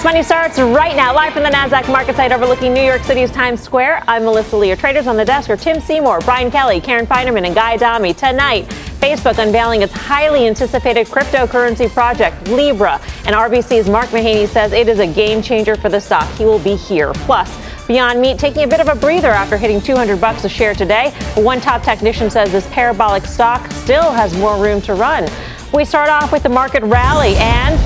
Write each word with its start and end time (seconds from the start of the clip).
Fast 0.00 0.14
Money 0.14 0.22
starts 0.22 0.58
right 0.58 0.96
now, 0.96 1.14
live 1.14 1.34
from 1.34 1.42
the 1.42 1.50
NASDAQ 1.50 1.86
market 1.88 2.16
site 2.16 2.32
overlooking 2.32 2.72
New 2.72 2.80
York 2.80 3.02
City's 3.02 3.30
Times 3.30 3.60
Square. 3.60 4.02
I'm 4.08 4.24
Melissa 4.24 4.56
Lee. 4.56 4.74
Traders 4.74 5.06
on 5.06 5.18
the 5.18 5.26
desk 5.26 5.50
are 5.50 5.58
Tim 5.58 5.78
Seymour, 5.78 6.20
Brian 6.20 6.50
Kelly, 6.50 6.80
Karen 6.80 7.06
Finerman, 7.06 7.44
and 7.44 7.54
Guy 7.54 7.74
Adami. 7.74 8.14
Tonight, 8.14 8.66
Facebook 8.98 9.36
unveiling 9.36 9.82
its 9.82 9.92
highly 9.92 10.46
anticipated 10.46 11.06
cryptocurrency 11.06 11.90
project, 11.90 12.48
Libra. 12.48 12.98
And 13.26 13.36
RBC's 13.36 13.90
Mark 13.90 14.06
Mahaney 14.06 14.48
says 14.48 14.72
it 14.72 14.88
is 14.88 15.00
a 15.00 15.06
game 15.06 15.42
changer 15.42 15.76
for 15.76 15.90
the 15.90 16.00
stock. 16.00 16.26
He 16.36 16.46
will 16.46 16.60
be 16.60 16.76
here. 16.76 17.12
Plus, 17.12 17.54
Beyond 17.86 18.22
Meat 18.22 18.38
taking 18.38 18.64
a 18.64 18.68
bit 18.68 18.80
of 18.80 18.88
a 18.88 18.94
breather 18.94 19.28
after 19.28 19.58
hitting 19.58 19.82
200 19.82 20.18
bucks 20.18 20.44
a 20.44 20.48
share 20.48 20.74
today. 20.74 21.10
One 21.34 21.60
top 21.60 21.82
technician 21.82 22.30
says 22.30 22.50
this 22.50 22.66
parabolic 22.68 23.26
stock 23.26 23.70
still 23.72 24.10
has 24.12 24.34
more 24.38 24.56
room 24.56 24.80
to 24.82 24.94
run. 24.94 25.28
We 25.74 25.84
start 25.84 26.08
off 26.08 26.32
with 26.32 26.42
the 26.42 26.48
market 26.48 26.82
rally 26.84 27.36
and 27.36 27.78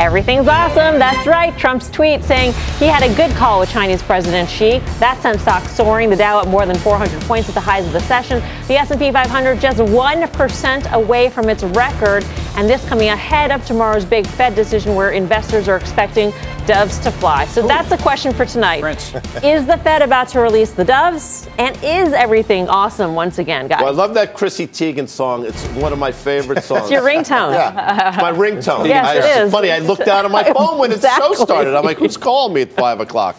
Everything's 0.00 0.46
awesome. 0.46 0.98
That's 1.00 1.26
right. 1.26 1.56
Trump's 1.58 1.90
tweet 1.90 2.22
saying 2.22 2.52
he 2.78 2.86
had 2.86 3.02
a 3.02 3.12
good 3.16 3.34
call 3.36 3.58
with 3.58 3.70
Chinese 3.70 4.00
President 4.00 4.48
Xi. 4.48 4.78
That 5.00 5.20
sent 5.20 5.40
stocks 5.40 5.72
soaring. 5.74 6.08
The 6.08 6.14
Dow 6.16 6.38
up 6.38 6.46
more 6.46 6.66
than 6.66 6.78
400 6.78 7.20
points 7.22 7.48
at 7.48 7.54
the 7.54 7.60
highs 7.60 7.84
of 7.84 7.92
the 7.92 8.00
session. 8.00 8.40
The 8.68 8.76
S&P 8.76 9.10
500 9.10 9.60
just 9.60 9.78
1% 9.78 10.92
away 10.92 11.30
from 11.30 11.48
its 11.48 11.64
record, 11.64 12.24
and 12.54 12.68
this 12.70 12.88
coming 12.88 13.08
ahead 13.08 13.50
of 13.50 13.64
tomorrow's 13.66 14.04
big 14.04 14.24
Fed 14.26 14.54
decision 14.54 14.94
where 14.94 15.10
investors 15.10 15.66
are 15.66 15.76
expecting 15.76 16.32
doves 16.68 16.98
to 16.98 17.10
fly. 17.10 17.46
So 17.46 17.64
Ooh. 17.64 17.68
that's 17.68 17.88
the 17.88 17.96
question 17.96 18.32
for 18.32 18.44
tonight. 18.44 18.84
is 19.42 19.66
the 19.66 19.78
Fed 19.82 20.02
about 20.02 20.28
to 20.28 20.40
release 20.40 20.70
the 20.70 20.84
doves? 20.84 21.48
And 21.58 21.74
is 21.82 22.12
everything 22.12 22.68
awesome 22.68 23.14
once 23.14 23.38
again, 23.38 23.66
guys? 23.68 23.80
Well, 23.80 23.88
I 23.88 23.96
love 23.96 24.14
that 24.14 24.34
Chrissy 24.34 24.66
Teigen 24.68 25.08
song. 25.08 25.46
It's 25.46 25.64
one 25.68 25.92
of 25.92 25.98
my 25.98 26.12
favorite 26.12 26.62
songs. 26.62 26.82
it's 26.82 26.90
your 26.90 27.02
ringtone. 27.02 27.54
yeah, 27.54 28.10
it's 28.10 28.18
my 28.18 28.32
ringtone. 28.48 28.86
yes, 28.86 29.06
I, 29.06 29.14
it 29.16 29.46
is. 29.46 29.50
funny. 29.50 29.72
I 29.72 29.78
looked 29.88 30.04
down 30.04 30.24
at 30.24 30.30
my 30.30 30.44
phone 30.52 30.78
when 30.78 30.92
exactly. 30.92 31.28
the 31.28 31.34
show 31.34 31.44
started. 31.44 31.74
I'm 31.74 31.84
like, 31.84 31.98
who's 31.98 32.16
calling 32.16 32.54
me 32.54 32.62
at 32.62 32.72
5 32.72 33.00
o'clock? 33.00 33.36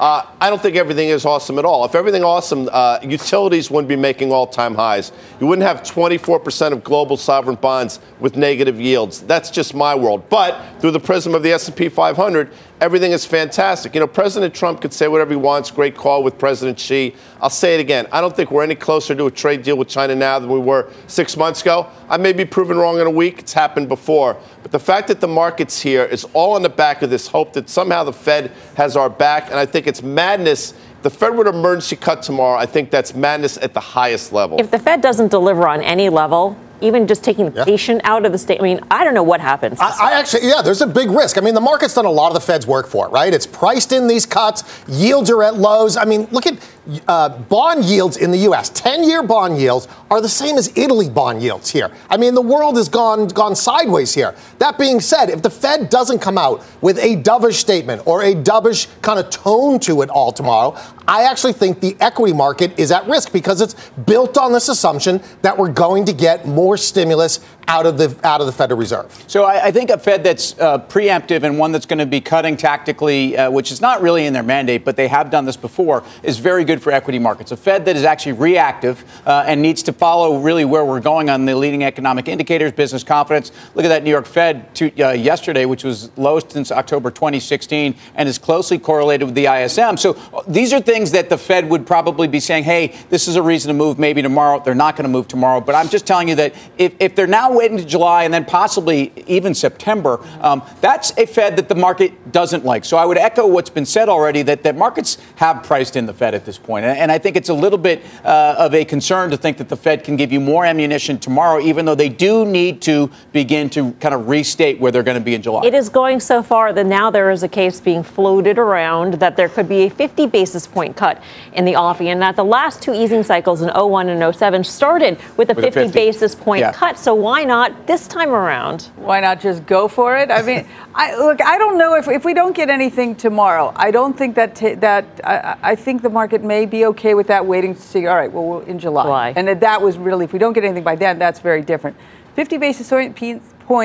Uh, 0.00 0.24
I 0.40 0.48
don't 0.48 0.60
think 0.62 0.76
everything 0.76 1.10
is 1.10 1.26
awesome 1.26 1.58
at 1.58 1.66
all. 1.66 1.84
If 1.84 1.94
everything 1.94 2.24
awesome, 2.24 2.70
uh, 2.72 2.98
utilities 3.02 3.70
wouldn't 3.70 3.88
be 3.88 3.96
making 3.96 4.32
all-time 4.32 4.74
highs. 4.74 5.12
You 5.40 5.46
wouldn't 5.46 5.66
have 5.66 5.82
24% 5.82 6.72
of 6.72 6.82
global 6.82 7.18
sovereign 7.18 7.56
bonds 7.56 8.00
with 8.18 8.34
negative 8.34 8.80
yields. 8.80 9.20
That's 9.20 9.50
just 9.50 9.74
my 9.74 9.94
world. 9.94 10.26
But 10.30 10.58
through 10.80 10.92
the 10.92 11.00
prism 11.00 11.34
of 11.34 11.42
the 11.42 11.52
S&P 11.52 11.90
500, 11.90 12.50
everything 12.80 13.12
is 13.12 13.26
fantastic. 13.26 13.94
You 13.94 14.00
know, 14.00 14.06
President 14.06 14.54
Trump 14.54 14.80
could 14.80 14.92
say 14.92 15.08
whatever 15.08 15.30
he 15.30 15.36
wants. 15.36 15.70
Great 15.70 15.96
call 15.96 16.22
with 16.22 16.38
President 16.38 16.78
Xi. 16.78 17.14
I'll 17.40 17.50
say 17.50 17.74
it 17.74 17.80
again. 17.80 18.06
I 18.10 18.20
don't 18.20 18.34
think 18.34 18.50
we're 18.50 18.62
any 18.62 18.74
closer 18.74 19.14
to 19.14 19.26
a 19.26 19.30
trade 19.30 19.62
deal 19.62 19.76
with 19.76 19.88
China 19.88 20.14
now 20.14 20.38
than 20.38 20.48
we 20.48 20.58
were 20.58 20.90
six 21.06 21.36
months 21.36 21.62
ago. 21.62 21.88
I 22.08 22.16
may 22.16 22.32
be 22.32 22.44
proven 22.44 22.78
wrong 22.78 23.00
in 23.00 23.06
a 23.06 23.10
week. 23.10 23.38
It's 23.38 23.52
happened 23.52 23.88
before. 23.88 24.36
But 24.62 24.72
the 24.72 24.78
fact 24.78 25.08
that 25.08 25.20
the 25.20 25.28
market's 25.28 25.80
here 25.80 26.04
is 26.04 26.24
all 26.32 26.54
on 26.54 26.62
the 26.62 26.68
back 26.68 27.02
of 27.02 27.10
this 27.10 27.26
hope 27.26 27.52
that 27.52 27.68
somehow 27.68 28.04
the 28.04 28.12
Fed 28.12 28.52
has 28.76 28.96
our 28.96 29.10
back. 29.10 29.46
And 29.46 29.56
I 29.56 29.66
think 29.66 29.86
it's 29.86 30.02
madness 30.02 30.74
the 31.02 31.08
Fed 31.10 31.34
would 31.34 31.46
emergency 31.46 31.96
cut 31.96 32.22
tomorrow. 32.22 32.58
I 32.58 32.66
think 32.66 32.90
that's 32.90 33.14
madness 33.14 33.56
at 33.56 33.72
the 33.72 33.80
highest 33.80 34.34
level. 34.34 34.60
If 34.60 34.70
the 34.70 34.78
Fed 34.78 35.00
doesn't 35.00 35.28
deliver 35.28 35.66
on 35.66 35.80
any 35.80 36.10
level, 36.10 36.58
even 36.82 37.06
just 37.06 37.22
taking 37.24 37.50
the 37.50 37.58
yeah. 37.58 37.64
patient 37.64 38.00
out 38.04 38.24
of 38.24 38.32
the 38.32 38.38
state. 38.38 38.60
I 38.60 38.62
mean, 38.62 38.80
I 38.90 39.04
don't 39.04 39.14
know 39.14 39.22
what 39.22 39.40
happens. 39.40 39.78
I, 39.80 39.96
I, 40.00 40.12
actually, 40.18 40.48
yeah, 40.48 40.62
there's 40.62 40.82
a 40.82 40.86
big 40.86 41.10
risk. 41.10 41.38
I 41.38 41.40
mean, 41.40 41.54
the 41.54 41.60
market's 41.60 41.94
done 41.94 42.04
a 42.04 42.10
lot 42.10 42.28
of 42.28 42.34
the 42.34 42.40
Fed's 42.40 42.66
work 42.66 42.86
for 42.86 43.06
it, 43.06 43.10
right? 43.10 43.32
It's 43.32 43.46
priced 43.46 43.92
in 43.92 44.06
these 44.06 44.26
cuts. 44.26 44.64
Yields 44.88 45.30
are 45.30 45.42
at 45.42 45.56
lows. 45.56 45.96
I 45.96 46.04
mean, 46.04 46.28
look 46.30 46.46
at 46.46 46.58
uh, 47.06 47.28
bond 47.28 47.84
yields 47.84 48.16
in 48.16 48.30
the 48.30 48.38
U.S. 48.38 48.70
Ten-year 48.70 49.22
bond 49.22 49.58
yields 49.58 49.86
are 50.10 50.20
the 50.20 50.28
same 50.28 50.56
as 50.56 50.76
Italy 50.76 51.08
bond 51.08 51.42
yields 51.42 51.70
here. 51.70 51.90
I 52.08 52.16
mean, 52.16 52.34
the 52.34 52.42
world 52.42 52.76
has 52.76 52.88
gone 52.88 53.28
gone 53.28 53.54
sideways 53.54 54.14
here. 54.14 54.34
That 54.58 54.78
being 54.78 55.00
said, 55.00 55.30
if 55.30 55.42
the 55.42 55.50
Fed 55.50 55.90
doesn't 55.90 56.20
come 56.20 56.38
out 56.38 56.64
with 56.80 56.98
a 56.98 57.16
dovish 57.16 57.54
statement 57.54 58.06
or 58.06 58.22
a 58.22 58.34
dovish 58.34 58.88
kind 59.02 59.18
of 59.18 59.30
tone 59.30 59.78
to 59.80 60.02
it 60.02 60.10
all 60.10 60.32
tomorrow, 60.32 60.76
I 61.06 61.24
actually 61.24 61.52
think 61.52 61.80
the 61.80 61.96
equity 62.00 62.32
market 62.32 62.78
is 62.78 62.90
at 62.90 63.06
risk 63.06 63.32
because 63.32 63.60
it's 63.60 63.74
built 63.90 64.38
on 64.38 64.52
this 64.52 64.68
assumption 64.68 65.20
that 65.42 65.56
we're 65.56 65.72
going 65.72 66.04
to 66.06 66.12
get 66.12 66.46
more 66.46 66.69
stimulus 66.76 67.40
out 67.68 67.86
of 67.86 67.98
the 67.98 68.16
out 68.24 68.40
of 68.40 68.46
the 68.46 68.52
Federal 68.52 68.78
Reserve. 68.78 69.24
So 69.28 69.44
I, 69.44 69.66
I 69.66 69.70
think 69.70 69.90
a 69.90 69.98
Fed 69.98 70.24
that's 70.24 70.58
uh, 70.58 70.78
preemptive 70.78 71.44
and 71.44 71.58
one 71.58 71.70
that's 71.70 71.86
going 71.86 72.00
to 72.00 72.06
be 72.06 72.20
cutting 72.20 72.56
tactically, 72.56 73.36
uh, 73.36 73.50
which 73.50 73.70
is 73.70 73.80
not 73.80 74.02
really 74.02 74.26
in 74.26 74.32
their 74.32 74.42
mandate, 74.42 74.84
but 74.84 74.96
they 74.96 75.08
have 75.08 75.30
done 75.30 75.44
this 75.44 75.56
before, 75.56 76.02
is 76.22 76.38
very 76.38 76.64
good 76.64 76.82
for 76.82 76.90
equity 76.90 77.18
markets. 77.18 77.52
A 77.52 77.56
Fed 77.56 77.84
that 77.84 77.96
is 77.96 78.04
actually 78.04 78.32
reactive 78.32 79.04
uh, 79.24 79.44
and 79.46 79.62
needs 79.62 79.82
to 79.84 79.92
follow 79.92 80.38
really 80.38 80.64
where 80.64 80.84
we're 80.84 81.00
going 81.00 81.30
on 81.30 81.44
the 81.44 81.54
leading 81.54 81.84
economic 81.84 82.28
indicators, 82.28 82.72
business 82.72 83.04
confidence. 83.04 83.52
Look 83.74 83.84
at 83.84 83.88
that 83.88 84.02
New 84.02 84.10
York 84.10 84.26
Fed 84.26 84.74
to, 84.76 85.00
uh, 85.00 85.12
yesterday, 85.12 85.64
which 85.64 85.84
was 85.84 86.10
lowest 86.18 86.52
since 86.52 86.72
October 86.72 87.10
2016 87.10 87.94
and 88.16 88.28
is 88.28 88.38
closely 88.38 88.78
correlated 88.78 89.26
with 89.26 89.34
the 89.34 89.46
ISM. 89.46 89.96
So 89.96 90.14
uh, 90.34 90.42
these 90.48 90.72
are 90.72 90.80
things 90.80 91.12
that 91.12 91.28
the 91.28 91.38
Fed 91.38 91.70
would 91.70 91.86
probably 91.86 92.26
be 92.26 92.40
saying, 92.40 92.64
hey, 92.64 92.96
this 93.10 93.28
is 93.28 93.36
a 93.36 93.42
reason 93.42 93.68
to 93.68 93.74
move 93.74 93.98
maybe 93.98 94.22
tomorrow. 94.22 94.60
They're 94.60 94.74
not 94.74 94.96
going 94.96 95.04
to 95.04 95.10
move 95.10 95.28
tomorrow. 95.28 95.60
But 95.60 95.74
I'm 95.74 95.88
just 95.88 96.06
telling 96.06 96.28
you 96.28 96.34
that 96.36 96.54
if, 96.78 96.94
if 96.98 97.14
they're 97.14 97.26
now 97.26 97.52
waiting 97.52 97.76
to 97.76 97.84
July 97.84 98.24
and 98.24 98.32
then 98.32 98.44
possibly 98.44 99.12
even 99.26 99.54
September, 99.54 100.20
um, 100.40 100.62
that's 100.80 101.16
a 101.18 101.26
Fed 101.26 101.56
that 101.56 101.68
the 101.68 101.74
market 101.74 102.32
doesn't 102.32 102.64
like. 102.64 102.84
So 102.84 102.96
I 102.96 103.04
would 103.04 103.18
echo 103.18 103.46
what's 103.46 103.70
been 103.70 103.86
said 103.86 104.08
already 104.08 104.42
that, 104.42 104.62
that 104.62 104.76
markets 104.76 105.18
have 105.36 105.62
priced 105.62 105.96
in 105.96 106.06
the 106.06 106.14
Fed 106.14 106.34
at 106.34 106.44
this 106.44 106.58
point. 106.58 106.84
And, 106.84 106.98
and 106.98 107.12
I 107.12 107.18
think 107.18 107.36
it's 107.36 107.48
a 107.48 107.54
little 107.54 107.78
bit 107.78 108.02
uh, 108.24 108.56
of 108.58 108.74
a 108.74 108.84
concern 108.84 109.30
to 109.30 109.36
think 109.36 109.58
that 109.58 109.68
the 109.68 109.76
Fed 109.76 110.04
can 110.04 110.16
give 110.16 110.32
you 110.32 110.40
more 110.40 110.64
ammunition 110.64 111.18
tomorrow, 111.18 111.60
even 111.60 111.84
though 111.84 111.94
they 111.94 112.08
do 112.08 112.44
need 112.44 112.82
to 112.82 113.10
begin 113.32 113.70
to 113.70 113.92
kind 113.92 114.14
of 114.14 114.28
restate 114.28 114.80
where 114.80 114.92
they're 114.92 115.02
going 115.02 115.18
to 115.18 115.24
be 115.24 115.34
in 115.34 115.42
July. 115.42 115.62
It 115.64 115.74
is 115.74 115.88
going 115.88 116.20
so 116.20 116.42
far 116.42 116.72
that 116.72 116.86
now 116.86 117.10
there 117.10 117.30
is 117.30 117.42
a 117.42 117.48
case 117.48 117.80
being 117.80 118.02
floated 118.02 118.58
around 118.58 119.14
that 119.14 119.36
there 119.36 119.48
could 119.48 119.68
be 119.68 119.82
a 119.82 119.90
50 119.90 120.26
basis 120.26 120.66
point 120.66 120.96
cut 120.96 121.22
in 121.52 121.64
the 121.64 121.76
offing, 121.76 122.08
and 122.08 122.20
that 122.22 122.36
the 122.36 122.44
last 122.44 122.82
two 122.82 122.92
easing 122.92 123.22
cycles 123.22 123.62
in 123.62 123.68
01 123.68 124.08
and 124.08 124.34
07 124.34 124.64
started 124.64 125.18
with 125.36 125.50
a, 125.50 125.54
with 125.54 125.64
50, 125.64 125.80
50, 125.80 125.92
basis 125.92 126.34
point 126.34 126.49
yeah. 126.58 126.72
cut. 126.72 126.98
So 126.98 127.14
why 127.14 127.44
not 127.44 127.86
this 127.86 128.08
time 128.08 128.30
around? 128.30 128.90
Why 128.96 129.20
not 129.20 129.40
just 129.40 129.64
go 129.66 129.86
for 129.86 130.16
it? 130.16 130.30
I 130.30 130.42
mean, 130.42 130.66
I, 130.94 131.16
look, 131.16 131.40
I 131.42 131.56
don't 131.58 131.78
know 131.78 131.94
if, 131.94 132.08
if 132.08 132.24
we 132.24 132.34
don't 132.34 132.54
get 132.54 132.68
anything 132.68 133.14
tomorrow. 133.14 133.72
I 133.76 133.90
don't 133.90 134.16
think 134.18 134.34
that 134.34 134.56
t- 134.56 134.74
that 134.74 135.06
I, 135.22 135.56
I, 135.62 135.74
think 135.76 136.02
the 136.02 136.10
market 136.10 136.42
may 136.42 136.66
be 136.66 136.86
okay 136.86 137.14
with 137.14 137.28
that 137.28 137.46
waiting 137.46 137.74
to 137.74 137.80
see. 137.80 138.06
All 138.06 138.16
right, 138.16 138.32
well, 138.32 138.60
in 138.60 138.78
July, 138.78 139.04
July. 139.04 139.32
and 139.36 139.48
that 139.60 139.80
was 139.80 139.98
really 139.98 140.24
if 140.24 140.32
we 140.32 140.38
don't 140.38 140.52
get 140.52 140.64
anything 140.64 140.84
by 140.84 140.96
then, 140.96 141.18
that's 141.18 141.40
very 141.40 141.62
different. 141.62 141.96
50 142.34 142.58
basis 142.58 142.88
points 142.88 143.20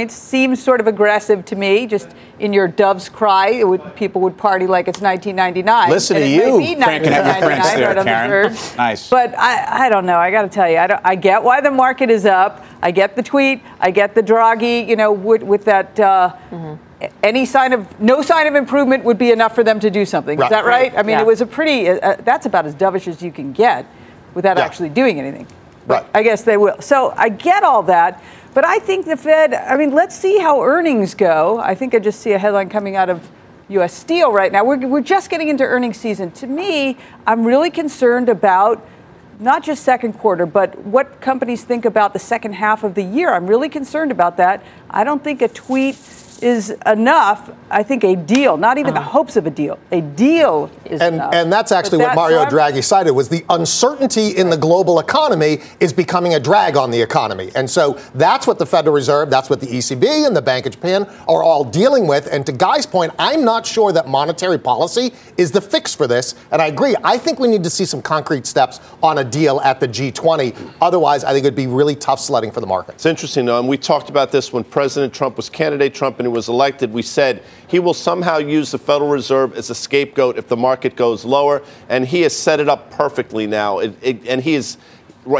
seems 0.09 0.62
sort 0.62 0.79
of 0.79 0.88
aggressive 0.88 1.46
to 1.46 1.56
me. 1.56 1.85
Just 1.85 2.09
in 2.40 2.53
your 2.53 2.68
dove's 2.68 3.07
cry, 3.07 3.63
would, 3.63 3.96
people 3.96 4.22
would 4.22 4.35
party 4.35 4.66
like 4.68 4.88
it's 4.88 5.00
1999. 5.00 5.90
Listen 5.90 6.18
to 6.18 6.28
you, 6.28 6.75
cranking 6.78 7.13
up 7.13 7.40
your 7.40 7.50
Prince 7.50 7.72
there, 7.73 8.03
Karen. 8.03 8.53
Nice. 8.78 9.09
But 9.09 9.38
I, 9.38 9.85
I 9.85 9.90
don't 9.90 10.06
know. 10.06 10.18
I 10.18 10.31
got 10.31 10.41
to 10.41 10.50
tell 10.50 10.69
you, 10.69 10.78
I, 10.78 11.00
I, 11.03 11.16
get 11.16 11.44
why 11.44 11.62
the 11.62 11.72
market 11.72 12.09
is 12.09 12.25
up. 12.25 12.66
I 12.81 12.91
get 12.91 13.16
the 13.16 13.23
tweet. 13.23 13.62
I 13.79 13.91
get 13.91 14.16
the 14.16 14.23
Draghi. 14.23 14.88
You 14.88 14.96
know, 14.96 15.12
with, 15.12 15.44
with 15.44 15.66
that. 15.66 16.00
Uh, 16.00 16.35
mm-hmm 16.50 16.81
any 17.22 17.46
sign 17.46 17.73
of 17.73 18.00
no 18.00 18.22
sign 18.22 18.47
of 18.47 18.55
improvement 18.55 19.03
would 19.03 19.17
be 19.17 19.31
enough 19.31 19.53
for 19.53 19.64
them 19.64 19.79
to 19.81 19.91
do 19.91 20.05
something. 20.05 20.40
Right. 20.40 20.46
Is 20.46 20.49
that 20.49 20.66
right? 20.66 20.93
I 20.97 21.03
mean, 21.03 21.17
yeah. 21.17 21.22
it 21.22 21.28
was 21.28 21.41
a 21.41 21.46
pretty. 21.46 21.90
Uh, 21.90 21.97
uh, 21.97 22.16
that's 22.22 22.46
about 22.46 22.66
as 22.66 22.73
dovish 22.73 23.08
as 23.08 23.22
you 23.22 23.31
can 23.31 23.52
get 23.52 23.85
without 24.34 24.58
yeah. 24.58 24.66
actually 24.66 24.90
doing 24.90 25.20
anything. 25.20 25.46
But 25.88 26.03
right. 26.03 26.11
I 26.16 26.23
guess 26.23 26.43
they 26.43 26.58
will. 26.58 26.81
So 26.81 27.14
I 27.16 27.29
get 27.29 27.64
all 27.64 27.84
that. 27.84 28.23
But 28.55 28.63
I 28.63 28.79
think 28.79 29.05
the 29.05 29.17
Fed, 29.17 29.53
I 29.53 29.75
mean, 29.75 29.91
let's 29.91 30.17
see 30.17 30.40
how 30.40 30.63
earnings 30.63 31.13
go. 31.13 31.59
I 31.59 31.75
think 31.75 31.93
I 31.93 31.99
just 31.99 32.22
see 32.22 32.31
a 32.31 32.40
headline 32.40 32.69
coming 32.69 32.96
out 32.96 33.09
of 33.09 33.29
U.S. 33.67 33.93
Steel 33.93 34.31
right 34.31 34.49
now. 34.49 34.63
We're, 34.63 34.87
we're 34.87 35.02
just 35.02 35.29
getting 35.29 35.49
into 35.49 35.66
earnings 35.66 35.97
season. 35.97 36.31
To 36.31 36.47
me, 36.47 36.97
I'm 37.28 37.46
really 37.46 37.69
concerned 37.69 38.29
about 38.29 38.87
not 39.41 39.61
just 39.61 39.84
second 39.84 40.13
quarter, 40.13 40.46
but 40.46 40.79
what 40.85 41.19
companies 41.19 41.66
think 41.66 41.84
about 41.84 42.13
the 42.13 42.19
second 42.19 42.53
half 42.53 42.85
of 42.85 42.96
the 42.96 43.03
year. 43.03 43.34
I'm 43.34 43.46
really 43.46 43.67
concerned 43.67 44.09
about 44.09 44.37
that. 44.37 44.63
I 44.90 45.03
don't 45.03 45.22
think 45.22 45.41
a 45.41 45.49
tweet 45.49 45.96
is 46.40 46.72
enough. 46.85 47.52
I 47.70 47.84
think 47.84 48.03
a 48.03 48.16
deal, 48.16 48.58
not 48.58 48.78
even 48.78 48.93
uh-huh. 48.93 48.99
the 48.99 49.09
hopes 49.09 49.35
of 49.35 49.47
a 49.47 49.49
deal, 49.49 49.79
a 49.91 50.02
deal 50.02 50.70
is 50.85 51.02
and, 51.02 51.16
enough. 51.16 51.34
And 51.34 51.52
that's 51.52 51.72
actually 51.72 51.99
what 51.99 52.16
Mario 52.16 52.46
Draghi 52.46 52.84
cited 52.84 53.16
was 53.16 53.29
the 53.29 53.43
uncertainty 53.49 54.29
in 54.29 54.49
the 54.49 54.58
global 54.58 54.99
economy 54.99 55.59
is 55.79 55.93
becoming 55.93 56.35
a 56.35 56.40
drag 56.40 56.78
on 56.78 56.91
the 56.91 57.02
economy. 57.02 57.52
And 57.55 57.70
so 57.70 57.99
that's 58.14 58.47
what 58.47 58.59
the 58.59 58.66
Federal 58.66 58.93
Reserve, 58.93 59.29
that's 59.29 59.49
what 59.49 59.59
the 59.59 59.67
ECB 59.67 60.28
and 60.28 60.35
the 60.35 60.41
Bank 60.41 60.66
of 60.66 60.73
Japan 60.73 61.03
are 61.28 61.43
all 61.43 61.64
dealing 61.64 62.08
with. 62.08 62.28
And 62.32 62.46
to 62.46 62.52
Guy's 62.52 62.85
point, 62.85 63.14
I'm 63.17 63.43
not 63.43 63.66
sure 63.66 63.91
that 63.91 64.08
monetary 64.08 64.59
policy 64.59 65.14
is 65.38 65.52
the 65.52 65.61
fix 65.61 65.96
for 65.96 66.08
this. 66.08 66.35
And 66.52 66.61
I 66.61 66.67
agree. 66.67 66.96
I 67.03 67.17
think 67.17 67.40
we 67.40 67.47
need 67.47 67.64
to 67.64 67.70
see 67.70 67.85
some 67.85 68.02
concrete 68.02 68.46
steps 68.46 68.79
on 69.02 69.17
a 69.17 69.23
deal 69.23 69.59
at 69.61 69.79
the 69.79 69.88
G20. 69.88 70.73
Otherwise, 70.81 71.23
I 71.23 71.31
think 71.31 71.46
it 71.46 71.47
would 71.47 71.55
be 71.55 71.67
really 71.67 71.96
tough 71.96 72.20
sledding 72.20 72.52
for 72.52 72.61
the 72.61 72.67
market. 72.67 72.96
It's 72.96 73.05
interesting, 73.05 73.46
though, 73.46 73.59
and 73.59 73.67
we 73.67 73.78
talked 73.78 74.09
about 74.09 74.31
this 74.31 74.53
when 74.53 74.64
President 74.64 75.14
Trump 75.14 75.38
was 75.38 75.49
candidate 75.49 75.93
Trump 75.93 76.20
he 76.26 76.32
was 76.32 76.50
elected. 76.50 76.92
We 76.92 77.02
said 77.02 77.44
he 77.68 77.80
will 77.80 77.94
somehow 77.94 78.38
use 78.38 78.72
the 78.72 78.78
Federal 78.78 79.10
Reserve 79.10 79.56
as 79.56 79.70
a 79.70 79.76
scapegoat 79.76 80.38
if 80.38 80.48
the 80.48 80.58
market 80.58 80.96
goes 80.96 81.26
lower, 81.26 81.64
and 81.90 82.06
he 82.06 82.22
has 82.22 82.36
set 82.36 82.60
it 82.60 82.70
up 82.70 82.92
perfectly 82.92 83.48
now. 83.48 83.80
It, 83.80 83.96
it, 84.02 84.28
and 84.28 84.42
he 84.42 84.56
is. 84.56 84.78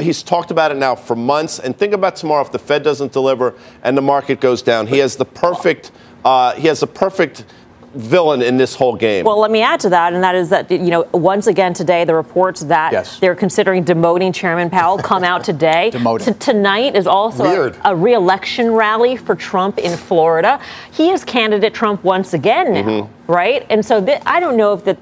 He's 0.02 0.24
talked 0.24 0.50
about 0.50 0.72
it 0.72 0.78
now 0.78 0.96
for 0.96 1.16
months. 1.16 1.60
And 1.60 1.78
think 1.78 1.94
about 1.94 2.16
tomorrow 2.16 2.44
if 2.44 2.52
the 2.52 2.58
Fed 2.58 2.82
doesn't 2.82 3.12
deliver 3.12 3.54
and 3.84 3.96
the 3.96 4.02
market 4.02 4.42
goes 4.42 4.64
down. 4.64 4.88
He 4.88 4.98
has 4.98 5.16
the 5.16 5.26
perfect. 5.26 5.92
Uh, 6.24 6.56
he 6.56 6.68
has 6.68 6.80
the 6.80 6.88
perfect 6.88 7.46
villain 7.96 8.42
in 8.42 8.58
this 8.58 8.76
whole 8.76 8.96
game. 8.96 9.26
Well, 9.26 9.40
let 9.40 9.52
me 9.52 9.62
add 9.62 9.80
to 9.82 9.90
that, 9.90 10.14
and 10.14 10.24
that 10.24 10.36
is 10.36 10.50
that, 10.50 10.70
you 10.70 10.90
know, 10.90 11.08
once 11.14 11.48
again 11.48 11.74
today, 11.74 12.04
the 12.04 12.16
reports 12.16 12.62
that 12.62 12.92
yes. 12.92 13.20
they're 13.20 13.36
considering 13.36 13.84
demoting 13.84 14.34
Chairman 14.34 14.70
Powell 14.70 14.98
come 14.98 15.24
out 15.24 15.44
today. 15.44 15.92
T- 16.20 16.34
tonight 16.34 16.96
is 16.96 17.08
also 17.08 17.44
Weird. 17.44 17.76
a, 17.78 17.92
a 17.92 17.96
re-election 17.96 18.72
rally 18.72 19.16
for 19.16 19.36
Trump 19.36 19.78
in 19.78 19.98
Florida. 19.98 20.60
He 20.92 21.10
is 21.10 21.24
candidate 21.24 21.74
Trump 21.74 22.04
once 22.04 22.34
again 22.34 22.74
now, 22.74 22.84
mm-hmm. 22.84 23.32
right? 23.32 23.66
And 23.70 23.86
so 23.86 24.04
th- 24.06 24.22
I 24.26 24.40
don't 24.40 24.58
know 24.58 24.74
if 24.74 24.84
the 24.84 24.98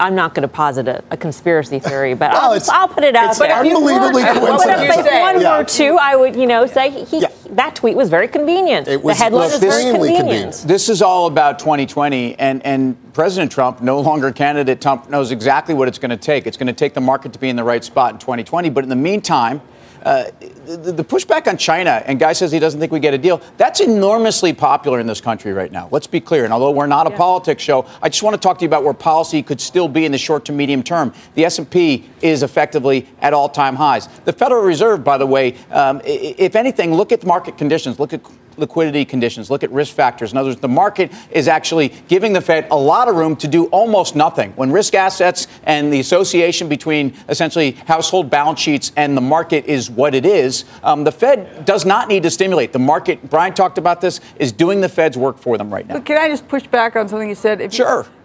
I'm 0.00 0.14
not 0.14 0.34
going 0.34 0.42
to 0.42 0.48
posit 0.48 0.88
a, 0.88 1.04
a, 1.10 1.16
conspiracy 1.16 1.78
theory, 1.78 2.14
but 2.14 2.32
well, 2.32 2.52
I'll, 2.52 2.70
I'll, 2.70 2.88
put 2.88 3.04
it 3.04 3.14
out 3.14 3.36
there. 3.38 3.52
unbelievably 3.52 4.22
coincidental. 4.22 5.04
If 5.04 5.06
one 5.06 5.40
yeah. 5.40 5.58
were 5.58 5.64
to, 5.64 5.96
I 6.00 6.16
would, 6.16 6.34
you 6.34 6.46
know, 6.46 6.66
say 6.66 7.04
he, 7.04 7.20
yeah. 7.20 7.28
that 7.50 7.76
tweet 7.76 7.96
was 7.96 8.08
very 8.08 8.26
convenient. 8.26 8.88
It 8.88 9.02
was 9.02 9.16
the 9.16 9.24
headline 9.24 9.50
was 9.50 9.60
very 9.60 9.84
convenient. 9.84 10.18
convenient. 10.18 10.54
This 10.66 10.88
is 10.88 11.02
all 11.02 11.26
about 11.26 11.58
2020, 11.58 12.38
and, 12.38 12.64
and 12.64 12.96
President 13.12 13.52
Trump, 13.52 13.80
no 13.80 14.00
longer 14.00 14.32
candidate 14.32 14.80
Trump, 14.80 15.08
knows 15.08 15.30
exactly 15.30 15.74
what 15.74 15.88
it's 15.88 15.98
going 15.98 16.10
to 16.10 16.16
take. 16.16 16.46
It's 16.46 16.56
going 16.56 16.66
to 16.66 16.72
take 16.72 16.94
the 16.94 17.00
market 17.00 17.32
to 17.34 17.38
be 17.38 17.48
in 17.48 17.56
the 17.56 17.64
right 17.64 17.84
spot 17.84 18.14
in 18.14 18.18
2020. 18.18 18.70
But 18.70 18.84
in 18.84 18.90
the 18.90 18.96
meantime, 18.96 19.60
uh, 20.04 20.24
the, 20.66 20.92
the, 20.92 21.04
pushback 21.04 21.46
on 21.46 21.56
China, 21.56 22.02
and 22.06 22.18
Guy 22.18 22.32
says 22.32 22.50
he 22.50 22.58
doesn't 22.58 22.80
think 22.80 22.92
we 22.92 23.00
get 23.00 23.14
a 23.14 23.18
deal, 23.18 23.40
that's 23.56 23.80
enormously 23.80 24.52
popular 24.52 24.98
in 25.00 25.06
this 25.06 25.20
country 25.20 25.52
right 25.52 25.70
now. 25.70 25.88
Let's 25.90 26.06
be 26.06 26.20
clear. 26.20 26.44
And 26.44 26.52
although 26.52 26.70
we're 26.70 26.86
not 26.86 27.06
a 27.06 27.10
yeah. 27.10 27.16
politics 27.16 27.62
show, 27.62 27.86
I 28.02 28.08
just 28.08 28.22
want 28.22 28.34
to 28.34 28.40
talk 28.40 28.58
to 28.58 28.62
you 28.62 28.68
about 28.68 28.84
where 28.84 28.94
policy 28.94 29.42
could 29.42 29.60
still 29.60 29.88
be 29.88 30.04
in 30.04 30.12
the 30.12 30.18
short 30.18 30.44
to 30.46 30.52
medium 30.52 30.82
term. 30.82 31.12
The 31.34 31.44
S&P 31.44 32.08
is 32.20 32.42
effectively 32.42 33.08
at 33.20 33.32
all-time 33.32 33.76
highs. 33.76 34.08
The 34.24 34.32
Federal 34.32 34.62
Reserve, 34.62 35.04
by 35.04 35.18
the 35.18 35.26
way, 35.26 35.56
um, 35.70 36.00
if 36.04 36.56
anything, 36.56 36.94
look 36.94 37.12
at 37.12 37.24
market 37.24 37.56
conditions. 37.56 38.00
Look 38.00 38.12
at 38.12 38.22
liquidity 38.58 39.04
conditions, 39.04 39.50
look 39.50 39.62
at 39.62 39.70
risk 39.70 39.94
factors. 39.94 40.32
In 40.32 40.38
other 40.38 40.50
words, 40.50 40.60
the 40.60 40.68
market 40.68 41.12
is 41.30 41.48
actually 41.48 41.88
giving 42.08 42.32
the 42.32 42.40
Fed 42.40 42.66
a 42.70 42.76
lot 42.76 43.08
of 43.08 43.16
room 43.16 43.36
to 43.36 43.48
do 43.48 43.66
almost 43.66 44.16
nothing. 44.16 44.52
When 44.52 44.70
risk 44.70 44.94
assets 44.94 45.46
and 45.64 45.92
the 45.92 46.00
association 46.00 46.68
between 46.68 47.14
essentially 47.28 47.72
household 47.86 48.30
balance 48.30 48.60
sheets 48.60 48.92
and 48.96 49.16
the 49.16 49.20
market 49.20 49.66
is 49.66 49.90
what 49.90 50.14
it 50.14 50.26
is, 50.26 50.64
um, 50.82 51.04
the 51.04 51.12
Fed 51.12 51.64
does 51.64 51.84
not 51.84 52.08
need 52.08 52.22
to 52.22 52.30
stimulate. 52.30 52.72
The 52.72 52.78
market, 52.78 53.28
Brian 53.28 53.54
talked 53.54 53.78
about 53.78 54.00
this, 54.00 54.20
is 54.36 54.52
doing 54.52 54.80
the 54.80 54.88
Fed's 54.88 55.16
work 55.16 55.38
for 55.38 55.58
them 55.58 55.72
right 55.72 55.86
now. 55.86 55.94
But 55.94 56.04
can 56.04 56.18
I 56.18 56.28
just 56.28 56.48
push 56.48 56.66
back 56.66 56.96
on 56.96 57.08
something 57.08 57.28
you 57.28 57.34
said? 57.34 57.60
If 57.60 57.72
sure. 57.72 58.04
You, 58.04 58.21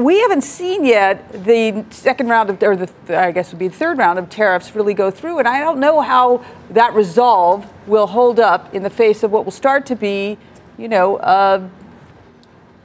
we 0.00 0.20
haven't 0.20 0.42
seen 0.42 0.84
yet 0.84 1.44
the 1.44 1.84
second 1.90 2.28
round 2.28 2.48
of, 2.48 2.62
or 2.62 2.74
the, 2.74 2.90
I 3.18 3.32
guess 3.32 3.50
would 3.52 3.58
be 3.58 3.68
the 3.68 3.76
third 3.76 3.98
round 3.98 4.18
of 4.18 4.30
tariffs 4.30 4.74
really 4.74 4.94
go 4.94 5.10
through. 5.10 5.38
And 5.38 5.46
I 5.46 5.60
don't 5.60 5.78
know 5.78 6.00
how 6.00 6.42
that 6.70 6.94
resolve 6.94 7.70
will 7.86 8.06
hold 8.06 8.40
up 8.40 8.74
in 8.74 8.82
the 8.82 8.90
face 8.90 9.22
of 9.22 9.30
what 9.30 9.44
will 9.44 9.52
start 9.52 9.84
to 9.86 9.96
be, 9.96 10.38
you 10.78 10.88
know, 10.88 11.16
uh, 11.16 11.68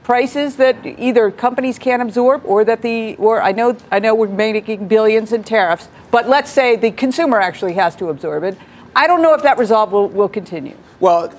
prices 0.04 0.56
that 0.56 0.76
either 0.84 1.30
companies 1.30 1.78
can't 1.78 2.02
absorb 2.02 2.42
or 2.44 2.64
that 2.64 2.82
the, 2.82 3.16
or 3.16 3.42
I 3.42 3.52
know, 3.52 3.76
I 3.90 3.98
know 3.98 4.14
we're 4.14 4.28
making 4.28 4.86
billions 4.86 5.32
in 5.32 5.42
tariffs, 5.42 5.88
but 6.10 6.28
let's 6.28 6.50
say 6.50 6.76
the 6.76 6.90
consumer 6.90 7.40
actually 7.40 7.72
has 7.72 7.96
to 7.96 8.10
absorb 8.10 8.44
it. 8.44 8.58
I 8.94 9.06
don't 9.06 9.22
know 9.22 9.34
if 9.34 9.42
that 9.42 9.58
resolve 9.58 9.90
will, 9.90 10.08
will 10.08 10.28
continue. 10.28 10.76
Well, 11.00 11.32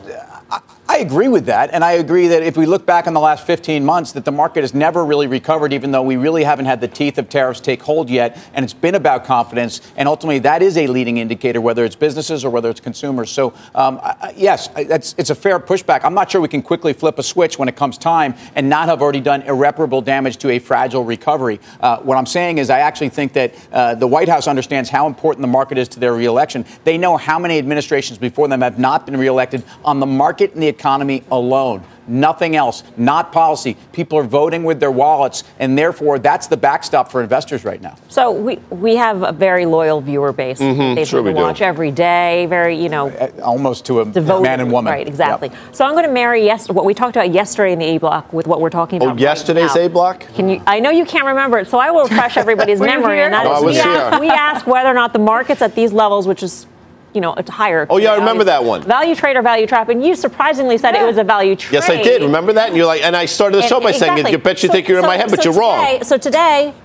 I 0.89 1.00
agree 1.00 1.28
with 1.28 1.48
that, 1.48 1.72
and 1.74 1.84
I 1.84 1.94
agree 1.94 2.30
that 2.30 2.44
if 2.44 2.56
we 2.56 2.66
look 2.66 2.86
back 2.86 3.07
on 3.07 3.13
the 3.13 3.19
last 3.19 3.45
15 3.45 3.84
months, 3.84 4.13
that 4.13 4.24
the 4.24 4.31
market 4.31 4.62
has 4.62 4.74
never 4.74 5.04
really 5.04 5.28
recovered, 5.28 5.74
even 5.74 5.92
though 5.92 6.01
we 6.01 6.16
really 6.16 6.45
haven't 6.45 6.66
had 6.66 6.80
the 6.80 6.88
teeth 6.88 7.18
of 7.18 7.28
tariffs 7.28 7.60
take 7.60 7.84
hold 7.84 8.10
yet, 8.10 8.38
and 8.54 8.63
it's 8.63 8.74
been 8.74 8.95
about 8.95 9.25
confidence, 9.25 9.81
and 9.98 10.07
ultimately 10.07 10.39
that 10.39 10.62
is 10.62 10.78
a 10.78 10.88
leading 10.88 11.18
indicator, 11.18 11.60
whether 11.60 11.84
it's 11.84 11.98
businesses 11.98 12.45
or 12.45 12.50
whether 12.50 12.69
it's 12.69 12.80
consumers. 12.80 13.30
So, 13.30 13.54
um, 13.75 14.00
I, 14.01 14.34
yes, 14.38 14.69
it's 14.78 15.30
a 15.30 15.36
fair 15.36 15.60
pushback. 15.60 16.06
I'm 16.06 16.13
not 16.13 16.31
sure 16.31 16.39
we 16.39 16.48
can 16.48 16.62
quickly 16.62 16.94
flip 16.94 17.19
a 17.19 17.24
switch 17.24 17.60
when 17.60 17.68
it 17.68 17.75
comes 17.75 17.98
time 17.98 18.33
and 18.56 18.69
not 18.69 18.88
have 18.88 19.01
already 19.01 19.22
done 19.22 19.42
irreparable 19.42 20.01
damage 20.01 20.38
to 20.38 20.51
a 20.51 20.60
fragile 20.60 21.04
recovery. 21.04 21.60
Uh, 21.81 21.98
what 21.98 22.18
I'm 22.18 22.25
saying 22.25 22.60
is, 22.60 22.69
I 22.69 22.80
actually 22.80 23.10
think 23.10 23.33
that 23.33 23.54
uh, 23.74 23.95
the 23.95 24.07
White 24.07 24.30
House 24.30 24.48
understands 24.48 24.90
how 24.90 25.06
important 25.06 25.42
the 25.42 25.50
market 25.50 25.78
is 25.78 25.90
to 25.90 26.00
their 26.00 26.13
reelection. 26.13 26.63
They 26.86 26.98
know 26.98 27.18
how 27.18 27.38
many 27.38 27.57
administrations 27.57 28.18
before 28.18 28.48
them 28.48 28.62
have 28.62 28.80
not 28.80 29.06
been 29.06 29.18
reelected 29.18 29.63
on 29.83 30.00
the 30.00 30.06
market 30.06 30.54
and 30.54 30.63
the 30.63 30.77
economy 30.78 31.24
alone. 31.32 31.84
Nothing 32.10 32.56
else, 32.56 32.84
not 32.96 33.34
policy. 33.34 33.76
People 33.92 34.18
are 34.18 34.24
voting 34.24 34.64
with 34.64 34.80
their 34.80 34.92
wallets, 34.92 35.44
and 35.60 35.78
therefore 35.78 36.20
that's 36.20 36.48
the 36.48 36.56
backstop 36.56 37.12
for 37.12 37.22
investors 37.22 37.66
right 37.66 37.82
now. 37.82 37.96
So 38.08 38.32
we 38.32 38.56
we 38.70 38.96
have 38.96 39.24
a 39.24 39.34
very 39.34 39.66
loyal 39.66 40.00
viewer 40.00 40.32
base. 40.32 40.60
Mm-hmm, 40.60 40.96
they 40.96 41.04
sure 41.04 41.22
watch 41.34 41.58
do. 41.58 41.66
every 41.66 41.92
day. 41.92 42.46
Very, 42.46 42.82
you 42.82 42.88
know, 42.88 43.10
uh, 43.10 43.32
almost 43.44 43.86
to 43.88 44.00
a 44.00 44.06
devoted, 44.06 44.44
man 44.44 44.62
and 44.62 44.72
woman. 44.72 44.94
Right, 44.94 45.06
exactly. 45.06 45.50
Yep. 45.50 45.76
So 45.76 45.84
I'm 45.84 45.92
going 45.94 46.06
to 46.06 46.14
marry 46.14 46.46
yes 46.46 46.70
what 46.70 46.86
we 46.86 46.94
talked 46.94 47.18
about 47.18 47.34
yesterday 47.34 47.74
in 47.74 47.80
the 47.80 47.86
A 47.86 47.98
block 47.98 48.32
with 48.32 48.48
what 48.48 48.62
we're 48.62 48.70
talking 48.70 49.02
about. 49.02 49.18
Oh, 49.18 49.20
yesterday's 49.20 49.76
right 49.76 49.88
A 49.88 49.90
block. 49.90 50.22
Can 50.36 50.48
you? 50.48 50.62
I 50.66 50.80
know 50.80 50.92
you 50.92 51.04
can't 51.04 51.26
remember 51.26 51.58
it, 51.58 51.68
so 51.68 51.78
I 51.78 51.92
will 51.92 52.08
refresh 52.08 52.38
everybody's 52.38 52.80
memory. 52.94 53.20
And 53.20 53.34
that 53.34 53.44
no, 53.44 53.58
is, 53.58 53.64
we, 53.66 53.80
asked, 53.80 54.22
we 54.22 54.30
asked 54.30 54.66
whether 54.66 54.90
or 54.90 54.94
not 54.94 55.12
the 55.12 55.20
markets 55.20 55.62
at 55.62 55.76
these 55.76 55.92
levels, 55.92 56.26
which 56.26 56.42
is 56.42 56.68
you 57.18 57.22
know, 57.22 57.34
a 57.34 57.52
higher. 57.52 57.88
Oh 57.90 57.98
yeah, 57.98 58.12
I 58.12 58.18
remember 58.18 58.44
that 58.44 58.64
one. 58.64 58.84
Value 58.84 59.16
trade 59.16 59.36
or 59.36 59.42
value 59.42 59.66
trap, 59.66 59.90
and 59.90 60.06
you 60.06 60.16
surprisingly 60.16 60.78
said 60.78 60.94
yeah. 60.94 61.04
it 61.04 61.08
was 61.08 61.18
a 61.18 61.24
value 61.24 61.56
trade. 61.56 61.74
Yes, 61.74 61.90
I 61.90 62.04
did. 62.04 62.22
Remember 62.22 62.54
that? 62.54 62.68
And 62.68 62.78
you're 62.78 62.86
like, 62.86 63.02
and 63.02 63.16
I 63.16 63.25
started 63.25 63.58
the 63.58 63.64
show 63.64 63.80
by 63.80 63.90
exactly. 63.90 64.22
saying, 64.22 64.31
"You 64.31 64.38
bet 64.38 64.62
you 64.62 64.68
so, 64.68 64.74
think 64.74 64.88
you're 64.88 65.02
so, 65.02 65.06
in 65.06 65.08
my 65.08 65.18
head, 65.18 65.31
but 65.31 65.44
you're 65.44 65.52
today, 65.52 65.98
wrong." 65.98 66.04
So 66.04 66.19
today, 66.19 66.75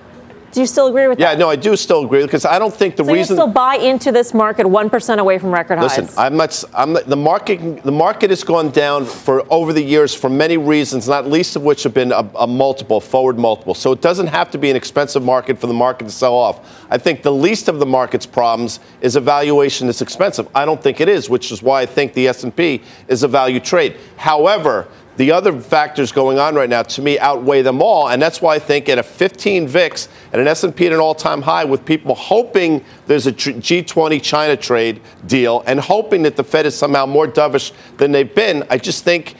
do 0.53 0.61
you 0.61 0.67
still 0.67 0.87
agree 0.87 1.07
with 1.07 1.19
yeah, 1.19 1.29
that? 1.29 1.31
Yeah, 1.33 1.39
no, 1.39 1.49
I 1.49 1.55
do 1.55 1.75
still 1.75 2.05
agree 2.05 2.21
because 2.21 2.45
I 2.45 2.59
don't 2.59 2.73
think 2.73 2.95
the 2.95 3.03
so 3.03 3.11
reason. 3.11 3.35
You 3.35 3.41
still 3.41 3.51
buy 3.51 3.75
into 3.75 4.11
this 4.11 4.33
market 4.35 4.67
one 4.67 4.87
percent 4.87 5.19
away 5.19 5.39
from 5.39 5.51
record 5.51 5.79
Listen, 5.79 6.05
highs. 6.05 6.17
I'm 6.17 6.37
not. 6.37 6.63
I'm 6.75 6.93
not, 6.93 7.07
the 7.07 7.17
market. 7.17 7.83
The 7.83 7.91
market 7.91 8.29
has 8.29 8.43
gone 8.43 8.69
down 8.69 9.05
for 9.05 9.43
over 9.51 9.73
the 9.73 9.81
years 9.81 10.13
for 10.13 10.29
many 10.29 10.57
reasons, 10.57 11.09
not 11.09 11.27
least 11.27 11.55
of 11.55 11.63
which 11.63 11.81
have 11.83 11.93
been 11.95 12.11
a, 12.11 12.29
a 12.35 12.45
multiple, 12.45 13.01
forward 13.01 13.39
multiple. 13.39 13.73
So 13.73 13.91
it 13.91 14.01
doesn't 14.01 14.27
have 14.27 14.51
to 14.51 14.59
be 14.59 14.69
an 14.69 14.75
expensive 14.75 15.23
market 15.23 15.57
for 15.57 15.65
the 15.65 15.73
market 15.73 16.05
to 16.05 16.11
sell 16.11 16.35
off. 16.35 16.85
I 16.91 16.99
think 16.99 17.23
the 17.23 17.33
least 17.33 17.67
of 17.67 17.79
the 17.79 17.87
market's 17.87 18.27
problems 18.27 18.79
is 19.01 19.15
a 19.15 19.21
valuation 19.21 19.87
that's 19.87 20.03
expensive. 20.03 20.47
I 20.53 20.65
don't 20.65 20.81
think 20.81 21.01
it 21.01 21.09
is, 21.09 21.29
which 21.29 21.51
is 21.51 21.63
why 21.63 21.81
I 21.81 21.87
think 21.87 22.13
the 22.13 22.27
S&P 22.27 22.83
is 23.07 23.23
a 23.23 23.27
value 23.27 23.59
trade. 23.59 23.97
However 24.17 24.87
the 25.17 25.31
other 25.31 25.59
factors 25.59 26.11
going 26.11 26.39
on 26.39 26.55
right 26.55 26.69
now 26.69 26.81
to 26.81 27.01
me 27.01 27.19
outweigh 27.19 27.61
them 27.61 27.81
all 27.81 28.09
and 28.09 28.21
that's 28.21 28.41
why 28.41 28.55
i 28.55 28.59
think 28.59 28.89
at 28.89 28.97
a 28.97 29.03
15 29.03 29.67
vix 29.67 30.09
and 30.31 30.41
an 30.41 30.47
s&p 30.47 30.85
at 30.85 30.93
an 30.93 30.99
all-time 30.99 31.41
high 31.41 31.63
with 31.63 31.85
people 31.85 32.15
hoping 32.15 32.83
there's 33.07 33.27
a 33.27 33.31
g20 33.31 34.21
china 34.21 34.57
trade 34.57 35.01
deal 35.25 35.63
and 35.67 35.79
hoping 35.79 36.23
that 36.23 36.35
the 36.35 36.43
fed 36.43 36.65
is 36.65 36.75
somehow 36.75 37.05
more 37.05 37.27
dovish 37.27 37.71
than 37.97 38.11
they've 38.11 38.33
been 38.35 38.63
i 38.69 38.77
just 38.77 39.03
think 39.03 39.35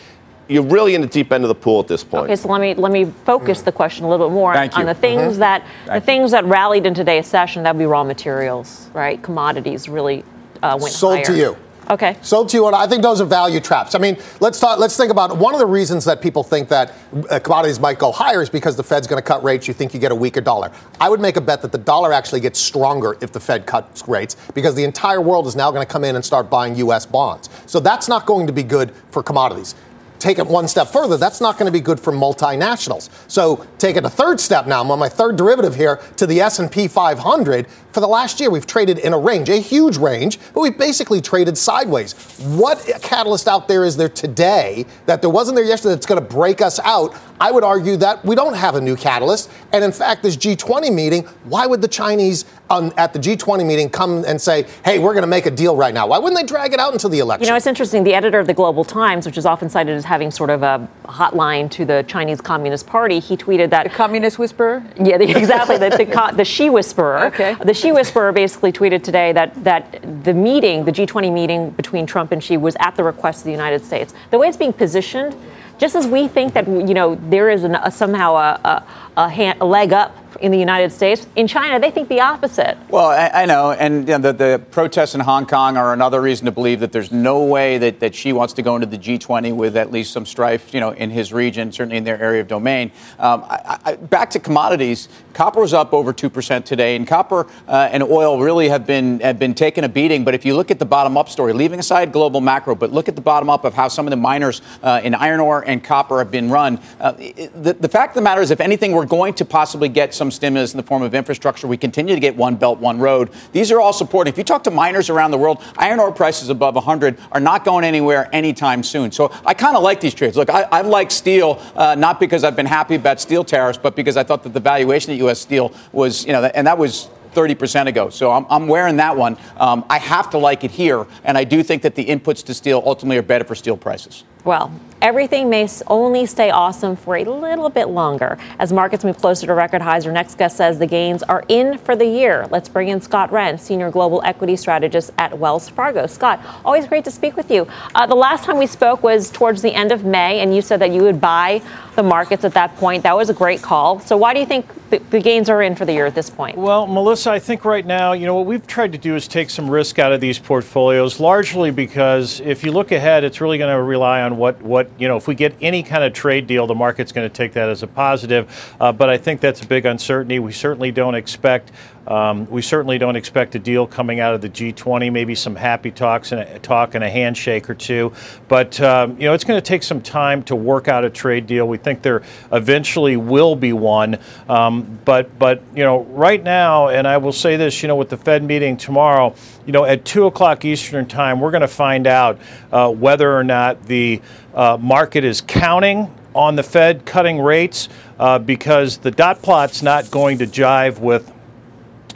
you're 0.48 0.64
really 0.64 0.94
in 0.94 1.02
the 1.02 1.08
deep 1.08 1.32
end 1.32 1.44
of 1.44 1.48
the 1.48 1.56
pool 1.56 1.80
at 1.80 1.88
this 1.88 2.04
point. 2.04 2.26
Okay, 2.26 2.36
so 2.36 2.50
let 2.50 2.60
me 2.60 2.74
let 2.74 2.92
me 2.92 3.06
focus 3.06 3.62
the 3.62 3.72
question 3.72 4.06
a 4.06 4.10
little 4.10 4.28
bit 4.28 4.34
more 4.34 4.54
Thank 4.54 4.76
on 4.76 4.82
you. 4.82 4.88
the 4.88 4.94
things 4.94 5.22
mm-hmm. 5.22 5.40
that 5.40 5.66
Thank 5.86 6.04
the 6.04 6.06
things 6.06 6.32
that 6.32 6.46
rallied 6.46 6.86
in 6.86 6.94
today's 6.94 7.28
session. 7.28 7.64
That'd 7.64 7.80
be 7.80 7.86
raw 7.86 8.04
materials, 8.04 8.90
right? 8.94 9.22
Commodities 9.22 9.88
really 9.88 10.24
uh, 10.62 10.78
went 10.80 10.94
sold 10.94 11.16
higher. 11.16 11.26
to 11.26 11.38
you. 11.38 11.58
Okay. 11.90 12.18
Sold 12.22 12.50
to 12.50 12.58
you, 12.58 12.68
and 12.68 12.76
I 12.76 12.88
think 12.88 13.04
those 13.04 13.20
are 13.20 13.26
value 13.26 13.60
traps. 13.60 13.94
I 13.94 14.00
mean, 14.00 14.18
let's 14.40 14.60
talk. 14.60 14.80
Let's 14.80 14.96
think 14.96 15.12
about 15.12 15.38
one 15.38 15.54
of 15.54 15.60
the 15.60 15.66
reasons 15.66 16.06
that 16.06 16.22
people 16.22 16.44
think 16.44 16.70
that 16.70 16.94
uh, 17.30 17.40
commodities 17.40 17.80
might 17.80 18.00
go 18.00 18.12
higher 18.12 18.42
is 18.42 18.50
because 18.50 18.76
the 18.76 18.84
Fed's 18.84 19.06
going 19.06 19.22
to 19.22 19.28
cut 19.28 19.44
rates. 19.44 19.68
You 19.68 19.74
think 19.74 19.94
you 19.94 20.00
get 20.00 20.12
a 20.12 20.16
weaker 20.16 20.42
dollar. 20.42 20.72
I 21.00 21.10
would 21.10 21.20
make 21.20 21.36
a 21.36 21.42
bet 21.42 21.62
that 21.62 21.72
the 21.72 21.78
dollar 21.78 22.14
actually 22.14 22.40
gets 22.40 22.60
stronger 22.60 23.18
if 23.22 23.32
the 23.32 23.40
Fed 23.40 23.66
cuts 23.66 24.08
rates 24.08 24.38
because 24.54 24.76
the 24.76 24.84
entire 24.84 25.22
world 25.22 25.46
is 25.46 25.56
now 25.56 25.72
going 25.72 25.86
to 25.86 25.92
come 25.92 26.04
in 26.04 26.16
and 26.16 26.24
start 26.24 26.50
buying 26.50 26.76
U.S. 26.76 27.06
bonds. 27.06 27.50
So 27.66 27.80
that's 27.80 28.08
not 28.08 28.26
going 28.26 28.48
to 28.48 28.54
be 28.54 28.64
good 28.64 28.92
for 29.12 29.22
commodities 29.22 29.76
take 30.24 30.40
it 30.40 30.48
one 30.48 30.68
step 30.70 30.88
further, 30.88 31.18
that's 31.18 31.42
not 31.42 31.58
going 31.58 31.66
to 31.66 31.72
be 31.72 31.82
good 31.82 32.00
for 32.00 32.14
multinationals. 32.14 33.10
So 33.30 33.68
take 33.78 33.98
it 33.98 34.06
a 34.06 34.10
third 34.10 34.40
step 34.40 34.66
now. 34.66 34.82
I'm 34.82 34.90
on 34.90 34.98
my 34.98 35.10
third 35.10 35.36
derivative 35.36 35.76
here 35.76 35.98
to 36.16 36.26
the 36.26 36.40
S&P 36.40 36.88
500. 36.88 37.68
For 37.92 38.00
the 38.00 38.08
last 38.08 38.40
year, 38.40 38.50
we've 38.50 38.66
traded 38.66 39.00
in 39.00 39.14
a 39.14 39.20
range, 39.20 39.50
a 39.50 39.58
huge 39.58 39.98
range, 39.98 40.40
but 40.54 40.62
we've 40.62 40.78
basically 40.78 41.22
traded 41.22 41.58
sideways. 41.58 42.14
What 42.40 42.80
catalyst 43.02 43.48
out 43.50 43.68
there 43.68 43.84
is 43.84 43.98
there 43.98 44.10
today 44.10 44.86
that 45.06 45.22
there 45.22 45.30
wasn't 45.30 45.58
there 45.58 45.66
yesterday 45.66 45.94
that's 45.94 46.06
going 46.06 46.22
to 46.22 46.28
break 46.28 46.62
us 46.62 46.80
out? 46.80 47.14
I 47.42 47.52
would 47.52 47.66
argue 47.66 47.98
that 47.98 48.24
we 48.24 48.36
don't 48.36 48.54
have 48.54 48.76
a 48.76 48.82
new 48.82 48.96
catalyst. 48.96 49.52
And 49.74 49.84
in 49.84 49.92
fact, 49.92 50.24
this 50.24 50.38
G20 50.38 50.94
meeting, 50.94 51.24
why 51.44 51.68
would 51.68 51.82
the 51.82 51.88
Chinese 51.90 52.46
um, 52.74 52.94
at 52.98 53.14
the 53.14 53.20
G20 53.20 53.66
meeting 53.66 53.90
come 53.90 54.24
and 54.26 54.42
say, 54.42 54.66
hey, 54.84 55.00
we're 55.00 55.14
going 55.14 55.24
to 55.24 55.28
make 55.28 55.46
a 55.46 55.52
deal 55.52 55.76
right 55.76 55.94
now? 55.94 56.08
Why 56.08 56.18
wouldn't 56.18 56.40
they 56.40 56.46
drag 56.46 56.74
it 56.74 56.80
out 56.80 56.94
until 56.94 57.10
the 57.10 57.20
election? 57.20 57.46
You 57.46 57.52
know, 57.52 57.56
it's 57.56 57.68
interesting. 57.68 58.04
The 58.04 58.14
editor 58.14 58.40
of 58.40 58.48
the 58.48 58.54
Global 58.54 58.84
Times, 58.84 59.26
which 59.26 59.38
is 59.38 59.46
often 59.46 59.70
cited 59.70 59.96
as 59.96 60.06
having 60.06 60.32
sort 60.32 60.50
of 60.50 60.64
a 60.64 60.88
hotline 61.06 61.70
to 61.72 61.86
the 61.86 62.04
Chinese 62.08 62.42
Communist 62.42 62.88
Party, 62.88 63.20
he 63.20 63.38
tweeted 63.38 63.70
that. 63.70 63.84
The 63.84 63.90
Communist 63.90 64.40
Whisperer? 64.40 64.84
Yeah, 64.98 65.18
the, 65.18 65.30
exactly. 65.30 65.78
the, 65.78 65.90
the, 65.90 66.34
the 66.36 66.46
Xi 66.46 66.70
Whisperer. 66.70 67.26
Okay. 67.26 67.56
The 67.64 67.74
Xi 67.74 67.92
Whisperer 67.92 68.32
basically 68.32 68.72
tweeted 68.72 69.04
today 69.04 69.32
that, 69.34 69.64
that 69.64 70.24
the 70.24 70.34
meeting, 70.34 70.86
the 70.86 70.92
G20 70.92 71.32
meeting 71.32 71.70
between 71.72 72.06
Trump 72.06 72.32
and 72.32 72.44
Xi, 72.44 72.58
was 72.58 72.76
at 72.80 72.96
the 72.96 73.04
request 73.04 73.40
of 73.40 73.46
the 73.46 73.52
United 73.52 73.86
States. 73.86 74.14
The 74.32 74.38
way 74.38 74.48
it's 74.48 74.58
being 74.58 74.74
positioned, 74.74 75.36
just 75.78 75.96
as 75.96 76.08
we 76.08 76.28
think 76.28 76.54
that 76.54 76.68
you 76.68 76.94
know 76.94 77.16
there 77.16 77.50
is 77.50 77.64
an, 77.64 77.76
a, 77.76 77.92
somehow 77.92 78.36
a, 78.36 78.60
a, 78.64 78.88
a, 79.18 79.30
hand, 79.30 79.60
a 79.60 79.66
leg 79.66 79.92
up 79.92 80.16
in 80.44 80.52
the 80.52 80.60
United 80.60 80.92
States. 80.92 81.26
In 81.38 81.48
China, 81.48 81.80
they 81.80 81.90
think 81.90 82.10
the 82.10 82.20
opposite. 82.20 82.78
Well, 82.90 83.08
I, 83.08 83.44
I 83.44 83.46
know, 83.46 83.72
and 83.72 84.08
you 84.08 84.18
know, 84.18 84.32
the, 84.32 84.34
the, 84.34 84.64
protests 84.72 85.16
in 85.16 85.22
Hong 85.22 85.46
Kong 85.46 85.78
are 85.78 85.94
another 85.94 86.22
reason 86.22 86.46
to 86.46 86.52
believe 86.52 86.82
that 86.82 86.92
there's 86.92 87.14
no 87.14 87.46
way 87.46 87.78
that, 87.78 88.02
that 88.02 88.14
Xi 88.14 88.34
wants 88.34 88.54
to 88.56 88.62
go 88.62 88.76
into 88.76 88.86
the 88.86 88.98
G20 88.98 89.56
with 89.56 89.78
at 89.78 89.90
least 89.90 90.12
some 90.12 90.26
strife, 90.26 90.74
you 90.74 90.82
know, 90.82 90.92
in 90.92 91.10
his 91.10 91.32
region, 91.32 91.72
certainly 91.72 91.96
in 91.96 92.04
their 92.04 92.22
area 92.22 92.42
of 92.42 92.50
domain. 92.50 92.92
Um, 93.20 93.46
I, 93.48 93.80
I, 93.86 93.96
back 93.96 94.32
to 94.32 94.40
commodities, 94.40 95.08
copper 95.32 95.62
was 95.62 95.74
up 95.74 95.94
over 95.94 96.12
two 96.12 96.30
percent 96.30 96.66
today, 96.66 96.98
and 96.98 97.08
copper 97.08 97.48
uh, 97.70 97.90
and 97.92 98.04
oil 98.04 98.42
really 98.42 98.68
have 98.68 98.86
been 98.86 99.22
have 99.22 99.40
been 99.40 99.54
taking 99.54 99.86
a 99.86 99.90
beating. 99.90 100.26
But 100.26 100.36
if 100.36 100.46
you 100.46 100.56
look 100.56 100.72
at 100.72 100.80
the 100.80 100.86
bottom 100.86 101.16
up 101.16 101.30
story, 101.30 101.54
leaving 101.54 101.80
aside 101.80 102.12
global 102.12 102.42
macro, 102.42 102.76
but 102.76 102.92
look 102.92 103.08
at 103.08 103.16
the 103.16 103.22
bottom 103.22 103.50
up 103.50 103.64
of 103.64 103.74
how 103.74 103.88
some 103.88 104.06
of 104.06 104.12
the 104.12 104.18
miners 104.18 104.62
uh, 104.82 105.00
in 105.04 105.16
iron 105.16 105.40
ore 105.40 105.64
and 105.66 105.82
copper 105.82 106.20
have 106.20 106.32
been 106.32 106.50
run. 106.50 106.82
Uh, 107.00 107.14
the, 107.14 107.78
the 107.80 107.90
fact 107.90 108.12
of 108.12 108.16
the 108.16 108.22
matter 108.22 108.42
is, 108.42 108.52
if 108.52 108.60
anything, 108.60 108.92
we're 108.92 109.06
going 109.06 109.34
to 109.36 109.46
possibly 109.46 109.88
get 109.88 110.14
some 110.14 110.33
stimulus 110.34 110.74
in 110.74 110.78
the 110.78 110.84
form 110.84 111.04
of 111.04 111.14
infrastructure. 111.14 111.68
We 111.68 111.78
continue 111.78 112.16
to 112.16 112.20
get 112.20 112.36
one 112.36 112.56
belt, 112.56 112.80
one 112.80 113.00
road. 113.00 113.30
These 113.52 113.72
are 113.72 113.80
all 113.80 113.94
supporting. 113.94 114.32
If 114.32 114.38
you 114.38 114.44
talk 114.44 114.64
to 114.66 114.72
miners 114.72 115.10
around 115.10 115.32
the 115.32 115.38
world, 115.38 115.64
iron 115.78 116.00
ore 116.00 116.12
prices 116.12 116.50
above 116.50 116.76
100 116.76 117.18
are 117.32 117.40
not 117.40 117.66
going 117.66 117.86
anywhere 117.86 118.30
anytime 118.34 118.84
soon. 118.84 119.12
So 119.12 119.32
I 119.46 119.54
kind 119.54 119.78
of 119.78 119.84
like 119.84 120.02
these 120.02 120.14
trades. 120.14 120.36
Look, 120.36 120.50
I, 120.50 120.82
liked 120.82 121.12
steel 121.14 121.62
uh, 121.76 121.96
not 121.96 122.20
because 122.20 122.44
I've 122.44 122.56
been 122.56 122.66
happy 122.66 122.96
about 122.96 123.22
steel 123.22 123.44
tariffs, 123.44 123.80
but 123.82 123.96
because 123.96 124.18
I 124.18 124.24
thought 124.24 124.44
that 124.44 124.54
the 124.54 124.60
valuation 124.60 125.14
of 125.14 125.18
U.S. 125.20 125.40
steel 125.40 125.74
was, 125.92 126.26
you 126.26 126.34
know, 126.34 126.44
and 126.44 126.68
that 126.68 126.78
was 126.78 127.10
30% 127.34 127.88
ago. 127.88 128.10
So 128.10 128.32
I'm, 128.32 128.46
I'm 128.50 128.68
wearing 128.68 128.98
that 128.98 129.16
one. 129.16 129.38
Um, 129.58 129.86
I 129.90 129.98
have 130.00 130.30
to 130.32 130.38
like 130.38 130.64
it 130.64 130.72
here, 130.72 131.08
and 131.24 131.38
I 131.38 131.44
do 131.44 131.64
think 131.64 131.82
that 131.84 131.96
the 131.96 132.06
inputs 132.06 132.44
to 132.46 132.54
steel 132.54 132.84
ultimately 132.86 133.18
are 133.18 133.24
better 133.24 133.46
for 133.46 133.56
steel 133.56 133.78
prices. 133.78 134.24
Well, 134.46 134.74
everything 135.02 135.50
may 135.50 135.70
only 135.88 136.26
stay 136.26 136.50
awesome 136.50 136.98
for 136.98 137.16
a 137.16 137.24
little 137.24 137.70
bit 137.70 137.88
longer. 137.88 138.38
As 138.60 138.74
markets 138.74 139.06
move 139.06 139.18
closer 139.18 139.48
to 139.48 139.54
record 139.54 139.82
highs, 139.82 140.06
our 140.06 140.12
next 140.12 140.38
guest 140.38 140.58
says 140.58 140.80
the 140.80 140.88
gains 140.88 141.24
are 141.24 141.44
in 141.48 141.78
for 141.78 141.96
the 141.96 142.06
year. 142.06 142.48
Let's 142.52 142.68
bring 142.68 142.90
in 142.90 143.00
Scott 143.00 143.32
Wren, 143.32 143.58
Senior 143.58 143.90
Global 143.90 144.22
Equity 144.26 144.58
Strategist 144.58 145.12
at 145.18 145.38
Wells 145.38 145.70
Fargo. 145.70 146.08
Scott, 146.08 146.42
always 146.66 146.88
great 146.88 147.06
to 147.06 147.12
speak 147.12 147.38
with 147.38 147.50
you. 147.50 147.68
Uh, 147.96 148.06
the 148.06 148.16
last 148.16 148.44
time 148.44 148.58
we 148.58 148.68
spoke 148.68 149.02
was 149.02 149.30
towards 149.30 149.62
the 149.62 149.74
end 149.74 149.94
of 149.94 150.04
May, 150.04 150.42
and 150.42 150.54
you 150.54 150.62
said 150.62 150.82
that 150.82 150.92
you 150.92 151.04
would 151.04 151.22
buy 151.22 151.62
the 151.96 152.04
markets 152.04 152.44
at 152.44 152.54
that 152.54 152.76
point. 152.78 153.04
That 153.04 153.16
was 153.16 153.30
a 153.30 153.34
great 153.34 153.62
call. 153.62 154.00
So 154.00 154.18
why 154.18 154.34
do 154.34 154.40
you 154.40 154.46
think 154.46 154.66
the, 154.90 155.20
gains 155.20 155.50
are 155.50 155.62
in 155.62 155.76
for 155.76 155.86
the 155.86 155.94
year 155.94 156.06
at 156.06 156.16
this 156.16 156.30
point? 156.30 156.58
Well, 156.58 156.86
Melissa, 156.88 157.32
I 157.32 157.40
think 157.40 157.66
right 157.66 157.86
now, 157.86 158.14
you 158.14 158.26
know, 158.26 158.36
what 158.36 158.46
we've 158.46 158.66
tried 158.66 158.92
to 158.92 158.98
do 158.98 159.16
is 159.16 159.28
take 159.28 159.50
some 159.50 159.70
risk 159.70 160.00
out 160.00 160.12
of 160.12 160.22
these 160.22 160.40
portfolios, 160.40 161.20
largely 161.20 161.72
because 161.72 162.40
if 162.42 162.64
you 162.64 162.72
look 162.72 162.92
ahead, 162.92 163.24
it's 163.24 163.42
really 163.42 163.58
going 163.58 163.76
to 163.76 163.82
rely 163.82 164.22
on 164.22 164.33
what, 164.38 164.62
what, 164.62 164.90
you 165.00 165.08
know, 165.08 165.18
if 165.18 165.28
we 165.28 165.36
get 165.36 165.56
any 165.62 165.84
kind 165.84 166.04
of 166.04 166.14
trade 166.14 166.48
deal, 166.48 166.68
the 166.68 166.76
market's 166.76 167.12
going 167.12 167.30
to 167.30 167.34
take 167.34 167.54
that 167.54 167.70
as 167.70 167.84
a 167.84 167.88
positive. 167.88 168.76
Uh, 168.80 168.92
but 168.92 169.10
I 169.10 169.18
think 169.18 169.42
that's 169.42 169.62
a 169.62 169.68
big 169.68 169.86
uncertainty. 169.86 170.40
We 170.40 170.52
certainly 170.52 170.92
don't 170.92 171.16
expect 171.16 171.72
um, 172.08 172.50
we 172.50 172.62
certainly 172.62 172.98
don't 172.98 173.16
expect 173.16 173.56
a 173.56 173.60
deal 173.60 173.88
coming 173.88 174.20
out 174.20 174.34
of 174.34 174.42
the 174.42 174.50
G20. 174.50 175.12
Maybe 175.12 175.36
some 175.36 175.56
happy 175.56 175.92
talks 175.92 176.32
and 176.32 176.42
a 176.42 176.60
talk 176.60 176.96
and 176.96 177.04
a 177.04 177.10
handshake 177.10 177.70
or 177.70 177.76
two, 177.76 178.14
but 178.48 178.80
um, 178.82 179.12
you 179.20 179.28
know 179.28 179.34
it's 179.34 179.44
going 179.44 179.58
to 179.58 179.66
take 179.66 179.84
some 179.84 180.02
time 180.02 180.44
to 180.44 180.56
work 180.56 180.88
out 180.88 181.06
a 181.06 181.10
trade 181.10 181.48
deal. 181.48 181.68
We 181.68 181.78
think 181.78 182.02
there 182.02 182.24
eventually 182.52 183.16
will 183.16 183.56
be 183.56 183.74
one, 183.74 184.20
um, 184.50 185.00
but 185.06 185.38
but 185.40 185.62
you 185.76 185.84
know 185.84 186.04
right 186.04 186.44
now, 186.44 186.90
and 186.90 187.08
I 187.08 187.18
will 187.18 187.32
say 187.32 187.56
this, 187.56 187.82
you 187.82 187.88
know, 187.88 187.96
with 187.96 188.10
the 188.10 188.18
Fed 188.18 188.44
meeting 188.44 188.76
tomorrow, 188.76 189.34
you 189.66 189.72
know 189.72 189.86
at 189.86 190.04
two 190.04 190.26
o'clock 190.26 190.66
Eastern 190.66 191.06
time, 191.06 191.40
we're 191.40 191.52
going 191.52 191.62
to 191.62 191.68
find 191.68 192.06
out 192.06 192.40
uh, 192.72 192.92
whether 192.92 193.36
or 193.36 193.44
not 193.44 193.86
the 193.86 194.22
uh, 194.54 194.78
market 194.80 195.24
is 195.24 195.42
counting 195.42 196.14
on 196.36 196.56
the 196.56 196.64
Fed 196.64 197.06
cutting 197.06 197.40
rates 197.40 197.90
uh, 198.20 198.40
because 198.40 198.98
the 198.98 199.12
dot 199.12 199.42
plot's 199.42 199.84
not 199.84 200.10
going 200.12 200.40
to 200.40 200.48
jive 200.48 201.00
with 201.00 201.32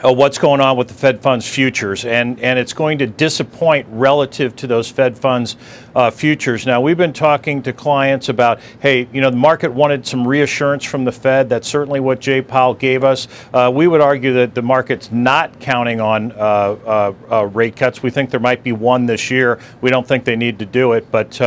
uh, 0.04 0.14
what's 0.14 0.38
going 0.38 0.62
on 0.62 0.78
with 0.78 0.88
the 0.88 0.94
Fed 0.94 1.22
funds 1.22 1.48
futures, 1.48 2.06
and, 2.06 2.40
and 2.40 2.60
it's 2.60 2.74
going 2.74 3.00
to 3.00 3.08
disappoint 3.08 3.88
relative 3.90 4.56
to 4.58 4.68
those 4.68 4.90
Fed 4.90 5.18
funds 5.18 5.56
uh, 5.96 6.12
futures. 6.12 6.66
Now, 6.66 6.82
we've 6.82 6.98
been 6.98 7.14
talking 7.14 7.64
to 7.64 7.74
clients 7.74 8.30
about, 8.30 8.60
hey, 8.80 9.08
you 9.12 9.22
know, 9.22 9.32
the 9.32 9.38
market 9.38 9.72
wanted 9.72 10.06
some 10.06 10.28
reassurance 10.28 10.84
from 10.84 11.04
the 11.04 11.12
Fed. 11.12 11.50
That's 11.50 11.68
certainly 11.68 12.00
what 12.00 12.20
Jay 12.20 12.42
Powell 12.42 12.76
gave 12.76 13.04
us. 13.04 13.28
Uh, 13.54 13.72
we 13.74 13.88
would 13.88 14.02
argue 14.02 14.34
that 14.34 14.54
the 14.54 14.62
market's 14.62 15.12
not 15.12 15.60
counting 15.60 16.00
on 16.00 16.32
uh, 16.34 16.36
uh, 16.36 17.14
uh, 17.32 17.46
rate 17.48 17.76
cuts. 17.76 18.04
We 18.04 18.12
think 18.12 18.30
there 18.30 18.40
might 18.40 18.64
be 18.64 18.74
one 18.74 19.08
this 19.08 19.32
year. 19.32 19.60
We 19.82 19.90
don't 19.90 20.08
think 20.08 20.26
they 20.26 20.36
need 20.36 20.60
to 20.60 20.66
do 20.66 20.94
it, 20.94 21.10
but 21.12 21.38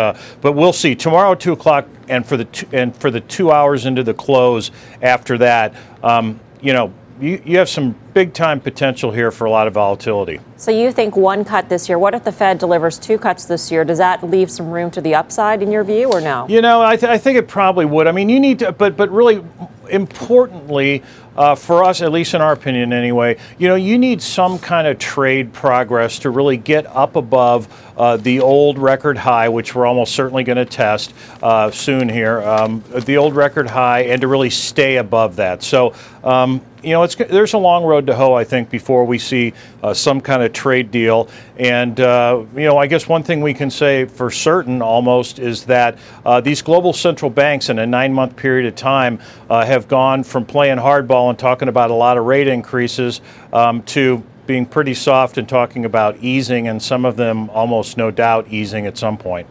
but 0.40 0.52
we'll 0.52 0.72
see. 0.72 0.94
Tomorrow, 0.94 1.34
two 1.34 1.52
o'clock, 1.52 1.86
and 2.08 2.26
for 2.26 2.36
the 2.36 2.44
two, 2.46 2.66
and 2.72 2.96
for 2.96 3.10
the 3.10 3.20
two 3.20 3.50
hours 3.52 3.86
into 3.86 4.02
the 4.02 4.14
close 4.14 4.70
after 5.02 5.38
that, 5.38 5.74
um, 6.02 6.40
you 6.60 6.72
know 6.72 6.92
you, 7.20 7.42
you 7.44 7.58
have 7.58 7.68
some 7.68 7.94
big 8.14 8.32
time 8.32 8.60
potential 8.60 9.12
here 9.12 9.30
for 9.30 9.44
a 9.44 9.50
lot 9.50 9.66
of 9.66 9.74
volatility. 9.74 10.40
So 10.56 10.70
you 10.70 10.90
think 10.90 11.16
one 11.16 11.44
cut 11.44 11.68
this 11.68 11.88
year? 11.88 11.98
What 11.98 12.14
if 12.14 12.24
the 12.24 12.32
Fed 12.32 12.58
delivers 12.58 12.98
two 12.98 13.18
cuts 13.18 13.44
this 13.44 13.70
year? 13.70 13.84
Does 13.84 13.98
that 13.98 14.22
leave 14.22 14.50
some 14.50 14.70
room 14.70 14.90
to 14.92 15.00
the 15.00 15.14
upside 15.14 15.62
in 15.62 15.70
your 15.70 15.84
view, 15.84 16.10
or 16.10 16.20
no? 16.20 16.46
You 16.48 16.62
know, 16.62 16.82
I, 16.82 16.96
th- 16.96 17.10
I 17.10 17.18
think 17.18 17.38
it 17.38 17.46
probably 17.48 17.84
would. 17.84 18.06
I 18.06 18.12
mean, 18.12 18.28
you 18.28 18.40
need 18.40 18.60
to, 18.60 18.72
but 18.72 18.96
but 18.96 19.10
really 19.10 19.44
importantly, 19.90 21.02
uh, 21.36 21.54
for 21.54 21.84
us, 21.84 22.02
at 22.02 22.12
least 22.12 22.34
in 22.34 22.40
our 22.40 22.52
opinion 22.52 22.92
anyway, 22.92 23.36
you 23.58 23.68
know, 23.68 23.74
you 23.74 23.98
need 23.98 24.20
some 24.20 24.58
kind 24.58 24.86
of 24.86 24.98
trade 24.98 25.52
progress 25.52 26.18
to 26.20 26.30
really 26.30 26.56
get 26.56 26.86
up 26.86 27.16
above 27.16 27.89
uh, 28.00 28.16
the 28.16 28.40
old 28.40 28.78
record 28.78 29.18
high, 29.18 29.50
which 29.50 29.74
we're 29.74 29.84
almost 29.84 30.14
certainly 30.14 30.42
going 30.42 30.56
to 30.56 30.64
test 30.64 31.12
uh, 31.42 31.70
soon 31.70 32.08
here, 32.08 32.40
um, 32.40 32.82
the 33.04 33.18
old 33.18 33.36
record 33.36 33.68
high, 33.68 34.04
and 34.04 34.22
to 34.22 34.26
really 34.26 34.48
stay 34.48 34.96
above 34.96 35.36
that. 35.36 35.62
So, 35.62 35.92
um, 36.24 36.62
you 36.82 36.92
know, 36.92 37.06
there's 37.06 37.52
a 37.52 37.58
long 37.58 37.84
road 37.84 38.06
to 38.06 38.14
hoe, 38.14 38.32
I 38.32 38.44
think, 38.44 38.70
before 38.70 39.04
we 39.04 39.18
see 39.18 39.52
uh, 39.82 39.92
some 39.92 40.22
kind 40.22 40.42
of 40.42 40.54
trade 40.54 40.90
deal. 40.90 41.28
And, 41.58 42.00
uh, 42.00 42.42
you 42.56 42.64
know, 42.64 42.78
I 42.78 42.86
guess 42.86 43.06
one 43.06 43.22
thing 43.22 43.42
we 43.42 43.52
can 43.52 43.70
say 43.70 44.06
for 44.06 44.30
certain 44.30 44.80
almost 44.80 45.38
is 45.38 45.64
that 45.64 45.98
uh, 46.24 46.40
these 46.40 46.62
global 46.62 46.94
central 46.94 47.30
banks 47.30 47.68
in 47.68 47.78
a 47.78 47.86
nine 47.86 48.14
month 48.14 48.34
period 48.34 48.66
of 48.66 48.76
time 48.76 49.18
have 49.50 49.88
gone 49.88 50.24
from 50.24 50.46
playing 50.46 50.78
hardball 50.78 51.28
and 51.28 51.38
talking 51.38 51.68
about 51.68 51.90
a 51.90 51.94
lot 51.94 52.16
of 52.16 52.24
rate 52.24 52.48
increases 52.48 53.20
um, 53.52 53.82
to 53.82 54.22
being 54.50 54.66
pretty 54.66 54.94
soft 54.94 55.38
and 55.38 55.48
talking 55.48 55.84
about 55.84 56.16
easing, 56.16 56.66
and 56.66 56.82
some 56.82 57.04
of 57.04 57.14
them 57.14 57.48
almost 57.50 57.96
no 57.96 58.10
doubt 58.10 58.48
easing 58.48 58.84
at 58.84 58.98
some 58.98 59.16
point. 59.16 59.46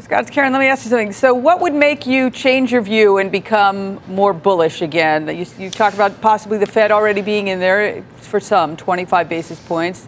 Scott, 0.00 0.30
Karen, 0.30 0.52
let 0.52 0.58
me 0.58 0.66
ask 0.66 0.84
you 0.84 0.90
something. 0.90 1.12
So, 1.12 1.32
what 1.32 1.62
would 1.62 1.72
make 1.72 2.06
you 2.06 2.28
change 2.28 2.72
your 2.72 2.82
view 2.82 3.16
and 3.16 3.32
become 3.32 4.02
more 4.08 4.34
bullish 4.34 4.82
again? 4.82 5.28
You, 5.34 5.46
you 5.58 5.70
talked 5.70 5.94
about 5.94 6.20
possibly 6.20 6.58
the 6.58 6.66
Fed 6.66 6.90
already 6.92 7.22
being 7.22 7.48
in 7.48 7.58
there 7.58 8.04
for 8.16 8.38
some 8.38 8.76
25 8.76 9.30
basis 9.30 9.58
points. 9.60 10.06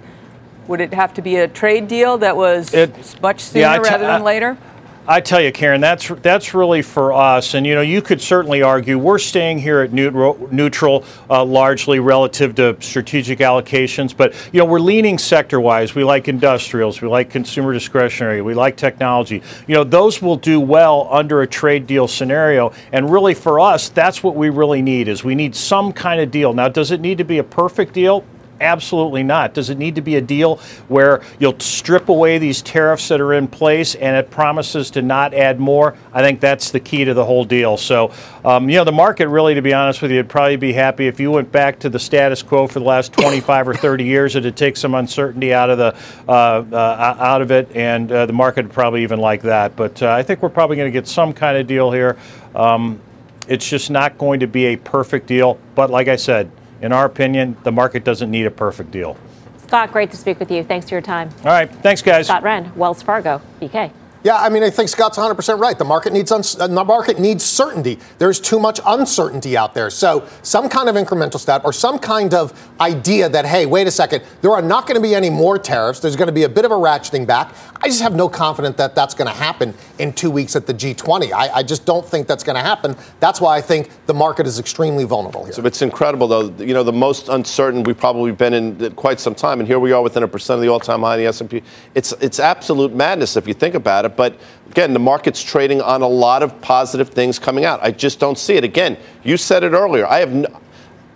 Would 0.67 0.83
it 0.83 0.93
have 0.93 1.15
to 1.15 1.23
be 1.23 1.37
a 1.37 1.49
trade 1.49 1.89
deal 1.89 2.19
that 2.19 2.37
was 2.37 2.75
it, 2.75 3.19
much 3.23 3.41
sooner 3.41 3.61
yeah, 3.63 3.77
t- 3.79 3.89
rather 3.89 4.05
than 4.05 4.23
later? 4.23 4.59
I 4.61 4.74
tell 5.21 5.41
you, 5.41 5.53
Karen, 5.53 5.83
that's 5.83 6.09
that's 6.23 6.55
really 6.55 6.81
for 6.81 7.13
us. 7.13 7.53
And 7.53 7.67
you 7.67 7.75
know, 7.75 7.83
you 7.83 8.01
could 8.01 8.23
certainly 8.23 8.63
argue 8.63 8.99
we're 8.99 9.19
staying 9.19 9.59
here 9.59 9.83
at 9.83 9.93
neutral, 9.93 10.49
neutral 10.51 11.05
uh, 11.29 11.45
largely 11.45 11.99
relative 11.99 12.55
to 12.55 12.77
strategic 12.81 13.41
allocations. 13.41 14.17
But 14.17 14.35
you 14.53 14.61
know, 14.61 14.65
we're 14.65 14.81
leaning 14.81 15.19
sector-wise. 15.19 15.95
We 15.95 16.05
like 16.05 16.27
industrials, 16.29 17.03
we 17.03 17.09
like 17.09 17.29
consumer 17.29 17.75
discretionary, 17.75 18.41
we 18.41 18.55
like 18.55 18.79
technology. 18.79 19.43
You 19.67 19.75
know, 19.75 19.85
those 19.85 20.23
will 20.23 20.37
do 20.37 20.59
well 20.59 21.09
under 21.11 21.43
a 21.43 21.47
trade 21.47 21.87
deal 21.87 22.09
scenario. 22.09 22.73
And 22.91 23.11
really, 23.11 23.35
for 23.35 23.61
us, 23.61 23.91
that's 23.91 24.23
what 24.23 24.37
we 24.37 24.49
really 24.49 24.81
need 24.81 25.09
is 25.09 25.23
we 25.23 25.35
need 25.35 25.55
some 25.55 25.93
kind 25.93 26.21
of 26.21 26.31
deal. 26.31 26.55
Now, 26.55 26.69
does 26.69 26.91
it 26.91 27.01
need 27.03 27.19
to 27.19 27.25
be 27.25 27.39
a 27.39 27.45
perfect 27.45 27.93
deal? 27.93 28.25
Absolutely 28.61 29.25
not. 29.25 29.53
Does 29.53 29.69
it 29.69 29.79
need 29.79 29.97
to 29.97 30.01
be 30.01 30.15
a 30.17 30.21
deal 30.21 30.57
where 30.89 31.23
you'll 31.41 31.59
strip 31.59 32.09
away 32.09 32.39
these 32.39 32.63
tariffs 32.63 33.09
that 33.09 33.21
are 33.21 33.33
in 33.33 33.49
place 33.49 33.97
and 33.97 34.17
it 34.17 34.31
promises 34.31 34.91
to 34.93 35.03
not 35.03 35.35
add 35.35 35.59
more? 35.59 35.97
I 36.13 36.23
think 36.23 36.41
that's 36.41 36.71
the 36.71 36.79
key 36.79 37.05
to 37.05 37.15
the 37.15 37.25
whole 37.25 37.45
deal. 37.45 37.77
So, 37.77 38.13
um, 38.45 38.71
you 38.71 38.77
know, 38.77 38.85
the 38.85 38.93
market 38.93 39.29
really, 39.29 39.55
to 39.55 39.63
be 39.63 39.75
honest 39.75 40.03
with 40.03 40.13
you, 40.13 40.19
would 40.19 40.29
probably 40.29 40.57
be 40.57 40.73
happy 40.73 41.09
if 41.09 41.19
you 41.19 41.33
went 41.33 41.51
back 41.51 41.81
to 41.81 41.89
the 41.89 41.99
status 41.99 42.43
quo 42.43 42.69
for 42.69 42.79
the 42.79 42.85
last 42.85 43.13
25 43.13 43.69
or 43.69 43.75
30 43.75 44.05
years. 44.05 44.37
It'd 44.37 44.57
take 44.57 44.77
some 44.77 44.95
uncertainty 44.95 45.53
out 45.53 45.69
of 45.71 45.79
the 45.79 45.97
uh, 46.29 46.65
uh, 46.73 47.17
out 47.19 47.43
of 47.43 47.51
it, 47.51 47.69
and 47.75 48.11
uh, 48.11 48.27
the 48.27 48.33
market 48.33 48.67
would 48.67 48.73
probably 48.73 49.03
even 49.03 49.19
like 49.19 49.43
that. 49.43 49.75
But 49.75 50.01
uh, 50.01 50.11
I 50.11 50.23
think 50.23 50.43
we're 50.43 50.49
probably 50.49 50.77
going 50.77 50.89
to 50.89 50.93
get 50.93 51.09
some 51.09 51.33
kind 51.33 51.59
of 51.59 51.67
deal 51.67 51.91
here. 51.91 52.17
Um, 52.55 53.01
it's 53.49 53.69
just 53.69 53.91
not 53.91 54.17
going 54.17 54.41
to 54.41 54.47
be 54.47 54.67
a 54.67 54.77
perfect 54.77 55.27
deal. 55.27 55.59
But 55.75 55.91
like 55.91 56.09
I 56.09 56.17
said, 56.17 56.51
in 56.85 56.93
our 56.93 57.07
opinion, 57.07 57.57
the 57.63 57.73
market 57.73 58.05
doesn't 58.05 58.31
need 58.31 58.45
a 58.45 58.51
perfect 58.51 58.91
deal. 58.91 59.17
Scott, 59.57 59.91
great 59.91 60.11
to 60.11 60.19
speak 60.19 60.39
with 60.39 60.51
you. 60.51 60.63
Thanks 60.63 60.87
for 60.87 60.95
your 60.95 61.03
time. 61.03 61.31
All 61.39 61.45
right. 61.47 61.75
Thanks, 61.77 62.03
guys. 62.03 62.27
Scott 62.27 62.43
Wren, 62.43 62.71
Wells 62.77 63.03
Fargo, 63.03 63.41
BK. 63.59 63.91
Yeah, 64.25 64.39
I 64.39 64.49
mean, 64.49 64.63
I 64.63 64.71
think 64.71 64.89
Scott's 64.89 65.19
100% 65.19 65.61
right. 65.61 65.79
The 65.79 65.85
market 65.85 66.15
needs 66.15 66.33
uns- 66.33 66.55
the 66.55 66.69
market 66.69 67.19
needs 67.19 67.45
certainty. 67.45 67.99
There's 68.17 68.41
too 68.41 68.59
much 68.59 68.81
uncertainty 68.87 69.55
out 69.55 69.75
there. 69.75 69.91
So, 69.91 70.27
some 70.41 70.71
kind 70.71 70.89
of 70.89 70.95
incremental 70.97 71.39
step 71.39 71.63
or 71.63 71.75
some 71.75 71.99
kind 71.99 72.33
of 72.33 72.55
idea 72.81 73.29
that 73.29 73.45
hey, 73.45 73.67
wait 73.67 73.87
a 73.87 73.91
second, 73.91 74.23
there 74.41 74.53
are 74.53 74.63
not 74.63 74.87
going 74.87 74.95
to 74.95 75.03
be 75.07 75.15
any 75.15 75.29
more 75.29 75.59
tariffs. 75.59 76.01
There's 76.01 76.17
going 76.17 76.29
to 76.29 76.33
be 76.33 76.45
a 76.45 76.49
bit 76.49 76.65
of 76.65 76.71
a 76.71 76.75
ratcheting 76.75 77.27
back. 77.27 77.55
I 77.83 77.89
just 77.89 78.01
have 78.01 78.15
no 78.15 78.31
confidence 78.31 78.77
that 78.77 78.95
that's 78.95 79.13
going 79.13 79.29
to 79.29 79.35
happen 79.35 79.75
in 79.99 80.15
2 80.15 80.31
weeks 80.31 80.57
at 80.57 80.67
the 80.67 80.73
G20. 80.73 81.31
I, 81.31 81.57
I 81.57 81.63
just 81.63 81.85
don't 81.85 82.07
think 82.09 82.27
that's 82.27 82.43
going 82.43 82.57
to 82.57 82.63
happen. 82.63 82.97
That's 83.21 83.43
why 83.43 83.59
I 83.59 83.61
think 83.61 83.91
the 84.07 84.15
market 84.15 84.47
is 84.47 84.59
extremely 84.59 85.05
vulnerable 85.05 85.45
here. 85.45 85.53
So 85.53 85.67
it's 85.67 85.83
incredible 85.83 86.29
though. 86.29 86.49
You 86.65 86.73
know, 86.73 86.83
the 86.83 86.95
most 86.95 87.29
uncertain 87.29 87.83
we've 87.83 87.99
probably 87.99 88.33
been 88.33 88.55
in 88.55 88.95
quite 88.95 89.21
some 89.21 89.35
time 89.35 89.61
and 89.61 89.69
here 89.69 89.79
we 89.79 89.93
are 89.93 90.01
within 90.01 90.23
a 90.23 90.29
percent 90.29 90.57
of 90.57 90.63
the 90.63 90.69
all-time 90.69 91.03
high 91.03 91.17
in 91.17 91.21
the 91.21 91.27
S&P. 91.27 91.63
It's 91.95 92.13
it's 92.23 92.41
absolute 92.41 92.95
madness 92.95 93.37
if 93.37 93.47
you 93.47 93.53
think 93.53 93.75
about 93.75 94.07
it. 94.07 94.14
But 94.17 94.39
again, 94.71 94.93
the 94.93 94.99
market's 94.99 95.43
trading 95.43 95.81
on 95.81 96.03
a 96.03 96.09
lot 96.09 96.43
of 96.43 96.61
positive 96.61 97.09
things 97.09 97.39
coming 97.39 97.65
out. 97.65 97.81
I 97.83 97.91
just 97.91 98.19
don't 98.19 98.39
see 98.39 98.55
it. 98.55 98.65
Again, 98.65 98.97
you 99.23 99.37
said 99.37 99.65
it 99.65 99.73
earlier. 99.73 100.07
I 100.07 100.21
have. 100.21 100.61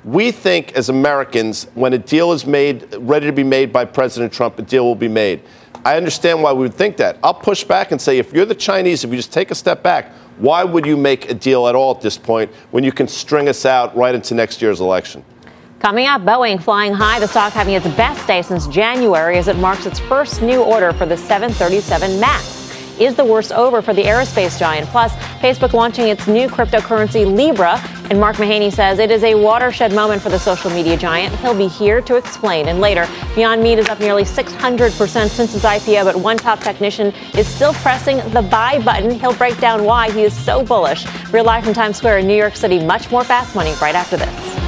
We 0.04 0.30
think 0.30 0.72
as 0.72 0.88
Americans, 0.88 1.66
when 1.74 1.92
a 1.92 1.98
deal 1.98 2.32
is 2.32 2.46
made, 2.46 2.94
ready 2.98 3.26
to 3.26 3.32
be 3.32 3.44
made 3.44 3.72
by 3.72 3.84
President 3.84 4.32
Trump, 4.32 4.58
a 4.58 4.62
deal 4.62 4.84
will 4.84 4.94
be 4.94 5.08
made. 5.08 5.42
I 5.84 5.96
understand 5.96 6.42
why 6.42 6.52
we 6.52 6.60
would 6.60 6.74
think 6.74 6.96
that. 6.98 7.18
I'll 7.22 7.34
push 7.34 7.64
back 7.64 7.92
and 7.92 8.00
say 8.00 8.18
if 8.18 8.32
you're 8.32 8.46
the 8.46 8.54
Chinese, 8.54 9.04
if 9.04 9.10
you 9.10 9.16
just 9.16 9.32
take 9.32 9.50
a 9.50 9.54
step 9.54 9.82
back, 9.82 10.12
why 10.38 10.64
would 10.64 10.86
you 10.86 10.96
make 10.96 11.30
a 11.30 11.34
deal 11.34 11.66
at 11.66 11.74
all 11.74 11.94
at 11.94 12.00
this 12.00 12.16
point 12.16 12.50
when 12.70 12.84
you 12.84 12.92
can 12.92 13.08
string 13.08 13.48
us 13.48 13.66
out 13.66 13.96
right 13.96 14.14
into 14.14 14.34
next 14.34 14.62
year's 14.62 14.80
election? 14.80 15.24
Coming 15.80 16.06
up, 16.06 16.22
Boeing 16.22 16.60
flying 16.60 16.92
high, 16.92 17.20
the 17.20 17.28
stock 17.28 17.52
having 17.52 17.74
its 17.74 17.86
best 17.88 18.26
day 18.26 18.42
since 18.42 18.66
January 18.66 19.38
as 19.38 19.46
it 19.46 19.56
marks 19.56 19.86
its 19.86 20.00
first 20.00 20.42
new 20.42 20.62
order 20.62 20.92
for 20.92 21.06
the 21.06 21.16
737 21.16 22.18
MAX. 22.18 22.57
Is 23.00 23.14
the 23.14 23.24
worst 23.24 23.52
over 23.52 23.80
for 23.80 23.94
the 23.94 24.02
aerospace 24.02 24.58
giant? 24.58 24.88
Plus, 24.88 25.12
Facebook 25.40 25.72
launching 25.72 26.08
its 26.08 26.26
new 26.26 26.48
cryptocurrency 26.48 27.24
Libra, 27.24 27.80
and 28.10 28.18
Mark 28.18 28.36
Mahaney 28.36 28.72
says 28.72 28.98
it 28.98 29.12
is 29.12 29.22
a 29.22 29.36
watershed 29.36 29.92
moment 29.92 30.20
for 30.20 30.30
the 30.30 30.38
social 30.38 30.68
media 30.70 30.96
giant. 30.96 31.34
He'll 31.36 31.56
be 31.56 31.68
here 31.68 32.00
to 32.00 32.16
explain. 32.16 32.68
And 32.68 32.80
later, 32.80 33.08
Beyond 33.36 33.62
Meat 33.62 33.78
is 33.78 33.88
up 33.88 34.00
nearly 34.00 34.24
600% 34.24 35.28
since 35.28 35.54
its 35.54 35.64
IPO, 35.64 36.04
but 36.04 36.16
one 36.16 36.38
top 36.38 36.58
technician 36.58 37.12
is 37.36 37.46
still 37.46 37.72
pressing 37.74 38.16
the 38.30 38.42
buy 38.42 38.82
button. 38.82 39.10
He'll 39.20 39.34
break 39.34 39.58
down 39.60 39.84
why 39.84 40.10
he 40.10 40.22
is 40.22 40.36
so 40.36 40.64
bullish. 40.64 41.06
Real 41.32 41.44
life 41.44 41.64
from 41.64 41.74
Times 41.74 41.98
Square 41.98 42.18
in 42.18 42.26
New 42.26 42.36
York 42.36 42.56
City. 42.56 42.84
Much 42.84 43.12
more 43.12 43.22
fast 43.22 43.54
money 43.54 43.74
right 43.80 43.94
after 43.94 44.16
this. 44.16 44.67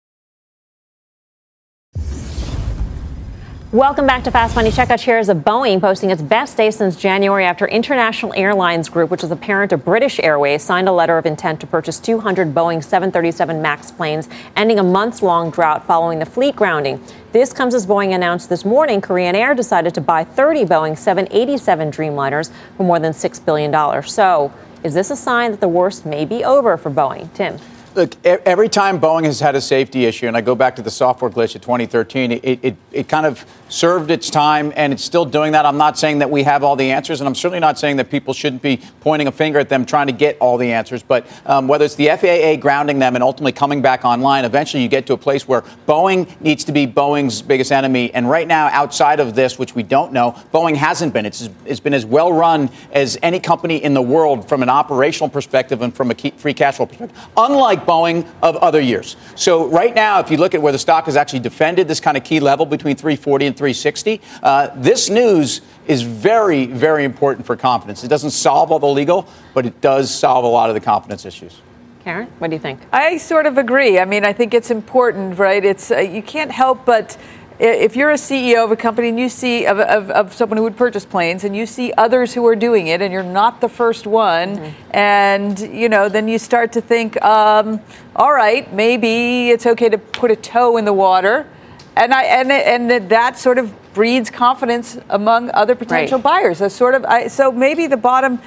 Welcome 3.71 4.05
back 4.05 4.25
to 4.25 4.31
Fast 4.31 4.57
Money. 4.57 4.69
Check 4.69 4.89
out 4.89 4.99
shares 4.99 5.29
of 5.29 5.37
Boeing 5.37 5.79
posting 5.79 6.09
its 6.09 6.21
best 6.21 6.57
day 6.57 6.71
since 6.71 6.97
January 6.97 7.45
after 7.45 7.65
International 7.65 8.33
Airlines 8.35 8.89
Group, 8.89 9.09
which 9.09 9.23
is 9.23 9.29
the 9.29 9.37
parent 9.37 9.71
of 9.71 9.85
British 9.85 10.19
Airways, 10.19 10.61
signed 10.61 10.89
a 10.89 10.91
letter 10.91 11.17
of 11.17 11.25
intent 11.25 11.61
to 11.61 11.67
purchase 11.67 11.97
200 11.97 12.53
Boeing 12.53 12.83
737 12.83 13.61
MAX 13.61 13.89
planes, 13.89 14.27
ending 14.57 14.77
a 14.77 14.83
months 14.83 15.21
long 15.21 15.51
drought 15.51 15.87
following 15.87 16.19
the 16.19 16.25
fleet 16.25 16.53
grounding. 16.53 17.01
This 17.31 17.53
comes 17.53 17.73
as 17.73 17.87
Boeing 17.87 18.13
announced 18.13 18.49
this 18.49 18.65
morning 18.65 18.99
Korean 18.99 19.35
Air 19.35 19.55
decided 19.55 19.95
to 19.95 20.01
buy 20.01 20.25
30 20.25 20.65
Boeing 20.65 20.97
787 20.97 21.91
Dreamliners 21.91 22.51
for 22.75 22.83
more 22.83 22.99
than 22.99 23.13
$6 23.13 23.45
billion. 23.45 24.03
So, 24.03 24.51
is 24.83 24.93
this 24.93 25.11
a 25.11 25.15
sign 25.15 25.51
that 25.51 25.61
the 25.61 25.69
worst 25.69 26.05
may 26.05 26.25
be 26.25 26.43
over 26.43 26.75
for 26.75 26.91
Boeing? 26.91 27.33
Tim. 27.33 27.57
Look, 27.93 28.15
every 28.25 28.69
time 28.69 29.01
Boeing 29.01 29.25
has 29.25 29.41
had 29.41 29.53
a 29.55 29.59
safety 29.59 30.05
issue, 30.05 30.27
and 30.27 30.37
I 30.37 30.41
go 30.41 30.55
back 30.55 30.77
to 30.77 30.81
the 30.81 30.89
software 30.89 31.29
glitch 31.29 31.55
of 31.55 31.61
2013, 31.61 32.31
it, 32.31 32.59
it, 32.63 32.75
it 32.93 33.09
kind 33.09 33.25
of 33.25 33.45
served 33.67 34.11
its 34.11 34.29
time 34.29 34.71
and 34.75 34.93
it's 34.93 35.03
still 35.03 35.25
doing 35.25 35.51
that. 35.53 35.65
I'm 35.65 35.77
not 35.77 35.97
saying 35.97 36.19
that 36.19 36.29
we 36.29 36.43
have 36.43 36.63
all 36.63 36.77
the 36.77 36.91
answers, 36.91 37.19
and 37.19 37.27
I'm 37.27 37.35
certainly 37.35 37.59
not 37.59 37.77
saying 37.77 37.97
that 37.97 38.09
people 38.09 38.33
shouldn't 38.33 38.61
be 38.61 38.81
pointing 39.01 39.27
a 39.27 39.31
finger 39.31 39.59
at 39.59 39.67
them 39.67 39.85
trying 39.85 40.07
to 40.07 40.13
get 40.13 40.37
all 40.39 40.57
the 40.57 40.71
answers. 40.71 41.03
But 41.03 41.27
um, 41.45 41.67
whether 41.67 41.83
it's 41.83 41.95
the 41.95 42.07
FAA 42.07 42.61
grounding 42.61 42.99
them 42.99 43.15
and 43.15 43.23
ultimately 43.23 43.51
coming 43.51 43.81
back 43.81 44.05
online, 44.05 44.45
eventually 44.45 44.83
you 44.83 44.89
get 44.89 45.05
to 45.07 45.13
a 45.13 45.17
place 45.17 45.45
where 45.45 45.61
Boeing 45.85 46.29
needs 46.39 46.63
to 46.65 46.71
be 46.71 46.87
Boeing's 46.87 47.41
biggest 47.41 47.73
enemy. 47.73 48.13
And 48.13 48.29
right 48.29 48.47
now, 48.47 48.67
outside 48.67 49.19
of 49.19 49.35
this, 49.35 49.59
which 49.59 49.75
we 49.75 49.83
don't 49.83 50.13
know, 50.13 50.31
Boeing 50.53 50.75
hasn't 50.75 51.13
been. 51.13 51.25
It's, 51.25 51.49
it's 51.65 51.81
been 51.81 51.93
as 51.93 52.05
well 52.05 52.31
run 52.31 52.69
as 52.93 53.17
any 53.21 53.41
company 53.41 53.83
in 53.83 53.93
the 53.93 54.01
world 54.01 54.47
from 54.47 54.63
an 54.63 54.69
operational 54.69 55.27
perspective 55.27 55.81
and 55.81 55.93
from 55.93 56.11
a 56.11 56.15
free 56.15 56.53
cash 56.53 56.77
flow 56.77 56.85
perspective. 56.85 57.17
Unlike 57.35 57.80
Boeing 57.85 58.27
of 58.41 58.55
other 58.57 58.81
years. 58.81 59.15
So 59.35 59.67
right 59.67 59.93
now, 59.93 60.19
if 60.19 60.31
you 60.31 60.37
look 60.37 60.53
at 60.53 60.61
where 60.61 60.71
the 60.71 60.79
stock 60.79 61.05
has 61.05 61.15
actually 61.15 61.39
defended 61.39 61.87
this 61.87 61.99
kind 61.99 62.17
of 62.17 62.23
key 62.23 62.39
level 62.39 62.65
between 62.65 62.95
340 62.95 63.47
and 63.47 63.57
360, 63.57 64.21
uh, 64.43 64.69
this 64.75 65.09
news 65.09 65.61
is 65.87 66.01
very, 66.01 66.65
very 66.65 67.03
important 67.03 67.45
for 67.45 67.55
confidence. 67.55 68.03
It 68.03 68.07
doesn't 68.07 68.31
solve 68.31 68.71
all 68.71 68.79
the 68.79 68.87
legal, 68.87 69.27
but 69.53 69.65
it 69.65 69.81
does 69.81 70.13
solve 70.13 70.43
a 70.43 70.47
lot 70.47 70.69
of 70.69 70.75
the 70.75 70.81
confidence 70.81 71.25
issues. 71.25 71.61
Karen, 72.03 72.27
what 72.39 72.49
do 72.49 72.55
you 72.55 72.59
think? 72.59 72.79
I 72.91 73.17
sort 73.17 73.45
of 73.45 73.59
agree. 73.59 73.99
I 73.99 74.05
mean, 74.05 74.25
I 74.25 74.33
think 74.33 74.55
it's 74.55 74.71
important, 74.71 75.37
right? 75.37 75.63
It's 75.63 75.91
uh, 75.91 75.99
you 75.99 76.23
can't 76.23 76.51
help 76.51 76.83
but 76.83 77.15
if 77.61 77.95
you're 77.95 78.11
a 78.11 78.15
CEO 78.15 78.63
of 78.63 78.71
a 78.71 78.75
company 78.75 79.09
and 79.09 79.19
you 79.19 79.29
see 79.29 79.65
of, 79.65 79.79
of, 79.79 80.09
of, 80.09 80.33
someone 80.33 80.57
who 80.57 80.63
would 80.63 80.75
purchase 80.75 81.05
planes 81.05 81.43
and 81.43 81.55
you 81.55 81.67
see 81.67 81.93
others 81.95 82.33
who 82.33 82.45
are 82.47 82.55
doing 82.55 82.87
it 82.87 83.01
and 83.01 83.13
you're 83.13 83.21
not 83.21 83.61
the 83.61 83.69
first 83.69 84.07
one 84.07 84.57
mm-hmm. 84.57 84.91
and 84.91 85.59
you 85.59 85.87
know 85.87 86.09
then 86.09 86.27
you 86.27 86.39
start 86.39 86.73
to 86.73 86.81
think 86.81 87.21
um, 87.23 87.79
all 88.15 88.33
right 88.33 88.73
maybe 88.73 89.51
it's 89.51 89.67
okay 89.67 89.89
to 89.89 89.97
put 89.97 90.31
a 90.31 90.35
toe 90.35 90.77
in 90.77 90.85
the 90.85 90.93
water 90.93 91.47
and 91.95 92.13
I 92.13 92.23
and 92.23 92.51
and 92.51 93.09
that 93.09 93.37
sort 93.37 93.57
of 93.57 93.73
breeds 93.93 94.29
confidence 94.29 94.97
among 95.09 95.51
other 95.51 95.75
potential 95.75 96.17
right. 96.17 96.23
buyers. 96.23 96.59
So 96.59 96.67
sort 96.67 96.95
of 96.95 97.05
I, 97.05 97.27
so 97.27 97.51
maybe 97.51 97.87
the 97.87 97.97
bottom 97.97 98.41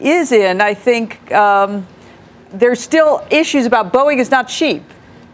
is 0.00 0.32
in. 0.32 0.60
I 0.60 0.74
think 0.74 1.30
um, 1.32 1.86
there's 2.50 2.80
still 2.80 3.26
issues 3.30 3.66
about 3.66 3.92
Boeing 3.92 4.18
is 4.18 4.30
not 4.30 4.48
cheap, 4.48 4.82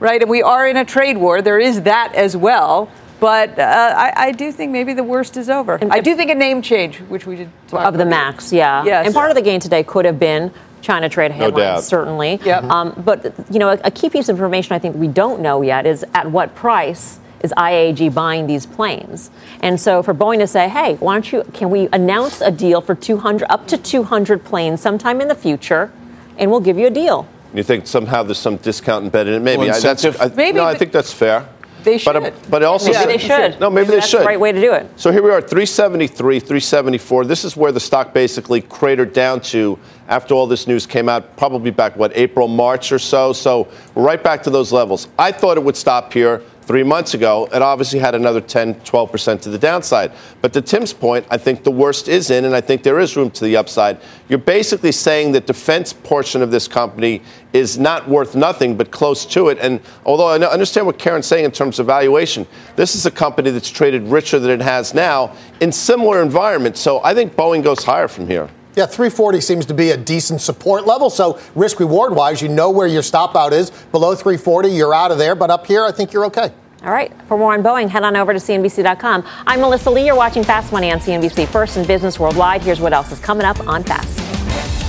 right? 0.00 0.20
And 0.20 0.30
we 0.30 0.42
are 0.42 0.68
in 0.68 0.76
a 0.76 0.84
trade 0.84 1.16
war. 1.16 1.42
There 1.42 1.58
is 1.58 1.82
that 1.82 2.14
as 2.14 2.36
well. 2.36 2.90
But 3.24 3.58
uh, 3.58 3.94
I, 3.96 4.12
I, 4.14 4.32
do 4.32 4.52
think 4.52 4.70
maybe 4.70 4.92
the 4.92 5.02
worst 5.02 5.38
is 5.38 5.48
over. 5.48 5.76
And 5.76 5.90
I 5.90 6.00
do 6.00 6.14
think 6.14 6.30
a 6.30 6.34
name 6.34 6.60
change, 6.60 6.98
which 7.00 7.24
we 7.24 7.36
did 7.36 7.50
of 7.72 7.96
the 7.96 8.04
Max, 8.04 8.52
yeah. 8.52 8.84
Yes. 8.84 9.06
And 9.06 9.14
part 9.14 9.30
of 9.30 9.34
the 9.34 9.40
gain 9.40 9.60
today 9.60 9.82
could 9.82 10.04
have 10.04 10.18
been 10.18 10.52
China 10.82 11.08
trade 11.08 11.30
headlines, 11.30 11.56
doubt. 11.56 11.84
certainly. 11.84 12.38
Yep. 12.44 12.64
Um, 12.64 13.02
but 13.02 13.34
you 13.50 13.58
know, 13.58 13.70
a, 13.70 13.80
a 13.84 13.90
key 13.90 14.10
piece 14.10 14.28
of 14.28 14.36
information 14.36 14.74
I 14.74 14.78
think 14.78 14.96
we 14.96 15.08
don't 15.08 15.40
know 15.40 15.62
yet 15.62 15.86
is 15.86 16.04
at 16.12 16.30
what 16.30 16.54
price 16.54 17.18
is 17.42 17.50
IAG 17.56 18.12
buying 18.12 18.46
these 18.46 18.66
planes? 18.66 19.30
And 19.60 19.80
so 19.80 20.02
for 20.02 20.12
Boeing 20.12 20.40
to 20.40 20.46
say, 20.46 20.68
hey, 20.68 20.96
why 20.96 21.14
don't 21.14 21.32
you? 21.32 21.44
Can 21.54 21.70
we 21.70 21.88
announce 21.94 22.42
a 22.42 22.50
deal 22.50 22.82
for 22.82 22.94
200 22.94 23.50
up 23.50 23.66
to 23.68 23.78
200 23.78 24.44
planes 24.44 24.82
sometime 24.82 25.22
in 25.22 25.28
the 25.28 25.34
future, 25.34 25.90
and 26.36 26.50
we'll 26.50 26.60
give 26.60 26.76
you 26.76 26.88
a 26.88 26.90
deal. 26.90 27.26
You 27.54 27.62
think 27.62 27.86
somehow 27.86 28.24
there's 28.24 28.36
some 28.36 28.56
discount 28.56 29.04
embedded 29.04 29.32
in 29.32 29.40
it? 29.40 29.44
Maybe. 29.44 29.58
Well, 29.60 29.74
I, 29.74 29.80
that's. 29.80 30.04
I, 30.04 30.28
Maybe, 30.34 30.58
no, 30.58 30.64
I 30.64 30.74
think 30.74 30.92
that's 30.92 31.12
fair. 31.12 31.48
They 31.84 31.98
But, 31.98 32.16
uh, 32.16 32.24
should. 32.24 32.34
but 32.50 32.62
also, 32.62 32.92
Maybe 32.92 33.12
they 33.12 33.18
should. 33.18 33.60
No, 33.60 33.68
maybe, 33.70 33.84
they 33.86 33.92
should. 33.92 33.96
that's 34.00 34.08
should. 34.08 34.20
the 34.22 34.24
right 34.26 34.40
way 34.40 34.52
to 34.52 34.60
do 34.60 34.72
it. 34.72 34.88
So 34.96 35.12
here 35.12 35.22
we 35.22 35.30
are, 35.30 35.40
373, 35.40 36.40
374. 36.40 37.24
This 37.26 37.44
is 37.44 37.56
where 37.56 37.72
the 37.72 37.80
stock 37.80 38.14
basically 38.14 38.62
cratered 38.62 39.12
down 39.12 39.40
to 39.42 39.78
after 40.08 40.34
all 40.34 40.46
this 40.46 40.66
news 40.66 40.86
came 40.86 41.08
out, 41.08 41.36
probably 41.36 41.70
back, 41.70 41.96
what, 41.96 42.12
April, 42.16 42.48
March 42.48 42.90
or 42.90 42.98
so. 42.98 43.32
So 43.32 43.68
right 43.94 44.22
back 44.22 44.42
to 44.44 44.50
those 44.50 44.72
levels. 44.72 45.08
I 45.18 45.30
thought 45.30 45.56
it 45.56 45.62
would 45.62 45.76
stop 45.76 46.12
here 46.12 46.42
three 46.66 46.82
months 46.82 47.14
ago. 47.14 47.46
It 47.52 47.62
obviously 47.62 47.98
had 47.98 48.14
another 48.14 48.40
10, 48.40 48.76
12% 48.76 49.40
to 49.42 49.50
the 49.50 49.58
downside. 49.58 50.12
But 50.40 50.52
to 50.54 50.62
Tim's 50.62 50.92
point, 50.92 51.26
I 51.30 51.36
think 51.36 51.62
the 51.62 51.70
worst 51.70 52.08
is 52.08 52.30
in, 52.30 52.44
and 52.44 52.54
I 52.54 52.60
think 52.60 52.82
there 52.82 52.98
is 52.98 53.16
room 53.16 53.30
to 53.32 53.44
the 53.44 53.56
upside. 53.56 53.98
You're 54.28 54.38
basically 54.38 54.92
saying 54.92 55.32
the 55.32 55.40
defense 55.40 55.92
portion 55.92 56.42
of 56.42 56.50
this 56.50 56.66
company 56.66 57.22
is 57.52 57.78
not 57.78 58.08
worth 58.08 58.34
nothing, 58.34 58.76
but 58.76 58.90
close 58.90 59.26
to 59.26 59.48
it. 59.48 59.58
And 59.60 59.80
although 60.06 60.28
I 60.28 60.38
understand 60.46 60.86
what 60.86 60.98
Karen's 60.98 61.26
saying 61.26 61.44
in 61.44 61.50
terms 61.50 61.78
of 61.78 61.86
valuation, 61.86 62.46
this 62.76 62.94
is 62.94 63.06
a 63.06 63.10
company 63.10 63.50
that's 63.50 63.70
traded 63.70 64.02
richer 64.04 64.38
than 64.38 64.50
it 64.50 64.62
has 64.62 64.94
now 64.94 65.36
in 65.60 65.70
similar 65.70 66.22
environments. 66.22 66.80
So 66.80 67.02
I 67.04 67.14
think 67.14 67.34
Boeing 67.34 67.62
goes 67.62 67.84
higher 67.84 68.08
from 68.08 68.26
here. 68.26 68.48
Yeah, 68.76 68.86
340 68.86 69.40
seems 69.40 69.66
to 69.66 69.74
be 69.74 69.90
a 69.90 69.96
decent 69.96 70.40
support 70.40 70.86
level. 70.86 71.08
So 71.08 71.38
risk 71.54 71.78
reward 71.78 72.14
wise, 72.14 72.42
you 72.42 72.48
know 72.48 72.70
where 72.70 72.88
your 72.88 73.02
stop 73.02 73.36
out 73.36 73.52
is. 73.52 73.70
Below 73.92 74.14
340, 74.14 74.68
you're 74.68 74.92
out 74.92 75.12
of 75.12 75.18
there. 75.18 75.34
But 75.34 75.50
up 75.50 75.66
here, 75.66 75.84
I 75.84 75.92
think 75.92 76.12
you're 76.12 76.24
okay. 76.26 76.52
All 76.82 76.90
right. 76.90 77.12
For 77.28 77.38
more 77.38 77.54
on 77.54 77.62
Boeing, 77.62 77.88
head 77.88 78.02
on 78.02 78.16
over 78.16 78.32
to 78.32 78.38
CNBC.com. 78.38 79.24
I'm 79.46 79.60
Melissa 79.60 79.90
Lee. 79.90 80.06
You're 80.06 80.16
watching 80.16 80.44
Fast 80.44 80.72
Money 80.72 80.92
on 80.92 80.98
CNBC. 80.98 81.48
First 81.48 81.76
in 81.76 81.86
business 81.86 82.18
worldwide. 82.18 82.62
Here's 82.62 82.80
what 82.80 82.92
else 82.92 83.10
is 83.12 83.20
coming 83.20 83.46
up 83.46 83.66
on 83.66 83.84
Fast. 83.84 84.83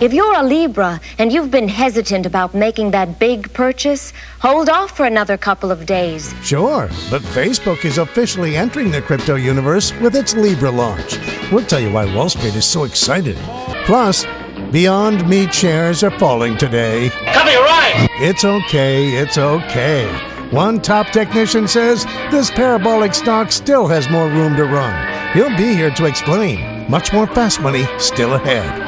If 0.00 0.12
you're 0.12 0.38
a 0.38 0.44
Libra 0.44 1.00
and 1.18 1.32
you've 1.32 1.50
been 1.50 1.66
hesitant 1.66 2.24
about 2.24 2.54
making 2.54 2.92
that 2.92 3.18
big 3.18 3.52
purchase, 3.52 4.12
hold 4.38 4.68
off 4.68 4.96
for 4.96 5.04
another 5.06 5.36
couple 5.36 5.72
of 5.72 5.86
days. 5.86 6.32
Sure, 6.40 6.86
but 7.10 7.20
Facebook 7.20 7.84
is 7.84 7.98
officially 7.98 8.56
entering 8.56 8.92
the 8.92 9.02
crypto 9.02 9.34
universe 9.34 9.92
with 9.94 10.14
its 10.14 10.36
Libra 10.36 10.70
launch. 10.70 11.18
We'll 11.50 11.64
tell 11.64 11.80
you 11.80 11.90
why 11.90 12.14
Wall 12.14 12.28
Street 12.28 12.54
is 12.54 12.64
so 12.64 12.84
excited. 12.84 13.36
Plus, 13.86 14.24
Beyond 14.70 15.28
Meat 15.28 15.52
shares 15.52 16.04
are 16.04 16.16
falling 16.16 16.56
today. 16.56 17.10
Coming 17.32 17.56
right! 17.56 18.06
It's 18.20 18.44
okay, 18.44 19.16
it's 19.16 19.36
okay. 19.36 20.06
One 20.50 20.80
top 20.80 21.08
technician 21.08 21.66
says 21.66 22.04
this 22.30 22.52
parabolic 22.52 23.14
stock 23.14 23.50
still 23.50 23.88
has 23.88 24.08
more 24.08 24.28
room 24.28 24.54
to 24.58 24.64
run. 24.64 25.32
He'll 25.32 25.56
be 25.56 25.74
here 25.74 25.90
to 25.90 26.04
explain. 26.04 26.88
Much 26.88 27.12
more 27.12 27.26
fast 27.26 27.60
money 27.60 27.84
still 27.98 28.34
ahead. 28.34 28.87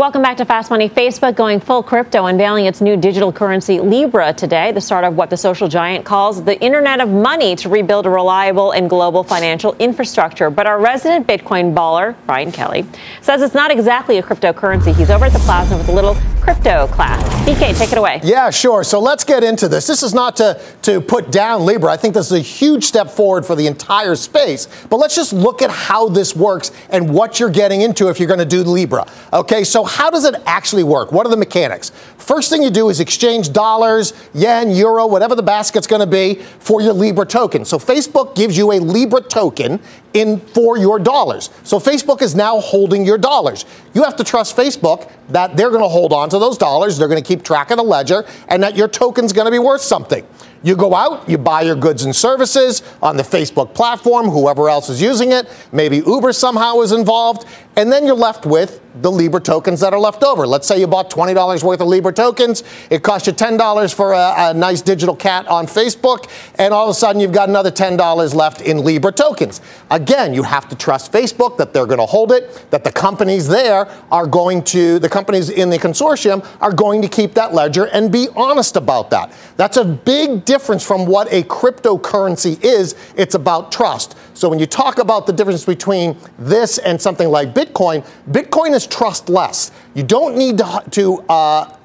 Welcome 0.00 0.22
back 0.22 0.38
to 0.38 0.46
Fast 0.46 0.70
Money. 0.70 0.88
Facebook 0.88 1.36
going 1.36 1.60
full 1.60 1.82
crypto, 1.82 2.24
unveiling 2.24 2.64
its 2.64 2.80
new 2.80 2.96
digital 2.96 3.30
currency 3.30 3.80
Libra 3.80 4.32
today, 4.32 4.72
the 4.72 4.80
start 4.80 5.04
of 5.04 5.14
what 5.14 5.28
the 5.28 5.36
social 5.36 5.68
giant 5.68 6.06
calls 6.06 6.42
the 6.42 6.58
Internet 6.58 7.02
of 7.02 7.10
Money 7.10 7.54
to 7.56 7.68
rebuild 7.68 8.06
a 8.06 8.08
reliable 8.08 8.70
and 8.70 8.88
global 8.88 9.22
financial 9.22 9.76
infrastructure. 9.78 10.48
But 10.48 10.66
our 10.66 10.80
resident 10.80 11.26
Bitcoin 11.26 11.74
baller, 11.74 12.16
Brian 12.24 12.50
Kelly, 12.50 12.86
says 13.20 13.42
it's 13.42 13.52
not 13.52 13.70
exactly 13.70 14.16
a 14.16 14.22
cryptocurrency. 14.22 14.94
He's 14.96 15.10
over 15.10 15.26
at 15.26 15.34
the 15.34 15.38
plaza 15.40 15.76
with 15.76 15.90
a 15.90 15.92
little 15.92 16.16
crypto 16.40 16.86
class. 16.86 17.22
BK, 17.46 17.76
take 17.76 17.92
it 17.92 17.98
away. 17.98 18.20
Yeah, 18.24 18.48
sure. 18.48 18.82
So 18.82 19.00
let's 19.00 19.24
get 19.24 19.44
into 19.44 19.68
this. 19.68 19.86
This 19.86 20.02
is 20.02 20.14
not 20.14 20.36
to, 20.36 20.58
to 20.80 21.02
put 21.02 21.30
down 21.30 21.66
Libra. 21.66 21.92
I 21.92 21.98
think 21.98 22.14
this 22.14 22.32
is 22.32 22.38
a 22.38 22.40
huge 22.40 22.84
step 22.84 23.10
forward 23.10 23.44
for 23.44 23.54
the 23.54 23.66
entire 23.66 24.14
space. 24.14 24.66
But 24.88 24.96
let's 24.96 25.14
just 25.14 25.34
look 25.34 25.60
at 25.60 25.70
how 25.70 26.08
this 26.08 26.34
works 26.34 26.72
and 26.88 27.12
what 27.12 27.38
you're 27.38 27.50
getting 27.50 27.82
into 27.82 28.08
if 28.08 28.18
you're 28.18 28.28
going 28.28 28.38
to 28.38 28.46
do 28.46 28.62
Libra. 28.62 29.06
Okay, 29.32 29.62
so 29.62 29.84
how 29.90 30.08
does 30.08 30.24
it 30.24 30.36
actually 30.46 30.84
work? 30.84 31.10
What 31.10 31.26
are 31.26 31.30
the 31.30 31.36
mechanics? 31.36 31.90
First 32.16 32.48
thing 32.48 32.62
you 32.62 32.70
do 32.70 32.90
is 32.90 33.00
exchange 33.00 33.52
dollars, 33.52 34.12
yen, 34.32 34.70
euro, 34.70 35.04
whatever 35.04 35.34
the 35.34 35.42
basket's 35.42 35.88
going 35.88 36.00
to 36.00 36.06
be 36.06 36.36
for 36.60 36.80
your 36.80 36.92
Libra 36.92 37.26
token. 37.26 37.64
So 37.64 37.76
Facebook 37.76 38.36
gives 38.36 38.56
you 38.56 38.70
a 38.70 38.78
Libra 38.78 39.20
token 39.20 39.80
in 40.14 40.38
for 40.38 40.78
your 40.78 41.00
dollars. 41.00 41.50
So 41.64 41.80
Facebook 41.80 42.22
is 42.22 42.36
now 42.36 42.60
holding 42.60 43.04
your 43.04 43.18
dollars. 43.18 43.64
You 43.92 44.04
have 44.04 44.14
to 44.16 44.24
trust 44.24 44.56
Facebook 44.56 45.10
that 45.28 45.56
they're 45.56 45.70
going 45.70 45.82
to 45.82 45.88
hold 45.88 46.12
on 46.12 46.30
to 46.30 46.38
those 46.38 46.56
dollars, 46.56 46.96
they're 46.96 47.08
going 47.08 47.22
to 47.22 47.26
keep 47.26 47.42
track 47.42 47.72
of 47.72 47.76
the 47.76 47.82
ledger, 47.82 48.24
and 48.48 48.62
that 48.62 48.76
your 48.76 48.88
token's 48.88 49.32
going 49.32 49.46
to 49.46 49.50
be 49.50 49.58
worth 49.58 49.82
something. 49.82 50.24
You 50.62 50.76
go 50.76 50.94
out, 50.94 51.26
you 51.26 51.38
buy 51.38 51.62
your 51.62 51.74
goods 51.74 52.04
and 52.04 52.14
services 52.14 52.82
on 53.00 53.16
the 53.16 53.22
Facebook 53.22 53.72
platform, 53.72 54.28
whoever 54.28 54.68
else 54.68 54.90
is 54.90 55.00
using 55.00 55.32
it, 55.32 55.48
maybe 55.72 55.98
Uber 55.98 56.34
somehow 56.34 56.80
is 56.80 56.92
involved, 56.92 57.46
and 57.76 57.90
then 57.90 58.04
you're 58.04 58.14
left 58.14 58.44
with 58.44 58.82
the 59.00 59.10
Libra 59.10 59.40
tokens 59.40 59.80
that 59.80 59.94
are 59.94 59.98
left 59.98 60.22
over. 60.22 60.46
Let's 60.46 60.66
say 60.66 60.78
you 60.78 60.86
bought 60.86 61.10
$20 61.10 61.62
worth 61.62 61.80
of 61.80 61.86
Libra 61.86 62.12
tokens, 62.12 62.62
it 62.90 63.02
cost 63.02 63.26
you 63.26 63.32
$10 63.32 63.94
for 63.94 64.12
a, 64.12 64.34
a 64.36 64.54
nice 64.54 64.82
digital 64.82 65.16
cat 65.16 65.46
on 65.48 65.66
Facebook, 65.66 66.28
and 66.58 66.74
all 66.74 66.84
of 66.84 66.90
a 66.90 66.94
sudden 66.94 67.22
you've 67.22 67.32
got 67.32 67.48
another 67.48 67.70
$10 67.70 68.34
left 68.34 68.60
in 68.60 68.84
Libra 68.84 69.12
tokens. 69.12 69.62
Again, 69.90 70.34
you 70.34 70.42
have 70.42 70.68
to 70.68 70.76
trust 70.76 71.10
Facebook 71.10 71.56
that 71.56 71.72
they're 71.72 71.86
going 71.86 72.00
to 72.00 72.06
hold 72.06 72.32
it, 72.32 72.66
that 72.70 72.84
the 72.84 72.92
companies 72.92 73.48
there 73.48 73.88
are 74.10 74.26
going 74.26 74.62
to, 74.64 74.98
the 74.98 75.08
companies 75.08 75.48
in 75.48 75.70
the 75.70 75.78
consortium 75.78 76.46
are 76.60 76.72
going 76.72 77.00
to 77.00 77.08
keep 77.08 77.32
that 77.32 77.54
ledger 77.54 77.86
and 77.86 78.12
be 78.12 78.28
honest 78.36 78.76
about 78.76 79.08
that. 79.10 79.32
That's 79.56 79.78
a 79.78 79.84
big 79.84 80.44
difference 80.50 80.84
from 80.84 81.06
what 81.06 81.32
a 81.32 81.44
cryptocurrency 81.44 82.58
is. 82.64 82.96
It's 83.14 83.36
about 83.36 83.70
trust. 83.70 84.16
So 84.34 84.48
when 84.48 84.58
you 84.58 84.66
talk 84.66 84.98
about 84.98 85.28
the 85.28 85.32
difference 85.32 85.64
between 85.64 86.16
this 86.40 86.78
and 86.78 87.00
something 87.00 87.28
like 87.28 87.54
Bitcoin, 87.54 88.04
Bitcoin 88.28 88.74
is 88.74 88.84
trustless. 88.84 89.70
You 89.94 90.02
don't 90.02 90.36
need 90.36 90.58
to, 90.58 90.82
to 90.90 91.20
uh, 91.28 91.76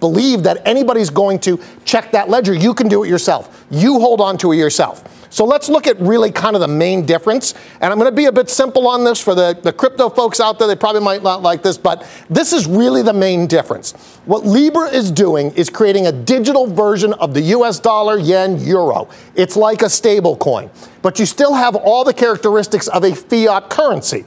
believe 0.00 0.42
that 0.44 0.66
anybody's 0.66 1.10
going 1.10 1.38
to 1.40 1.60
check 1.84 2.12
that 2.12 2.30
ledger. 2.30 2.54
You 2.54 2.72
can 2.72 2.88
do 2.88 3.04
it 3.04 3.10
yourself. 3.10 3.66
You 3.70 4.00
hold 4.00 4.22
on 4.22 4.38
to 4.38 4.52
it 4.52 4.56
yourself. 4.56 5.04
So 5.34 5.44
let's 5.44 5.68
look 5.68 5.88
at 5.88 5.98
really 5.98 6.30
kind 6.30 6.54
of 6.54 6.60
the 6.60 6.68
main 6.68 7.04
difference. 7.04 7.54
And 7.80 7.92
I'm 7.92 7.98
going 7.98 8.08
to 8.08 8.14
be 8.14 8.26
a 8.26 8.32
bit 8.32 8.48
simple 8.48 8.86
on 8.86 9.02
this 9.02 9.20
for 9.20 9.34
the, 9.34 9.58
the 9.60 9.72
crypto 9.72 10.08
folks 10.08 10.38
out 10.38 10.60
there. 10.60 10.68
They 10.68 10.76
probably 10.76 11.00
might 11.00 11.24
not 11.24 11.42
like 11.42 11.60
this, 11.60 11.76
but 11.76 12.06
this 12.30 12.52
is 12.52 12.68
really 12.68 13.02
the 13.02 13.12
main 13.12 13.48
difference. 13.48 13.94
What 14.26 14.46
Libra 14.46 14.90
is 14.90 15.10
doing 15.10 15.50
is 15.56 15.68
creating 15.68 16.06
a 16.06 16.12
digital 16.12 16.68
version 16.68 17.14
of 17.14 17.34
the 17.34 17.40
US 17.40 17.80
dollar, 17.80 18.16
yen, 18.16 18.60
euro. 18.60 19.08
It's 19.34 19.56
like 19.56 19.82
a 19.82 19.90
stable 19.90 20.36
coin, 20.36 20.70
but 21.02 21.18
you 21.18 21.26
still 21.26 21.54
have 21.54 21.74
all 21.74 22.04
the 22.04 22.14
characteristics 22.14 22.86
of 22.86 23.02
a 23.02 23.12
fiat 23.12 23.70
currency. 23.70 24.26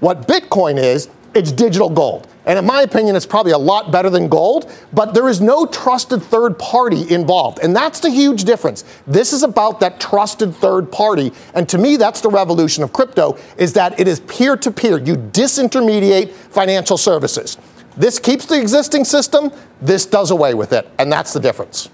What 0.00 0.26
Bitcoin 0.26 0.76
is, 0.76 1.08
it's 1.34 1.52
digital 1.52 1.90
gold. 1.90 2.26
And 2.46 2.58
in 2.58 2.64
my 2.64 2.80
opinion, 2.80 3.14
it's 3.14 3.26
probably 3.26 3.52
a 3.52 3.58
lot 3.58 3.92
better 3.92 4.08
than 4.08 4.28
gold, 4.28 4.72
but 4.92 5.12
there 5.12 5.28
is 5.28 5.40
no 5.40 5.66
trusted 5.66 6.22
third 6.22 6.58
party 6.58 7.12
involved. 7.12 7.58
And 7.62 7.76
that's 7.76 8.00
the 8.00 8.08
huge 8.08 8.44
difference. 8.44 8.84
This 9.06 9.34
is 9.34 9.42
about 9.42 9.80
that 9.80 10.00
trusted 10.00 10.54
third 10.54 10.90
party. 10.90 11.30
And 11.52 11.68
to 11.68 11.76
me, 11.76 11.96
that's 11.98 12.22
the 12.22 12.30
revolution 12.30 12.82
of 12.82 12.92
crypto 12.92 13.36
is 13.58 13.74
that 13.74 14.00
it 14.00 14.08
is 14.08 14.20
peer 14.20 14.56
to 14.56 14.70
peer. 14.70 14.98
You 14.98 15.16
disintermediate 15.16 16.30
financial 16.30 16.96
services. 16.96 17.58
This 17.98 18.18
keeps 18.18 18.46
the 18.46 18.58
existing 18.58 19.04
system, 19.04 19.52
this 19.82 20.06
does 20.06 20.30
away 20.30 20.54
with 20.54 20.72
it. 20.72 20.88
And 20.98 21.12
that's 21.12 21.34
the 21.34 21.40
difference. 21.40 21.90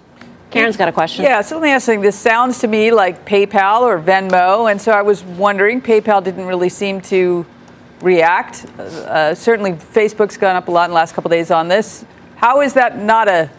Karen's 0.51 0.77
got 0.77 0.87
a 0.87 0.93
question. 0.93 1.25
Yeah, 1.25 1.41
so 1.41 1.57
let 1.57 1.65
me 1.65 1.71
ask 1.71 1.89
you, 1.89 2.01
this 2.01 2.17
sounds 2.17 2.61
to 2.61 2.69
me 2.69 2.93
like 2.93 3.27
PayPal 3.27 3.81
or 3.81 3.99
Venmo. 3.99 4.71
And 4.71 4.81
so 4.81 4.93
I 4.93 5.03
was 5.03 5.25
wondering, 5.25 5.83
PayPal 5.83 6.23
didn't 6.23 6.47
really 6.47 6.69
seem 6.69 7.01
to 7.03 7.45
react. 8.01 8.67
Uh, 8.79 9.35
certainly, 9.35 9.73
Facebook's 9.73 10.37
gone 10.37 10.57
up 10.57 10.69
a 10.69 10.71
lot 10.71 10.85
in 10.85 10.91
the 10.91 10.95
last 10.95 11.15
couple 11.15 11.29
days 11.29 11.51
on 11.51 11.69
this. 11.69 12.05
How 12.37 12.61
is 12.61 12.75
that 12.75 12.99
not 12.99 13.29
a 13.29 13.51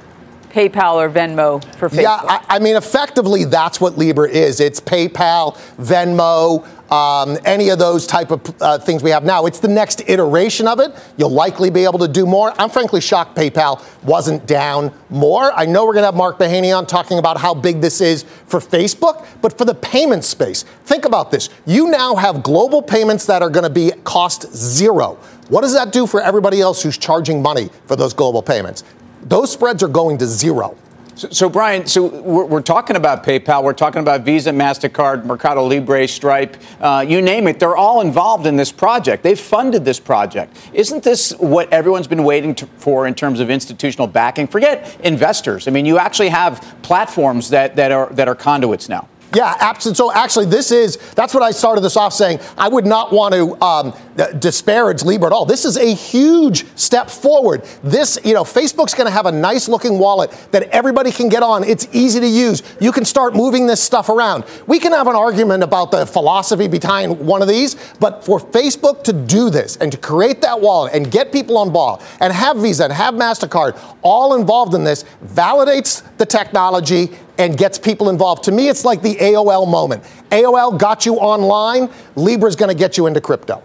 PayPal 0.55 0.95
or 0.95 1.09
Venmo 1.09 1.61
for 1.75 1.89
Facebook? 1.89 2.03
Yeah, 2.03 2.19
I, 2.23 2.45
I 2.47 2.59
mean, 2.59 2.77
effectively, 2.77 3.43
that's 3.43 3.81
what 3.81 3.97
Libra 3.97 4.29
is. 4.29 4.61
It's 4.61 4.79
PayPal, 4.79 5.57
Venmo, 5.75 6.65
um, 6.89 7.37
any 7.43 7.69
of 7.69 7.79
those 7.79 8.07
type 8.07 8.31
of 8.31 8.61
uh, 8.61 8.79
things 8.79 9.03
we 9.03 9.09
have 9.09 9.25
now. 9.25 9.47
It's 9.47 9.59
the 9.59 9.67
next 9.67 10.07
iteration 10.07 10.65
of 10.65 10.79
it. 10.79 10.95
You'll 11.17 11.31
likely 11.31 11.69
be 11.69 11.83
able 11.83 11.99
to 11.99 12.07
do 12.07 12.25
more. 12.25 12.53
I'm 12.57 12.69
frankly 12.69 13.01
shocked 13.01 13.35
PayPal 13.35 13.83
wasn't 14.05 14.47
down 14.47 14.93
more. 15.09 15.51
I 15.51 15.65
know 15.65 15.85
we're 15.85 15.93
going 15.93 16.03
to 16.03 16.07
have 16.07 16.15
Mark 16.15 16.39
Mahaney 16.39 16.77
on 16.77 16.85
talking 16.85 17.17
about 17.19 17.37
how 17.37 17.53
big 17.53 17.81
this 17.81 17.99
is 17.99 18.23
for 18.23 18.61
Facebook, 18.61 19.27
but 19.41 19.57
for 19.57 19.65
the 19.65 19.75
payment 19.75 20.23
space, 20.23 20.63
think 20.85 21.03
about 21.03 21.31
this. 21.31 21.49
You 21.65 21.89
now 21.89 22.15
have 22.15 22.43
global 22.43 22.81
payments 22.81 23.25
that 23.25 23.41
are 23.41 23.49
going 23.49 23.65
to 23.65 23.69
be 23.69 23.91
cost 24.05 24.55
zero. 24.55 25.15
What 25.49 25.61
does 25.61 25.73
that 25.73 25.91
do 25.91 26.07
for 26.07 26.21
everybody 26.21 26.61
else 26.61 26.81
who's 26.81 26.97
charging 26.97 27.41
money 27.41 27.69
for 27.87 27.97
those 27.97 28.13
global 28.13 28.41
payments? 28.41 28.85
Those 29.25 29.51
spreads 29.51 29.81
are 29.83 29.87
going 29.87 30.19
to 30.19 30.27
zero. 30.27 30.77
So, 31.15 31.29
so, 31.29 31.49
Brian, 31.49 31.87
so 31.87 32.07
we're, 32.07 32.43
we're, 32.43 32.61
talking 32.61 32.97
about 32.97 33.23
PayPal, 33.23 33.63
we're 33.63 33.71
talking 33.71 34.01
about 34.01 34.21
Visa, 34.21 34.51
MasterCard, 34.51 35.23
Mercado 35.23 35.65
Libre, 35.65 36.09
Stripe, 36.09 36.57
uh, 36.81 37.05
you 37.07 37.21
name 37.21 37.47
it. 37.47 37.57
They're 37.57 37.77
all 37.77 38.01
involved 38.01 38.45
in 38.45 38.57
this 38.57 38.73
project. 38.73 39.23
They've 39.23 39.39
funded 39.39 39.85
this 39.85 39.97
project. 39.97 40.57
Isn't 40.73 41.03
this 41.03 41.31
what 41.37 41.71
everyone's 41.71 42.07
been 42.07 42.25
waiting 42.25 42.53
to, 42.55 42.67
for 42.77 43.07
in 43.07 43.15
terms 43.15 43.39
of 43.39 43.49
institutional 43.49 44.07
backing? 44.07 44.45
Forget 44.45 44.99
investors. 45.05 45.69
I 45.69 45.71
mean, 45.71 45.85
you 45.85 45.97
actually 45.97 46.29
have 46.29 46.61
platforms 46.81 47.49
that, 47.49 47.77
that, 47.77 47.93
are, 47.93 48.11
that 48.11 48.27
are 48.27 48.35
conduits 48.35 48.89
now. 48.89 49.07
Yeah, 49.35 49.53
absolutely. 49.59 49.97
So 49.97 50.13
actually, 50.13 50.45
this 50.45 50.71
is 50.71 50.95
that's 51.13 51.33
what 51.33 51.43
I 51.43 51.51
started 51.51 51.81
this 51.81 51.97
off 51.97 52.13
saying. 52.13 52.39
I 52.57 52.69
would 52.69 52.85
not 52.85 53.11
want 53.11 53.33
to 53.33 53.61
um, 53.61 53.93
disparage 54.39 55.03
Libra 55.03 55.27
at 55.27 55.33
all. 55.33 55.45
This 55.45 55.65
is 55.65 55.75
a 55.75 55.93
huge 55.93 56.65
step 56.77 57.09
forward. 57.09 57.63
This, 57.83 58.17
you 58.23 58.33
know, 58.33 58.45
Facebook's 58.45 58.93
going 58.93 59.07
to 59.07 59.11
have 59.11 59.25
a 59.25 59.31
nice 59.33 59.67
looking 59.67 59.99
wallet 59.99 60.31
that 60.51 60.63
everybody 60.69 61.11
can 61.11 61.27
get 61.27 61.43
on. 61.43 61.65
It's 61.65 61.85
easy 61.91 62.21
to 62.21 62.27
use. 62.27 62.63
You 62.79 62.93
can 62.93 63.03
start 63.03 63.35
moving 63.35 63.67
this 63.67 63.81
stuff 63.81 64.07
around. 64.07 64.45
We 64.67 64.79
can 64.79 64.93
have 64.93 65.07
an 65.07 65.15
argument 65.15 65.63
about 65.63 65.91
the 65.91 66.05
philosophy 66.05 66.69
behind 66.69 67.19
one 67.19 67.41
of 67.41 67.49
these, 67.49 67.75
but 67.99 68.23
for 68.23 68.39
Facebook 68.39 69.03
to 69.03 69.11
do 69.11 69.49
this 69.49 69.75
and 69.77 69.91
to 69.91 69.97
create 69.97 70.41
that 70.43 70.61
wallet 70.61 70.93
and 70.93 71.11
get 71.11 71.33
people 71.33 71.57
on 71.57 71.73
ball 71.73 72.01
and 72.21 72.31
have 72.31 72.55
Visa 72.55 72.85
and 72.85 72.93
have 72.93 73.15
MasterCard 73.15 73.77
all 74.01 74.35
involved 74.35 74.73
in 74.73 74.85
this 74.85 75.03
validates 75.25 76.03
the 76.17 76.25
technology 76.25 77.11
and 77.37 77.57
gets 77.57 77.77
people 77.77 78.09
involved. 78.09 78.43
To 78.45 78.51
me, 78.51 78.69
it's 78.69 78.85
like 78.85 79.01
the 79.01 79.15
AOL 79.15 79.69
moment. 79.69 80.03
AOL 80.31 80.79
got 80.79 81.05
you 81.05 81.15
online, 81.15 81.89
Libra's 82.15 82.55
going 82.55 82.69
to 82.69 82.77
get 82.77 82.97
you 82.97 83.07
into 83.07 83.21
crypto. 83.21 83.61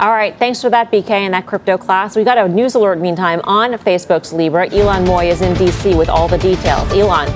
All 0.00 0.10
right, 0.10 0.36
thanks 0.38 0.60
for 0.60 0.70
that, 0.70 0.90
BK, 0.90 1.10
and 1.10 1.34
that 1.34 1.46
crypto 1.46 1.78
class. 1.78 2.16
We 2.16 2.24
got 2.24 2.36
a 2.36 2.48
news 2.48 2.74
alert 2.74 2.98
meantime 2.98 3.40
on 3.44 3.72
Facebook's 3.74 4.32
Libra. 4.32 4.68
Ylan 4.68 5.06
Mui 5.06 5.26
is 5.26 5.40
in 5.40 5.54
DC 5.54 5.96
with 5.96 6.08
all 6.08 6.26
the 6.26 6.38
details. 6.38 6.88
Ylan. 6.88 7.28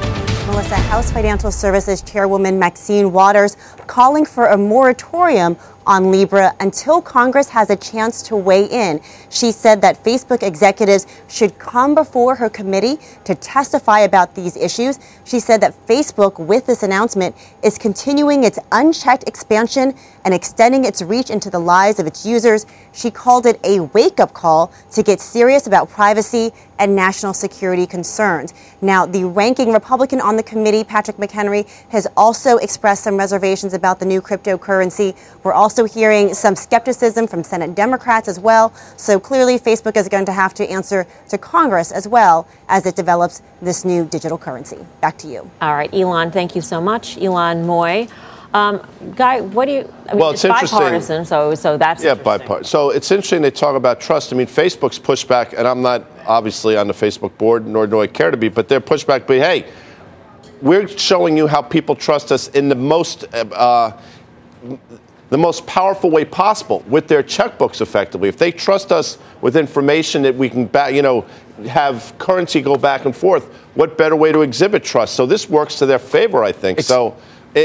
Melissa, 0.49 0.77
House 0.77 1.13
Financial 1.13 1.53
Services 1.53 2.01
Chairwoman 2.03 2.59
Maxine 2.59 3.13
Waters 3.13 3.57
calling 3.87 4.25
for 4.25 4.47
a 4.47 4.57
moratorium 4.57 5.57
on 5.89 6.13
Libra 6.13 6.55
until 6.61 7.01
Congress 7.01 7.49
has 7.49 7.71
a 7.71 7.77
chance 7.77 8.23
to 8.23 8.37
weigh 8.37 8.67
in. 8.67 9.01
She 9.31 9.51
said 9.51 9.81
that 9.81 10.05
Facebook 10.05 10.43
executives 10.43 11.07
should 11.29 11.59
come 11.59 11.95
before 11.95 12.37
her 12.37 12.51
committee 12.51 12.99
to 13.25 13.35
testify 13.35 14.01
about 14.01 14.35
these 14.35 14.55
issues. 14.57 15.01
She 15.25 15.41
said 15.41 15.63
that 15.63 15.75
Facebook, 15.87 16.39
with 16.39 16.67
this 16.67 16.83
announcement, 16.83 17.35
is 17.63 17.79
continuing 17.79 18.45
its 18.45 18.59
unchecked 18.71 19.27
expansion 19.27 19.95
and 20.25 20.35
extending 20.35 20.85
its 20.85 21.01
reach 21.01 21.31
into 21.31 21.49
the 21.49 21.59
lives 21.59 21.99
of 21.99 22.07
its 22.07 22.27
users. 22.27 22.67
She 22.99 23.13
called 23.13 23.47
it 23.47 23.61
a 23.63 23.79
wake 23.79 24.19
up 24.19 24.35
call 24.35 24.73
to 24.91 25.05
get 25.05 25.21
serious 25.21 25.69
about 25.69 25.89
privacy 25.89 26.51
and 26.81 26.97
national 26.97 27.33
security 27.33 27.87
concerns. 27.87 28.53
Now, 28.83 29.07
the 29.07 29.25
ranking 29.25 29.73
Republican 29.73 30.21
on 30.21 30.35
the 30.35 30.43
committee, 30.43 30.83
Patrick 30.83 31.17
McHenry, 31.17 31.69
has 31.91 32.09
also 32.17 32.57
expressed 32.57 33.05
some 33.05 33.17
reservations 33.17 33.73
about 33.73 34.01
the 34.01 34.05
new 34.05 34.21
cryptocurrency. 34.21 35.15
We're 35.45 35.53
also 35.53 35.85
hearing 35.85 36.35
some 36.35 36.57
skepticism 36.57 37.29
from 37.29 37.45
Senate 37.45 37.77
Democrats 37.77 38.27
as 38.27 38.41
well. 38.41 38.75
So 38.97 39.21
clearly, 39.21 39.61
Facebook 39.61 39.97
is 39.97 40.09
going 40.09 40.27
to 40.27 40.33
have 40.33 40.53
to 40.55 40.69
answer 40.69 41.07
to 41.29 41.39
Congress 41.39 41.93
as 41.93 42.09
well 42.09 42.49
as 42.69 42.85
it 42.85 42.97
develops 42.97 43.43
this 43.63 43.85
new 43.85 44.07
digital 44.07 44.39
currency. 44.39 44.85
Back 45.01 45.19
to 45.19 45.29
you. 45.29 45.49
All 45.63 45.75
right, 45.75 45.91
Ylan, 45.93 46.33
thank 46.33 46.57
you 46.57 46.63
so 46.63 46.81
much. 46.81 47.15
Ylan 47.15 47.65
Mui. 47.65 48.11
Um, 48.55 48.87
Guy, 49.15 49.43
what 49.43 49.67
do 49.67 49.73
you? 49.73 49.93
I 50.07 50.13
mean, 50.13 50.21
well, 50.21 50.31
it's, 50.31 50.43
it's 50.43 50.53
interesting. 50.53 50.79
bipartisan, 50.79 51.25
so 51.27 51.55
so 51.55 51.77
that's 51.77 52.03
yeah, 52.03 52.15
bipartisan. 52.15 52.65
So 52.65 52.91
it's 52.91 53.11
interesting 53.11 53.43
they 53.43 53.51
talk 53.51 53.77
about 53.77 54.01
trust. 54.01 54.33
I 54.33 54.37
mean, 54.37 54.47
Facebook's 54.47 54.99
pushback, 54.99 55.53
and 55.53 55.69
I'm 55.69 55.83
not 55.83 56.07
obviously 56.27 56.77
on 56.77 56.87
the 56.87 56.95
Facebook 56.95 57.37
board, 57.37 57.67
nor 57.67 57.87
do 57.87 58.01
I 58.01 58.07
care 58.07 58.31
to 58.31 58.39
be, 58.39 58.49
but 58.49 58.69
their 58.69 58.81
pushback. 58.81 59.27
But 59.27 59.39
hey, 59.39 59.71
we're 60.63 60.89
showing 60.89 61.37
you 61.37 61.47
how 61.47 61.61
people 61.61 61.95
trust 61.95 62.33
us 62.33 62.49
in 62.49 62.69
the 62.69 62.75
most. 62.75 63.25
Uh, 63.33 63.99
the 65.31 65.37
most 65.37 65.67
powerful 65.67 66.11
way 66.11 66.25
possible 66.25 66.83
with 66.89 67.07
their 67.07 67.23
checkbooks 67.23 67.83
effectively 67.83 68.31
if 68.31 68.39
they 68.39 68.51
trust 68.51 68.91
us 68.91 69.19
with 69.43 69.57
information 69.57 70.23
that 70.23 70.35
we 70.35 70.49
can 70.49 70.65
back, 70.65 70.95
you 70.95 71.03
know 71.03 71.25
have 71.69 72.15
currency 72.17 72.63
go 72.63 72.77
back 72.77 73.05
and 73.05 73.15
forth 73.15 73.45
what 73.75 73.99
better 73.99 74.17
way 74.17 74.33
to 74.33 74.41
exhibit 74.41 74.83
trust 74.83 75.15
so 75.15 75.27
this 75.27 75.49
works 75.49 75.75
to 75.77 75.85
their 75.85 75.99
favor 75.99 76.43
i 76.43 76.51
think 76.51 76.79
it's, 76.79 76.89
so 76.89 77.15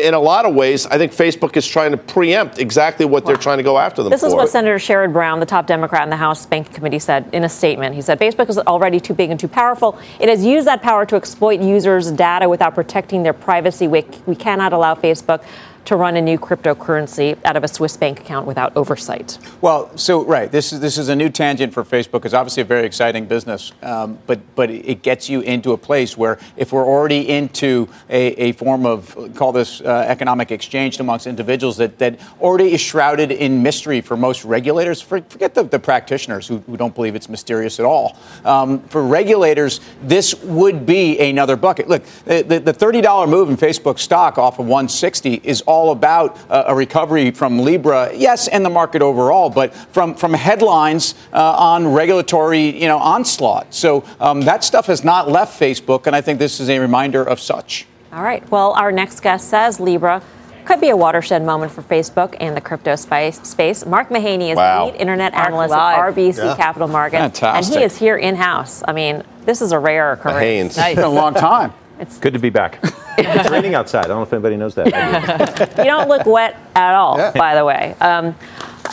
in 0.01 0.13
a 0.13 0.19
lot 0.19 0.45
of 0.45 0.55
ways, 0.55 0.85
I 0.87 0.97
think 0.97 1.11
Facebook 1.11 1.55
is 1.55 1.67
trying 1.67 1.91
to 1.91 1.97
preempt 1.97 2.59
exactly 2.59 3.05
what 3.05 3.25
they're 3.25 3.37
trying 3.37 3.57
to 3.57 3.63
go 3.63 3.77
after 3.77 4.03
them 4.03 4.09
this 4.09 4.21
for. 4.21 4.27
is 4.27 4.33
what 4.33 4.49
Senator 4.49 4.75
Sherrod 4.75 5.13
Brown, 5.13 5.39
the 5.39 5.45
top 5.45 5.67
Democrat 5.67 6.03
in 6.03 6.09
the 6.09 6.17
House 6.17 6.45
Banking 6.45 6.73
Committee, 6.73 6.99
said 6.99 7.29
in 7.33 7.43
a 7.43 7.49
statement. 7.49 7.95
He 7.95 8.01
said 8.01 8.19
Facebook 8.19 8.49
is 8.49 8.57
already 8.57 8.99
too 8.99 9.13
big 9.13 9.29
and 9.29 9.39
too 9.39 9.47
powerful. 9.47 9.97
It 10.19 10.29
has 10.29 10.45
used 10.45 10.67
that 10.67 10.81
power 10.81 11.05
to 11.05 11.15
exploit 11.15 11.59
users' 11.61 12.11
data 12.11 12.49
without 12.49 12.75
protecting 12.75 13.23
their 13.23 13.33
privacy. 13.33 13.87
We, 13.87 14.05
we 14.25 14.35
cannot 14.35 14.73
allow 14.73 14.95
Facebook 14.95 15.43
to 15.85 15.95
run 15.95 16.15
a 16.15 16.21
new 16.21 16.37
cryptocurrency 16.37 17.37
out 17.45 17.55
of 17.55 17.63
a 17.63 17.67
Swiss 17.67 17.97
bank 17.97 18.19
account 18.19 18.47
without 18.47 18.75
oversight. 18.75 19.37
Well, 19.61 19.95
so 19.97 20.23
right, 20.25 20.51
this 20.51 20.73
is 20.73 20.79
this 20.79 20.97
is 20.97 21.09
a 21.09 21.15
new 21.15 21.29
tangent 21.29 21.73
for 21.73 21.83
Facebook. 21.83 22.25
It's 22.25 22.33
obviously 22.33 22.61
a 22.61 22.65
very 22.65 22.85
exciting 22.85 23.25
business, 23.25 23.71
um, 23.81 24.19
but 24.27 24.39
but 24.55 24.69
it 24.69 25.01
gets 25.01 25.29
you 25.29 25.41
into 25.41 25.73
a 25.73 25.77
place 25.77 26.17
where 26.17 26.39
if 26.57 26.71
we're 26.71 26.85
already 26.85 27.29
into 27.29 27.89
a, 28.09 28.27
a 28.41 28.51
form 28.53 28.85
of 28.85 29.33
call 29.35 29.51
this 29.51 29.81
uh, 29.81 30.05
economic 30.07 30.51
exchange 30.51 30.99
amongst 30.99 31.27
individuals 31.27 31.77
that 31.77 31.97
that 31.99 32.19
already 32.39 32.73
is 32.73 32.81
shrouded 32.81 33.31
in 33.31 33.61
mystery 33.61 34.01
for 34.01 34.15
most 34.15 34.45
regulators. 34.45 35.01
Forget 35.01 35.53
the, 35.53 35.63
the 35.63 35.79
practitioners 35.79 36.47
who, 36.47 36.59
who, 36.59 36.77
don't 36.77 36.95
believe 36.95 37.15
it's 37.15 37.29
mysterious 37.29 37.79
at 37.79 37.85
all. 37.85 38.17
Um, 38.45 38.81
for 38.87 39.03
regulators, 39.03 39.79
this 40.01 40.35
would 40.43 40.85
be 40.85 41.19
another 41.19 41.55
bucket. 41.55 41.87
Look, 41.87 42.03
the, 42.25 42.61
the 42.63 42.73
thirty 42.73 43.01
dollar 43.01 43.27
move 43.27 43.49
in 43.49 43.57
Facebook 43.57 43.99
stock 43.99 44.37
off 44.37 44.59
of 44.59 44.65
160 44.65 45.41
is 45.43 45.61
all 45.73 45.91
about 45.91 46.37
uh, 46.49 46.65
a 46.67 46.75
recovery 46.75 47.31
from 47.31 47.59
Libra, 47.59 48.11
yes, 48.15 48.47
and 48.47 48.63
the 48.63 48.69
market 48.69 49.01
overall, 49.01 49.49
but 49.49 49.73
from, 49.73 50.13
from 50.13 50.33
headlines 50.33 51.15
uh, 51.33 51.55
on 51.57 51.87
regulatory 51.87 52.79
you 52.79 52.87
know, 52.87 52.99
onslaught. 52.99 53.73
So 53.73 54.05
um, 54.19 54.41
that 54.41 54.63
stuff 54.63 54.85
has 54.85 55.03
not 55.03 55.29
left 55.29 55.59
Facebook, 55.59 56.05
and 56.05 56.15
I 56.15 56.21
think 56.21 56.37
this 56.37 56.59
is 56.59 56.69
a 56.69 56.77
reminder 56.77 57.23
of 57.23 57.39
such. 57.39 57.87
All 58.11 58.21
right. 58.21 58.47
Well, 58.51 58.73
our 58.73 58.91
next 58.91 59.21
guest 59.21 59.49
says 59.49 59.79
Libra 59.79 60.21
could 60.65 60.79
be 60.79 60.89
a 60.89 60.95
watershed 60.95 61.43
moment 61.43 61.71
for 61.71 61.81
Facebook 61.81 62.37
and 62.39 62.55
the 62.55 62.61
crypto 62.61 62.95
space. 62.95 63.85
Mark 63.85 64.09
Mahaney 64.09 64.51
is 64.51 64.55
wow. 64.55 64.85
the 64.85 64.91
lead 64.91 65.01
internet 65.01 65.33
Mark 65.33 65.47
analyst 65.47 65.71
live. 65.71 65.97
at 65.97 66.15
RBC 66.15 66.37
yeah. 66.37 66.55
Capital 66.55 66.87
Markets. 66.87 67.39
Fantastic. 67.39 67.73
And 67.73 67.79
he 67.79 67.85
is 67.85 67.97
here 67.97 68.15
in 68.15 68.35
house. 68.35 68.83
I 68.87 68.93
mean, 68.93 69.23
this 69.45 69.61
is 69.61 69.71
a 69.71 69.79
rare 69.79 70.13
occurrence. 70.13 70.77
Nice. 70.77 70.91
It's 70.91 70.95
been 70.95 71.05
a 71.05 71.09
long 71.09 71.33
time. 71.33 71.73
It's 72.03 72.17
good 72.17 72.33
to 72.33 72.39
be 72.39 72.49
back. 72.49 72.83
It's 73.15 73.51
raining 73.51 73.75
outside. 73.75 74.05
I 74.05 74.07
don't 74.07 74.17
know 74.17 74.23
if 74.23 74.33
anybody 74.33 74.57
knows 74.57 74.73
that. 74.73 74.87
you 75.77 75.83
don't 75.83 76.09
look 76.09 76.25
wet 76.25 76.57
at 76.75 76.95
all, 76.95 77.15
yeah. 77.19 77.31
by 77.31 77.53
the 77.53 77.63
way. 77.63 77.95
Um, 78.01 78.35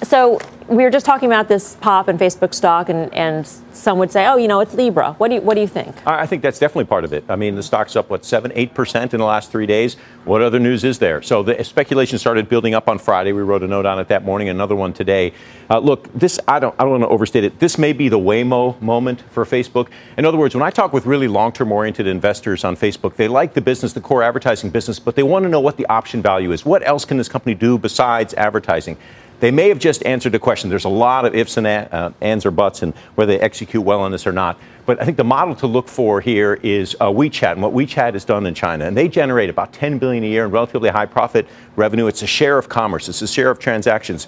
so 0.02 0.38
we 0.70 0.84
were 0.84 0.90
just 0.90 1.04
talking 1.04 1.28
about 1.28 1.48
this 1.48 1.74
pop 1.80 2.08
in 2.08 2.16
Facebook 2.16 2.54
stock, 2.54 2.88
and, 2.88 3.12
and 3.12 3.44
some 3.72 3.98
would 3.98 4.12
say, 4.12 4.28
oh, 4.28 4.36
you 4.36 4.46
know, 4.46 4.60
it's 4.60 4.72
Libra. 4.72 5.14
What 5.14 5.28
do 5.28 5.34
you, 5.34 5.40
what 5.40 5.54
do 5.54 5.60
you 5.60 5.66
think? 5.66 5.96
I 6.06 6.26
think 6.26 6.42
that's 6.42 6.60
definitely 6.60 6.84
part 6.84 7.02
of 7.02 7.12
it. 7.12 7.24
I 7.28 7.34
mean, 7.34 7.56
the 7.56 7.62
stock's 7.62 7.96
up, 7.96 8.08
what, 8.08 8.24
7 8.24 8.52
8% 8.52 9.12
in 9.12 9.18
the 9.18 9.26
last 9.26 9.50
three 9.50 9.66
days. 9.66 9.96
What 10.24 10.42
other 10.42 10.60
news 10.60 10.84
is 10.84 11.00
there? 11.00 11.22
So 11.22 11.42
the 11.42 11.64
speculation 11.64 12.18
started 12.20 12.48
building 12.48 12.74
up 12.74 12.88
on 12.88 13.00
Friday. 13.00 13.32
We 13.32 13.42
wrote 13.42 13.64
a 13.64 13.66
note 13.66 13.84
on 13.84 13.98
it 13.98 14.06
that 14.08 14.24
morning, 14.24 14.48
another 14.48 14.76
one 14.76 14.92
today. 14.92 15.32
Uh, 15.68 15.80
look, 15.80 16.12
this, 16.12 16.38
I 16.46 16.60
don't, 16.60 16.74
I 16.78 16.84
don't 16.84 16.92
want 16.92 17.02
to 17.02 17.08
overstate 17.08 17.42
it. 17.42 17.58
This 17.58 17.76
may 17.76 17.92
be 17.92 18.08
the 18.08 18.18
Waymo 18.20 18.80
moment 18.80 19.22
for 19.30 19.44
Facebook. 19.44 19.88
In 20.18 20.24
other 20.24 20.38
words, 20.38 20.54
when 20.54 20.62
I 20.62 20.70
talk 20.70 20.92
with 20.92 21.04
really 21.04 21.26
long 21.26 21.50
term 21.50 21.72
oriented 21.72 22.06
investors 22.06 22.62
on 22.62 22.76
Facebook, 22.76 23.16
they 23.16 23.26
like 23.26 23.54
the 23.54 23.60
business, 23.60 23.92
the 23.92 24.00
core 24.00 24.22
advertising 24.22 24.70
business, 24.70 25.00
but 25.00 25.16
they 25.16 25.24
want 25.24 25.42
to 25.42 25.48
know 25.48 25.60
what 25.60 25.76
the 25.76 25.86
option 25.86 26.22
value 26.22 26.52
is. 26.52 26.64
What 26.64 26.86
else 26.86 27.04
can 27.04 27.16
this 27.16 27.28
company 27.28 27.56
do 27.56 27.76
besides 27.76 28.34
advertising? 28.34 28.96
They 29.40 29.50
may 29.50 29.68
have 29.68 29.78
just 29.78 30.04
answered 30.04 30.32
the 30.32 30.38
question. 30.38 30.70
There's 30.70 30.84
a 30.84 30.90
lot 30.90 31.24
of 31.24 31.34
ifs 31.34 31.56
and 31.56 31.66
uh, 31.66 32.10
ands 32.20 32.44
or 32.46 32.50
buts 32.50 32.82
and 32.82 32.94
whether 33.14 33.32
they 33.32 33.40
execute 33.40 33.82
well 33.82 34.00
on 34.00 34.12
this 34.12 34.26
or 34.26 34.32
not. 34.32 34.58
But 34.84 35.00
I 35.00 35.04
think 35.04 35.16
the 35.16 35.24
model 35.24 35.54
to 35.56 35.66
look 35.66 35.88
for 35.88 36.20
here 36.20 36.54
is 36.62 36.94
uh, 37.00 37.06
WeChat 37.06 37.52
and 37.52 37.62
what 37.62 37.72
WeChat 37.72 38.12
has 38.12 38.24
done 38.24 38.46
in 38.46 38.54
China. 38.54 38.84
And 38.84 38.96
they 38.96 39.08
generate 39.08 39.48
about 39.48 39.72
10 39.72 39.98
billion 39.98 40.24
a 40.24 40.26
year 40.26 40.44
in 40.44 40.50
relatively 40.50 40.90
high 40.90 41.06
profit 41.06 41.46
revenue. 41.74 42.06
It's 42.06 42.22
a 42.22 42.26
share 42.26 42.58
of 42.58 42.68
commerce. 42.68 43.08
It's 43.08 43.22
a 43.22 43.28
share 43.28 43.50
of 43.50 43.58
transactions. 43.58 44.26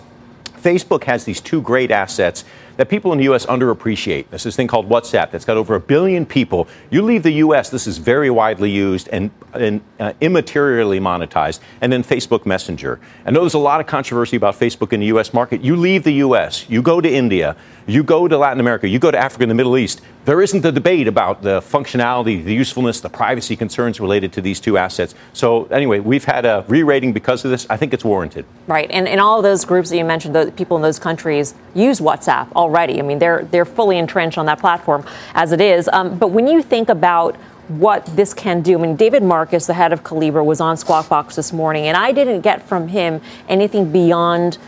Facebook 0.63 1.05
has 1.05 1.25
these 1.25 1.41
two 1.41 1.61
great 1.61 1.91
assets 1.91 2.45
that 2.77 2.89
people 2.89 3.13
in 3.13 3.19
the 3.19 3.25
U.S. 3.25 3.47
underappreciate. 3.47 4.29
There's 4.31 4.43
this 4.43 4.57
thing 4.57 4.67
called 4.67 4.89
WhatsApp 4.89 5.31
that's 5.31 5.45
got 5.45 5.57
over 5.57 5.75
a 5.75 5.81
billion 5.81 6.27
people. 6.27 6.69
You 6.91 7.03
leave 7.03 7.23
the 7.23 7.33
U.S., 7.33 7.71
this 7.71 7.87
is 7.87 7.99
very 7.99 8.31
widely 8.31 8.71
used 8.71 9.09
and, 9.09 9.31
and 9.55 9.81
uh, 10.01 10.13
immaterially 10.21 11.01
monetized. 11.01 11.61
And 11.81 11.93
then 11.93 12.03
Facebook 12.03 12.47
Messenger. 12.47 13.01
I 13.27 13.31
know 13.31 13.41
there's 13.41 13.55
a 13.55 13.59
lot 13.59 13.81
of 13.81 13.87
controversy 13.87 14.37
about 14.37 14.55
Facebook 14.55 14.93
in 14.93 15.01
the 15.01 15.07
U.S. 15.07 15.33
market. 15.33 15.63
You 15.63 15.77
leave 15.77 16.05
the 16.05 16.15
U.S., 16.15 16.69
you 16.69 16.83
go 16.83 17.01
to 17.01 17.11
India, 17.11 17.57
you 17.87 18.03
go 18.03 18.29
to 18.29 18.39
Latin 18.39 18.61
America, 18.61 18.89
you 18.89 18.99
go 18.99 19.11
to 19.11 19.19
Africa 19.19 19.43
and 19.43 19.51
the 19.51 19.55
Middle 19.55 19.77
East. 19.77 20.01
There 20.25 20.41
isn't 20.41 20.65
a 20.65 20.71
debate 20.71 21.09
about 21.09 21.43
the 21.43 21.61
functionality, 21.61 22.45
the 22.45 22.55
usefulness, 22.55 23.01
the 23.01 23.09
privacy 23.09 23.57
concerns 23.57 23.99
related 23.99 24.33
to 24.35 24.41
these 24.41 24.61
two 24.61 24.79
assets. 24.79 25.17
So, 25.33 25.65
anyway, 25.65 25.99
we've 25.99 26.25
had 26.25 26.47
a 26.47 26.65
re 26.69 26.85
rating 26.85 27.13
because 27.13 27.45
of 27.45 27.51
this. 27.51 27.67
I 27.69 27.77
think 27.77 27.93
it's 27.93 28.05
warranted. 28.05 28.45
Right. 28.69 28.89
And, 28.91 29.09
in 29.09 29.19
all 29.19 29.43
those 29.43 29.65
groups 29.65 29.91
that 29.91 29.97
you 29.97 30.05
mentioned, 30.05 30.35
the 30.35 30.53
people 30.53 30.77
in 30.77 30.83
those 30.83 30.99
countries 30.99 31.55
use 31.75 32.01
WhatsApp 32.01 32.49
already. 32.63 32.99
I 32.99 33.03
mean, 33.03 33.19
they're, 33.19 33.45
they're 33.45 33.67
fully 33.67 33.99
entrenched 33.99 34.39
on 34.39 34.47
that 34.47 34.59
platform 34.59 35.05
as 35.35 35.53
it 35.53 35.61
is. 35.61 35.89
Um, 35.93 36.17
but 36.19 36.29
when 36.29 36.47
you 36.47 36.63
think 36.63 36.89
about 36.89 37.37
what 37.69 38.05
this 38.17 38.35
can 38.35 38.61
do. 38.61 38.79
I 38.79 38.83
mean, 38.83 38.97
David 38.97 39.23
Marcus, 39.23 39.67
the 39.67 39.75
head 39.75 39.93
of 39.93 40.03
Calibra, 40.03 40.45
was 40.45 40.61
on 40.61 40.77
Squawk 40.77 41.09
Box 41.09 41.37
this 41.37 41.53
morning, 41.53 41.87
and 41.87 41.97
I 41.97 42.13
didn't 42.13 42.41
get 42.41 42.67
from 42.69 42.89
him 42.89 43.21
anything 43.49 43.93
beyond 43.93 44.59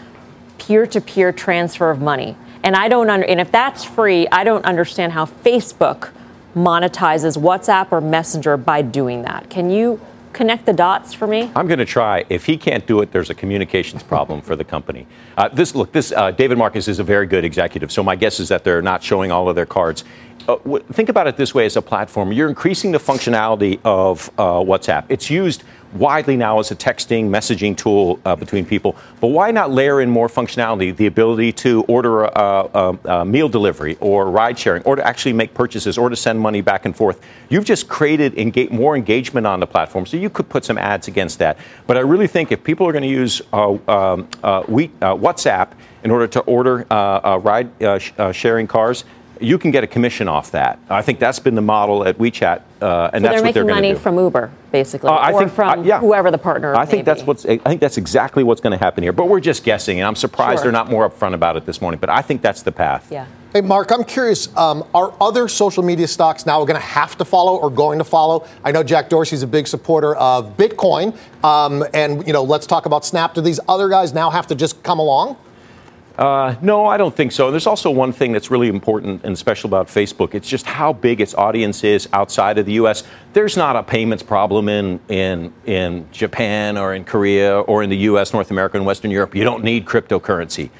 peer 0.59 0.87
to 0.87 1.00
peer 1.00 1.33
transfer 1.33 1.90
of 1.90 2.00
money. 2.00 2.37
And 2.62 2.76
I 2.76 2.88
don't 2.88 3.11
under, 3.11 3.26
and 3.26 3.40
if 3.40 3.50
that's 3.50 3.85
free, 3.85 4.26
I 4.28 4.44
don't 4.44 4.64
understand 4.64 5.12
how 5.12 5.26
Facebook 5.26 6.11
monetizes 6.54 7.37
WhatsApp 7.37 7.92
or 7.92 8.00
Messenger 8.00 8.57
by 8.57 8.80
doing 8.80 9.22
that. 9.22 9.50
Can 9.50 9.70
you 9.70 10.00
connect 10.35 10.66
the 10.66 10.73
dots 10.73 11.14
for 11.14 11.27
me? 11.27 11.51
I'm 11.57 11.66
going 11.66 11.79
to 11.79 11.85
try. 11.85 12.25
If 12.29 12.44
he 12.44 12.57
can't 12.57 12.87
do 12.87 13.01
it, 13.01 13.12
there's 13.12 13.31
a 13.31 13.35
communications 13.35 14.03
problem 14.03 14.42
for 14.42 14.57
the 14.57 14.64
company. 14.64 15.07
Uh, 15.38 15.49
this 15.49 15.75
look, 15.75 15.92
this 15.92 16.12
uh, 16.12 16.33
David 16.33 16.59
Marcus 16.59 16.88
is 16.88 16.99
a 16.99 17.05
very 17.05 17.27
good 17.27 17.44
executive. 17.44 17.90
So 17.90 18.03
my 18.03 18.16
guess 18.16 18.40
is 18.40 18.49
that 18.49 18.64
they're 18.64 18.83
not 18.83 19.03
showing 19.03 19.31
all 19.31 19.49
of 19.49 19.55
their 19.55 19.66
cards. 19.66 20.05
Uh, 20.47 20.57
w- 20.57 20.85
think 20.92 21.09
about 21.09 21.27
it 21.27 21.37
this 21.37 21.55
way 21.55 21.64
as 21.64 21.77
a 21.77 21.83
platform. 21.83 22.33
You're 22.33 22.51
increasing 22.51 22.92
the 22.92 22.99
functionality 22.99 23.81
of 23.85 24.29
uh, 24.37 24.42
WhatsApp. 24.61 25.07
It's 25.09 25.31
used 25.31 25.64
widely 25.94 26.37
now 26.37 26.59
as 26.59 26.70
a 26.70 26.76
texting, 26.76 27.28
messaging 27.28 27.76
tool 27.76 28.20
uh, 28.24 28.37
between 28.37 28.66
people. 28.66 28.96
But 29.20 29.28
why 29.28 29.50
not 29.50 29.70
layer 29.70 30.00
in 30.00 30.11
more 30.11 30.28
functionality, 30.28 30.94
the 30.94 31.07
ability 31.07 31.52
to 31.52 31.83
order 31.85 32.24
a, 32.24 32.30
a, 32.35 32.98
a, 33.04 33.24
meal 33.24 33.48
delivery 33.48 33.96
or 34.00 34.30
ride 34.30 34.59
sharing, 34.59 34.83
or 34.83 34.96
to 34.96 35.07
actually 35.07 35.33
make 35.33 35.54
purchases, 35.54 35.96
or 35.96 36.09
to 36.09 36.16
send 36.16 36.40
money 36.40 36.61
back 36.61 36.85
and 36.85 36.94
forth? 36.96 37.20
You've 37.48 37.64
just 37.64 37.88
created 37.88 38.35
more 38.72 38.96
engagement 38.96 39.46
on 39.46 39.61
the 39.61 39.66
platform, 39.66 40.07
so 40.07 40.16
you 40.16 40.30
could 40.30 40.48
put 40.48 40.64
some 40.64 40.78
ads 40.78 41.09
against 41.09 41.38
that. 41.38 41.59
But 41.87 41.96
I 41.96 42.00
really 42.00 42.26
think 42.26 42.52
if 42.52 42.64
people 42.64 42.87
are 42.87 42.92
going 42.92 43.02
to 43.02 43.09
use 43.09 43.40
uh, 43.52 43.78
um, 43.88 44.28
uh, 44.42 44.64
we, 44.68 44.87
uh, 45.00 45.14
WhatsApp 45.14 45.70
in 46.02 46.11
order 46.11 46.26
to 46.26 46.40
order 46.40 46.87
uh, 46.90 47.38
ride 47.42 47.70
sh- 48.00 48.12
sharing 48.33 48.66
cars, 48.66 49.04
you 49.40 49.59
can 49.59 49.70
get 49.70 49.85
a 49.85 49.87
commission 49.87 50.29
off 50.29 50.51
that. 50.53 50.79
I 50.88 51.03
think 51.03 51.18
that's 51.18 51.38
been 51.38 51.55
the 51.55 51.62
model 51.62 52.07
at 52.07 52.18
WeChat, 52.18 52.62
uh, 52.81 53.11
and 53.12 53.23
so 53.23 53.29
that's 53.29 53.37
they're 53.37 53.44
what 53.44 53.55
they're 53.55 53.64
going 53.64 53.83
to 53.83 53.92
do. 53.94 53.99
from 53.99 54.18
Uber, 54.18 54.51
basically, 54.73 55.11
uh, 55.11 55.14
I 55.14 55.33
or 55.33 55.40
think, 55.40 55.53
from 55.53 55.81
uh, 55.81 55.83
yeah. 55.83 56.01
whoever 56.01 56.31
the 56.31 56.38
partner. 56.38 56.75
I 56.75 56.87
think 56.87 57.05
that's 57.05 57.23
be. 57.23 57.27
what's. 57.27 57.44
I 57.47 57.59
think 57.59 57.81
that's 57.81 57.99
exactly 57.99 58.44
what's 58.44 58.61
going 58.61 58.77
to 58.77 58.83
happen 58.83 59.03
here. 59.03 59.12
But 59.12 59.29
we're 59.29 59.40
just 59.40 59.64
guessing, 59.64 60.01
and 60.01 60.07
I'm 60.07 60.16
surprised 60.16 60.59
sure. 60.59 60.64
they're 60.64 60.73
not 60.73 60.90
more 60.90 61.09
upfront 61.09 61.35
about 61.35 61.57
it 61.57 61.66
this 61.66 61.81
morning. 61.81 62.01
But 62.01 62.11
I 62.11 62.23
think 62.23 62.42
that's 62.42 62.62
the 62.62 62.73
path. 62.73 63.09
Yeah. 63.11 63.27
Hey, 63.53 63.61
Mark, 63.61 63.92
I'm 63.92 64.03
curious. 64.03 64.55
Um, 64.57 64.85
are 64.94 65.14
other 65.20 65.47
social 65.47 65.85
media 65.85 66.09
stocks 66.09 66.44
now 66.44 66.59
going 66.64 66.75
to 66.75 66.87
have 66.87 67.16
to 67.18 67.25
follow 67.25 67.57
or 67.57 67.70
going 67.70 67.99
to 67.99 68.05
follow? 68.05 68.49
I 68.64 68.73
know 68.73 68.83
Jack 68.83 69.09
Dorsey's 69.09 69.44
a 69.44 69.47
big 69.47 69.68
supporter 69.68 70.16
of 70.16 70.57
Bitcoin, 70.57 71.16
um, 71.44 71.85
and 71.94 72.27
you 72.27 72.33
know, 72.33 72.42
let's 72.42 72.66
talk 72.66 72.87
about 72.87 73.05
Snap. 73.05 73.35
Do 73.35 73.40
these 73.40 73.61
other 73.68 73.88
guys 73.88 74.12
now 74.12 74.31
have 74.31 74.49
to 74.49 74.57
just 74.57 74.83
come 74.83 74.99
along? 74.99 75.37
Uh, 76.16 76.55
no, 76.62 76.87
I 76.87 76.96
don't 76.96 77.14
think 77.14 77.33
so. 77.33 77.46
And 77.46 77.53
There's 77.53 77.66
also 77.66 77.90
one 77.90 78.12
thing 78.12 78.31
that's 78.33 78.50
really 78.50 78.68
important 78.68 79.24
and 79.24 79.37
special 79.37 79.68
about 79.68 79.88
Facebook. 79.88 80.35
It's 80.35 80.48
just 80.48 80.64
how 80.64 80.92
big 80.92 81.20
its 81.20 81.35
audience 81.35 81.83
is 81.83 82.09
outside 82.12 82.57
of 82.59 82.66
the 82.66 82.74
U.S. 82.74 83.03
There's 83.33 83.57
not 83.57 83.74
a 83.74 83.83
payments 83.83 84.22
problem 84.22 84.68
in, 84.68 85.00
in, 85.09 85.53
in 85.66 86.09
Japan 86.12 86.79
or 86.79 86.94
in 86.94 87.05
Korea 87.05 87.61
or 87.61 87.83
in 87.83 87.90
the 87.90 87.96
U.S., 87.96 88.33
North 88.33 88.53
America, 88.53 88.77
and 88.77 88.87
Western 88.87 89.11
Europe. 89.11 89.35
You 89.35 89.42
don't 89.42 89.64
need 89.64 89.87
cryptocurrency. 89.87 90.70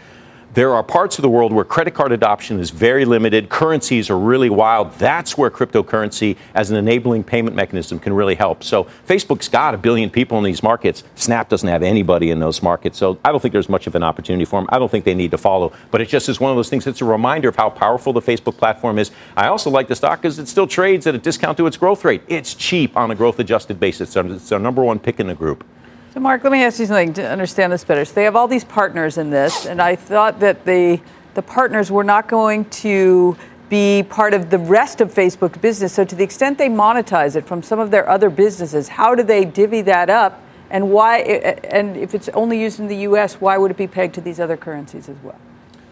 There 0.55 0.73
are 0.73 0.85
parts 0.85 1.19
of 1.19 1.23
the 1.23 1.29
world 1.29 1.53
where 1.53 1.64
credit 1.64 1.95
card 1.95 2.12
adoption 2.12 2.61
is 2.61 2.71
very 2.71 3.05
limited. 3.05 3.49
Currencies 3.49 4.09
are 4.09 4.17
really 4.17 4.49
wild. 4.49 4.93
That's 5.01 5.37
where 5.37 5.51
cryptocurrency 5.51 6.37
as 6.55 6.71
an 6.71 6.77
enabling 6.77 7.25
payment 7.25 7.57
mechanism 7.57 7.99
can 7.99 8.12
really 8.12 8.37
help. 8.37 8.62
So 8.62 8.85
Facebook's 9.09 9.49
got 9.49 9.75
a 9.75 9.77
billion 9.77 10.11
people 10.11 10.38
in 10.38 10.45
these 10.45 10.62
markets. 10.62 11.03
Snap 11.17 11.49
doesn't 11.49 11.69
have 11.69 11.83
anybody 11.83 12.31
in 12.31 12.38
those 12.38 12.62
markets. 12.62 12.99
So 12.99 13.19
I 13.25 13.33
don't 13.33 13.40
think 13.40 13.51
there's 13.51 13.69
much 13.69 13.88
of 13.88 13.97
an 13.97 14.05
opportunity 14.05 14.45
for 14.45 14.61
them. 14.61 14.69
I 14.71 14.79
don't 14.79 14.88
think 14.88 15.05
they 15.05 15.12
need 15.12 15.33
to 15.33 15.38
follow. 15.38 15.73
But 15.90 16.01
it 16.01 16.09
just 16.09 16.29
is 16.29 16.38
one 16.38 16.53
of 16.53 16.57
those 16.57 16.69
things. 16.69 16.87
It's 16.87 17.01
a 17.01 17.05
reminder 17.05 17.49
of 17.49 17.57
how 17.57 17.69
powerful 17.69 18.12
the 18.12 18.23
Facebook 18.23 18.57
platform 18.57 19.01
is. 19.01 19.11
I 19.37 19.49
also 19.49 19.71
like 19.71 19.88
the 19.88 19.97
stock 19.97 20.23
because 20.23 20.38
it 20.38 20.47
still 20.47 20.69
trades 20.69 21.09
at 21.09 21.17
a 21.17 21.19
discount 21.19 21.59
to 21.59 21.67
its 21.67 21.77
growth 21.77 22.05
rate. 22.05 22.23
It's 22.29 22.55
cheap 22.55 22.97
on 22.97 23.11
a 23.11 23.17
growth 23.17 23.40
adjusted 23.40 23.81
basis. 23.81 24.14
It's 24.14 24.53
our 24.53 24.61
number 24.61 24.85
one 24.85 25.01
pick 25.01 25.19
in 25.19 25.27
the 25.27 25.35
group. 25.35 25.64
So, 26.14 26.20
Mark, 26.20 26.44
let 26.44 26.53
me 26.53 26.62
ask 26.62 26.79
you 26.79 26.87
something 26.87 27.12
to 27.14 27.29
understand 27.29 27.72
this 27.72 27.83
better. 27.83 28.05
So, 28.05 28.14
they 28.14 28.22
have 28.22 28.37
all 28.37 28.46
these 28.46 28.62
partners 28.62 29.18
in 29.18 29.31
this, 29.31 29.66
and 29.66 29.83
I 29.83 29.96
thought 29.96 30.38
that 30.38 30.64
the 30.64 31.00
the 31.35 31.42
partners 31.42 31.90
were 31.90 32.05
not 32.05 32.29
going 32.29 32.66
to 32.66 33.37
be 33.68 34.05
part 34.09 34.33
of 34.33 34.48
the 34.48 34.59
rest 34.59 35.00
of 35.00 35.12
Facebook's 35.12 35.59
business. 35.59 35.92
So, 35.92 36.05
to 36.05 36.14
the 36.14 36.22
extent 36.22 36.57
they 36.57 36.68
monetize 36.68 37.35
it 37.35 37.48
from 37.48 37.64
some 37.64 37.81
of 37.81 37.90
their 37.90 38.09
other 38.09 38.31
businesses, 38.31 38.87
how 38.87 39.16
do 39.16 39.24
they 39.24 39.44
divvy 39.44 39.83
that 39.83 40.09
up? 40.09 40.40
And 40.70 40.92
why? 40.92 41.18
And 41.18 41.96
if 41.96 42.14
it's 42.14 42.29
only 42.29 42.61
used 42.61 42.79
in 42.79 42.87
the 42.87 42.98
U.S., 42.98 43.40
why 43.40 43.59
would 43.59 43.72
it 43.72 43.77
be 43.77 43.88
pegged 43.88 44.14
to 44.14 44.20
these 44.20 44.38
other 44.38 44.57
currencies 44.57 45.09
as 45.09 45.16
well? 45.20 45.40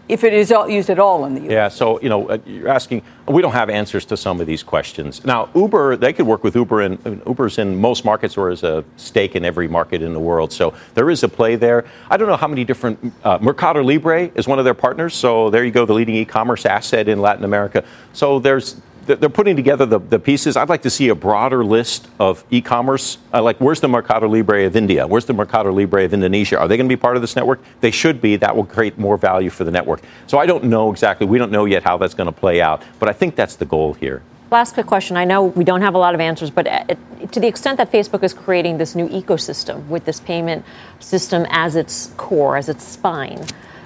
If 0.09 0.23
it 0.23 0.33
is 0.33 0.51
used 0.67 0.89
at 0.89 0.99
all 0.99 1.25
in 1.25 1.33
the 1.33 1.41
U.S. 1.41 1.51
Yeah, 1.51 1.67
so 1.69 1.99
you 2.01 2.09
know, 2.09 2.29
uh, 2.29 2.37
you're 2.45 2.67
asking. 2.67 3.03
We 3.27 3.41
don't 3.41 3.53
have 3.53 3.69
answers 3.69 4.03
to 4.05 4.17
some 4.17 4.41
of 4.41 4.47
these 4.47 4.63
questions. 4.63 5.23
Now, 5.23 5.49
Uber, 5.55 5.95
they 5.95 6.11
could 6.11 6.27
work 6.27 6.43
with 6.43 6.55
Uber, 6.55 6.81
and 6.81 7.21
Uber's 7.25 7.57
in 7.57 7.79
most 7.79 8.03
markets 8.03 8.35
or 8.35 8.51
is 8.51 8.63
a 8.63 8.83
stake 8.97 9.35
in 9.35 9.45
every 9.45 9.67
market 9.67 10.01
in 10.01 10.11
the 10.11 10.19
world. 10.19 10.51
So 10.51 10.73
there 10.93 11.09
is 11.09 11.23
a 11.23 11.29
play 11.29 11.55
there. 11.55 11.85
I 12.09 12.17
don't 12.17 12.27
know 12.27 12.35
how 12.35 12.49
many 12.49 12.65
different. 12.65 13.13
Uh, 13.23 13.37
Mercado 13.41 13.81
Libre 13.81 14.29
is 14.35 14.45
one 14.45 14.59
of 14.59 14.65
their 14.65 14.73
partners. 14.73 15.13
So 15.13 15.49
there 15.49 15.63
you 15.63 15.71
go, 15.71 15.85
the 15.85 15.93
leading 15.93 16.15
e-commerce 16.15 16.65
asset 16.65 17.07
in 17.07 17.21
Latin 17.21 17.45
America. 17.45 17.85
So 18.11 18.39
there's 18.39 18.81
they're 19.05 19.29
putting 19.29 19.55
together 19.55 19.85
the, 19.85 19.99
the 19.99 20.19
pieces. 20.19 20.55
I'd 20.55 20.69
like 20.69 20.81
to 20.83 20.89
see 20.89 21.09
a 21.09 21.15
broader 21.15 21.63
list 21.63 22.07
of 22.19 22.43
e-commerce. 22.51 23.17
Uh, 23.33 23.41
like, 23.41 23.59
where's 23.59 23.81
the 23.81 23.87
Mercado 23.87 24.27
Libre 24.27 24.65
of 24.65 24.75
India? 24.75 25.05
Where's 25.05 25.25
the 25.25 25.33
Mercado 25.33 25.71
Libre 25.71 26.05
of 26.05 26.13
Indonesia? 26.13 26.57
Are 26.57 26.67
they 26.67 26.77
going 26.77 26.87
to 26.87 26.95
be 26.95 26.99
part 26.99 27.15
of 27.15 27.21
this 27.21 27.35
network? 27.35 27.59
They 27.81 27.91
should 27.91 28.21
be. 28.21 28.35
That 28.37 28.55
will 28.55 28.65
create 28.65 28.97
more 28.97 29.17
value 29.17 29.49
for 29.49 29.63
the 29.63 29.71
network. 29.71 30.01
So 30.27 30.37
I 30.37 30.45
don't 30.45 30.65
know 30.65 30.91
exactly. 30.91 31.27
We 31.27 31.37
don't 31.37 31.51
know 31.51 31.65
yet 31.65 31.83
how 31.83 31.97
that's 31.97 32.13
going 32.13 32.27
to 32.27 32.31
play 32.31 32.61
out, 32.61 32.83
but 32.99 33.09
I 33.09 33.13
think 33.13 33.35
that's 33.35 33.55
the 33.55 33.65
goal 33.65 33.93
here. 33.93 34.21
Last 34.51 34.75
quick 34.75 34.85
question. 34.85 35.17
I 35.17 35.25
know 35.25 35.45
we 35.45 35.63
don't 35.63 35.81
have 35.81 35.95
a 35.95 35.97
lot 35.97 36.13
of 36.13 36.21
answers, 36.21 36.51
but 36.51 36.67
uh, 36.67 36.83
to 37.31 37.39
the 37.39 37.47
extent 37.47 37.77
that 37.77 37.91
Facebook 37.91 38.23
is 38.23 38.33
creating 38.33 38.77
this 38.77 38.93
new 38.93 39.09
ecosystem 39.09 39.85
with 39.87 40.05
this 40.05 40.19
payment 40.19 40.63
system 40.99 41.47
as 41.49 41.75
its 41.75 42.13
core, 42.17 42.55
as 42.55 42.69
its 42.69 42.83
spine, 42.83 43.43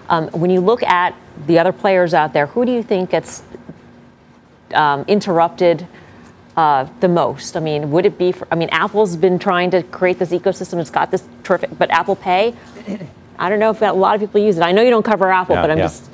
um, 0.09 0.27
when 0.29 0.49
you 0.49 0.59
look 0.59 0.83
at 0.83 1.15
the 1.45 1.57
other 1.57 1.71
players 1.71 2.13
out 2.13 2.33
there, 2.33 2.47
who 2.47 2.65
do 2.65 2.71
you 2.71 2.83
think 2.83 3.11
gets 3.11 3.43
um, 4.73 5.05
interrupted 5.07 5.87
uh, 6.55 6.87
the 6.99 7.07
most? 7.07 7.55
I 7.55 7.59
mean, 7.59 7.91
would 7.91 8.05
it 8.05 8.17
be? 8.17 8.31
For, 8.31 8.47
I 8.51 8.55
mean, 8.55 8.69
Apple's 8.71 9.15
been 9.15 9.39
trying 9.39 9.71
to 9.71 9.83
create 9.83 10.19
this 10.19 10.31
ecosystem. 10.31 10.79
It's 10.79 10.89
got 10.89 11.11
this 11.11 11.23
terrific, 11.43 11.77
but 11.77 11.89
Apple 11.91 12.15
Pay. 12.15 12.55
I 13.39 13.49
don't 13.49 13.59
know 13.59 13.69
if 13.69 13.81
a 13.81 13.91
lot 13.91 14.15
of 14.15 14.21
people 14.21 14.41
use 14.41 14.57
it. 14.57 14.61
I 14.61 14.71
know 14.71 14.81
you 14.81 14.89
don't 14.89 15.03
cover 15.03 15.31
Apple, 15.31 15.55
yeah, 15.55 15.61
but 15.61 15.71
I'm 15.71 15.77
yeah. 15.77 15.83
just. 15.83 16.09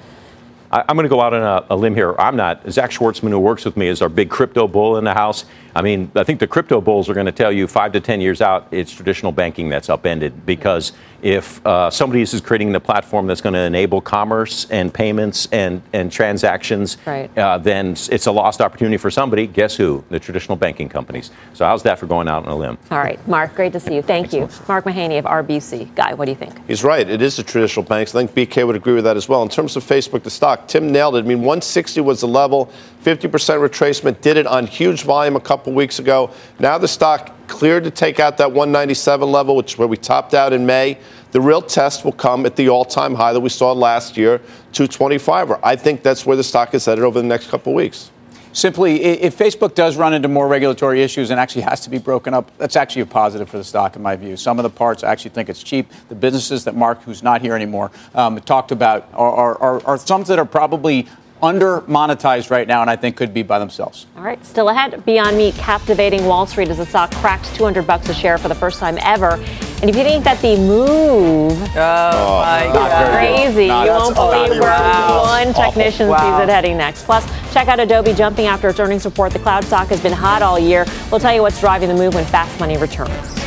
I, 0.72 0.84
am 0.90 0.96
going 0.96 1.04
to 1.04 1.10
go 1.10 1.22
out 1.22 1.36
on 1.36 1.44
a, 1.44 1.66
a, 1.70 1.76
limb 1.76 1.94
here. 1.94 2.16
I'm 2.18 2.36
not. 2.36 2.70
Zach 2.70 2.90
Schwartzman, 2.90 3.30
who 3.30 3.40
works 3.40 3.64
with 3.64 3.78
me, 3.78 3.88
is 3.88 4.02
our 4.02 4.10
big 4.10 4.30
crypto 4.30 4.68
bull 4.68 4.98
in 4.98 5.04
the 5.04 5.14
house. 5.14 5.46
I 5.76 5.84
mean, 5.84 6.12
I 6.16 6.24
think 6.24 6.40
the 6.40 6.48
crypto 6.48 6.82
bulls 6.82 7.10
are 7.10 7.14
going 7.14 7.28
to 7.28 7.32
tell 7.32 7.52
you 7.52 7.68
five 7.68 7.92
to 7.94 8.00
10 8.00 8.22
years 8.22 8.42
out, 8.42 8.68
it's 8.72 8.92
traditional 8.92 9.32
banking 9.32 9.70
that's 9.70 9.88
upended 9.88 10.48
because 10.48 10.94
if 11.24 11.66
uh, 11.66 11.90
somebody 11.90 12.22
is 12.22 12.40
creating 12.42 12.74
the 12.74 12.80
platform 12.80 13.26
that's 13.28 13.40
going 13.40 13.54
to 13.54 13.60
enable 13.60 14.02
commerce 14.02 14.70
and 14.70 14.94
payments 14.94 15.48
and, 15.54 15.82
and 15.94 16.12
transactions, 16.12 16.98
right. 17.06 17.36
uh, 17.38 17.58
then 17.58 17.92
it's 18.12 18.28
a 18.28 18.32
lost 18.32 18.60
opportunity 18.60 18.98
for 18.98 19.10
somebody. 19.10 19.48
Guess 19.48 19.78
who? 19.78 20.04
The 20.10 20.20
traditional 20.20 20.58
banking 20.58 20.90
companies. 20.90 21.32
So 21.54 21.66
how's 21.66 21.82
that 21.84 21.98
for 21.98 22.08
going 22.08 22.28
out 22.28 22.46
on 22.46 22.52
a 22.52 22.56
limb? 22.56 22.78
All 22.92 22.98
right, 22.98 23.26
Mark, 23.26 23.56
great 23.56 23.72
to 23.72 23.80
see 23.80 23.96
you. 23.96 24.02
Thank 24.02 24.34
you. 24.34 24.50
Mark 24.68 24.84
Mahaney 24.84 25.18
of 25.18 25.24
RBC. 25.24 25.96
Guy, 25.96 26.14
what 26.14 26.26
do 26.26 26.32
you 26.32 26.38
think? 26.38 26.54
He's 26.68 26.84
right. 26.84 27.10
It 27.10 27.22
is 27.22 27.38
the 27.38 27.44
traditional 27.44 27.86
banks. 27.86 28.14
I 28.14 28.26
think 28.26 28.50
BK 28.50 28.68
would 28.68 28.76
agree 28.76 28.94
with 28.94 29.06
that 29.06 29.16
as 29.16 29.30
well. 29.30 29.42
In 29.44 29.50
terms 29.50 29.78
of 29.78 29.84
Facebook, 29.84 30.24
the 30.24 30.30
stock, 30.30 30.68
Tim 30.68 30.92
nailed 30.92 31.16
it. 31.16 31.20
I 31.20 31.22
mean, 31.22 31.40
160 31.40 32.02
was 32.02 32.20
the 32.20 32.28
level, 32.28 32.70
50% 33.04 33.30
retracement, 33.30 34.20
did 34.20 34.36
it 34.36 34.46
on 34.46 34.68
huge 34.68 35.04
volume 35.04 35.38
a 35.38 35.42
couple 35.42 35.72
weeks 35.72 36.00
ago. 36.00 36.32
Now 36.60 36.78
the 36.78 36.88
stock 36.88 37.32
cleared 37.48 37.84
to 37.84 37.92
take 37.92 38.20
out 38.20 38.38
that 38.38 38.52
197 38.52 39.32
level, 39.32 39.56
which 39.56 39.74
is 39.74 39.78
where 39.78 39.88
we 39.88 39.98
topped 39.98 40.34
out 40.34 40.54
in 40.54 40.66
May. 40.66 40.98
The 41.34 41.42
real 41.42 41.64
test 41.64 42.06
will 42.06 42.12
come 42.12 42.46
at 42.46 42.56
the 42.56 42.70
all-time 42.70 43.16
high 43.16 43.34
that 43.34 43.40
we 43.40 43.50
saw 43.50 43.72
last 43.72 44.18
year, 44.18 44.38
225. 44.74 45.64
I 45.64 45.76
think 45.76 46.04
that's 46.04 46.28
where 46.28 46.38
the 46.38 46.44
stock 46.44 46.76
is 46.76 46.86
headed 46.86 47.04
over 47.04 47.20
the 47.20 47.28
next 47.28 47.50
couple 47.50 47.74
weeks. 47.74 48.12
Simply, 48.52 49.02
if 49.02 49.36
Facebook 49.36 49.74
does 49.74 49.98
run 49.98 50.14
into 50.14 50.28
more 50.28 50.48
regulatory 50.48 51.02
issues 51.02 51.32
and 51.32 51.40
actually 51.40 51.64
has 51.64 51.82
to 51.82 51.90
be 51.90 51.98
broken 51.98 52.36
up, 52.36 52.56
that's 52.60 52.76
actually 52.76 53.02
a 53.02 53.08
positive 53.08 53.50
for 53.50 53.58
the 53.58 53.64
stock, 53.64 53.96
in 53.96 54.04
my 54.04 54.16
view. 54.16 54.38
Some 54.38 54.60
of 54.60 54.64
the 54.64 54.70
parts 54.70 55.04
I 55.04 55.12
actually 55.12 55.32
think 55.32 55.50
it's 55.50 55.64
cheap. 55.64 55.92
The 56.08 56.14
businesses 56.14 56.66
that 56.66 56.76
Mark, 56.76 57.02
who's 57.02 57.24
not 57.24 57.42
here 57.42 57.56
anymore, 57.56 57.90
um, 58.14 58.40
talked 58.42 58.72
about 58.72 59.10
are, 59.14 59.58
are, 59.58 59.84
are 59.88 59.98
some 59.98 60.24
that 60.26 60.38
are 60.38 60.46
probably 60.46 61.08
under 61.44 61.82
monetized 61.82 62.50
right 62.50 62.68
now, 62.68 62.82
and 62.82 62.90
I 62.90 62.96
think 62.96 63.18
could 63.18 63.34
be 63.34 63.44
by 63.44 63.60
themselves. 63.60 64.08
All 64.16 64.24
right, 64.24 64.44
still 64.46 64.70
ahead. 64.70 65.06
Beyond 65.06 65.38
Meat 65.38 65.54
captivating 65.56 66.26
Wall 66.26 66.48
Street 66.48 66.70
as 66.70 66.78
the 66.78 66.86
stock 66.86 67.12
cracked 67.16 67.54
200 67.56 67.86
bucks 67.86 68.08
a 68.08 68.14
share 68.14 68.38
for 68.38 68.48
the 68.48 68.56
first 68.56 68.80
time 68.80 68.98
ever. 69.02 69.34
And 69.82 69.90
if 69.90 69.98
you 69.98 70.04
think 70.04 70.24
that 70.24 70.42
the 70.42 70.56
move 70.56 71.52
oh, 71.52 71.76
oh 71.76 72.40
my 72.40 72.72
God. 72.74 73.12
crazy, 73.12 73.68
no, 73.68 73.84
you 73.84 73.90
won't 73.92 74.16
believe 74.16 74.52
where 74.52 74.62
wow. 74.62 75.24
one 75.24 75.54
technician 75.54 76.08
wow. 76.08 76.40
sees 76.40 76.48
it 76.48 76.50
heading 76.50 76.78
next. 76.78 77.04
Plus, 77.04 77.26
check 77.54 77.68
out 77.68 77.82
Adobe 77.82 78.14
jumping 78.14 78.46
after 78.46 78.70
its 78.70 78.80
earnings 78.80 79.04
report. 79.04 79.34
The 79.34 79.40
cloud 79.40 79.66
stock 79.66 79.90
has 79.90 80.02
been 80.02 80.14
hot 80.14 80.42
all 80.42 80.58
year. 80.58 80.86
We'll 81.12 81.20
tell 81.20 81.36
you 81.36 81.42
what's 81.42 81.60
driving 81.60 81.90
the 81.90 81.96
move 81.96 82.16
when 82.16 82.24
fast 82.24 82.58
money 82.62 82.78
returns. 82.78 83.43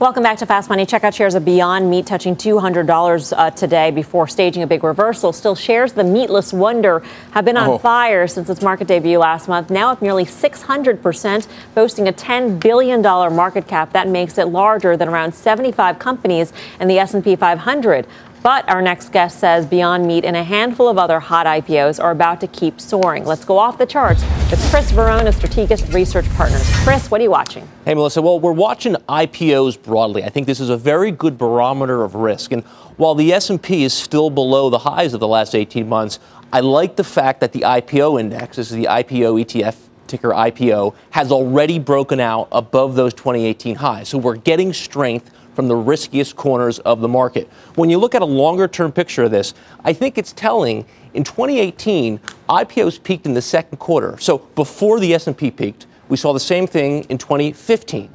Welcome 0.00 0.22
back 0.22 0.38
to 0.38 0.46
Fast 0.46 0.68
Money. 0.68 0.86
Check 0.86 1.02
out 1.02 1.12
shares 1.12 1.34
of 1.34 1.44
Beyond 1.44 1.90
Meat 1.90 2.06
touching 2.06 2.36
$200 2.36 3.32
uh, 3.36 3.50
today 3.50 3.90
before 3.90 4.28
staging 4.28 4.62
a 4.62 4.66
big 4.68 4.84
reversal. 4.84 5.32
Still, 5.32 5.56
shares 5.56 5.92
the 5.92 6.04
meatless 6.04 6.52
wonder 6.52 7.02
have 7.32 7.44
been 7.44 7.56
on 7.56 7.68
oh. 7.68 7.78
fire 7.78 8.28
since 8.28 8.48
its 8.48 8.62
market 8.62 8.86
debut 8.86 9.18
last 9.18 9.48
month. 9.48 9.70
Now 9.70 9.90
up 9.90 10.00
nearly 10.00 10.24
600%, 10.24 11.48
boasting 11.74 12.06
a 12.06 12.12
$10 12.12 12.60
billion 12.60 13.02
market 13.02 13.66
cap. 13.66 13.92
That 13.92 14.06
makes 14.06 14.38
it 14.38 14.44
larger 14.44 14.96
than 14.96 15.08
around 15.08 15.34
75 15.34 15.98
companies 15.98 16.52
in 16.78 16.86
the 16.86 17.00
S&P 17.00 17.34
500. 17.34 18.06
But 18.42 18.68
our 18.68 18.80
next 18.80 19.10
guest 19.10 19.40
says 19.40 19.66
Beyond 19.66 20.06
Meat 20.06 20.24
and 20.24 20.36
a 20.36 20.44
handful 20.44 20.88
of 20.88 20.96
other 20.96 21.18
hot 21.18 21.46
IPOs 21.46 22.02
are 22.02 22.12
about 22.12 22.40
to 22.40 22.46
keep 22.46 22.80
soaring. 22.80 23.24
Let's 23.24 23.44
go 23.44 23.58
off 23.58 23.78
the 23.78 23.86
charts 23.86 24.22
with 24.50 24.64
Chris 24.70 24.92
Verrone, 24.92 25.26
Strategas 25.32 25.92
Research 25.92 26.28
Partners. 26.30 26.62
Chris, 26.84 27.10
what 27.10 27.20
are 27.20 27.24
you 27.24 27.30
watching? 27.30 27.68
Hey, 27.84 27.94
Melissa. 27.94 28.22
Well, 28.22 28.38
we're 28.38 28.52
watching 28.52 28.94
IPOs 29.08 29.82
broadly. 29.82 30.22
I 30.22 30.28
think 30.28 30.46
this 30.46 30.60
is 30.60 30.70
a 30.70 30.76
very 30.76 31.10
good 31.10 31.36
barometer 31.36 32.04
of 32.04 32.14
risk. 32.14 32.52
And 32.52 32.62
while 32.96 33.14
the 33.14 33.32
S&P 33.32 33.82
is 33.82 33.92
still 33.92 34.30
below 34.30 34.70
the 34.70 34.78
highs 34.78 35.14
of 35.14 35.20
the 35.20 35.28
last 35.28 35.54
18 35.54 35.88
months, 35.88 36.20
I 36.52 36.60
like 36.60 36.96
the 36.96 37.04
fact 37.04 37.40
that 37.40 37.52
the 37.52 37.60
IPO 37.60 38.20
index, 38.20 38.56
this 38.56 38.70
is 38.70 38.76
the 38.76 38.86
IPO 38.86 39.44
ETF 39.44 39.76
ticker 40.06 40.30
IPO, 40.30 40.94
has 41.10 41.30
already 41.30 41.78
broken 41.78 42.20
out 42.20 42.48
above 42.52 42.94
those 42.94 43.12
2018 43.14 43.76
highs. 43.76 44.08
So 44.08 44.16
we're 44.16 44.36
getting 44.36 44.72
strength 44.72 45.30
from 45.58 45.66
the 45.66 45.74
riskiest 45.74 46.36
corners 46.36 46.78
of 46.78 47.00
the 47.00 47.08
market. 47.08 47.48
When 47.74 47.90
you 47.90 47.98
look 47.98 48.14
at 48.14 48.22
a 48.22 48.24
longer 48.24 48.68
term 48.68 48.92
picture 48.92 49.24
of 49.24 49.32
this, 49.32 49.54
I 49.82 49.92
think 49.92 50.16
it's 50.16 50.32
telling 50.32 50.86
in 51.14 51.24
2018 51.24 52.20
IPOs 52.48 53.02
peaked 53.02 53.26
in 53.26 53.34
the 53.34 53.42
second 53.42 53.78
quarter. 53.78 54.16
So 54.20 54.38
before 54.38 55.00
the 55.00 55.12
S&P 55.14 55.50
peaked, 55.50 55.88
we 56.08 56.16
saw 56.16 56.32
the 56.32 56.38
same 56.38 56.68
thing 56.68 57.02
in 57.08 57.18
2015. 57.18 58.08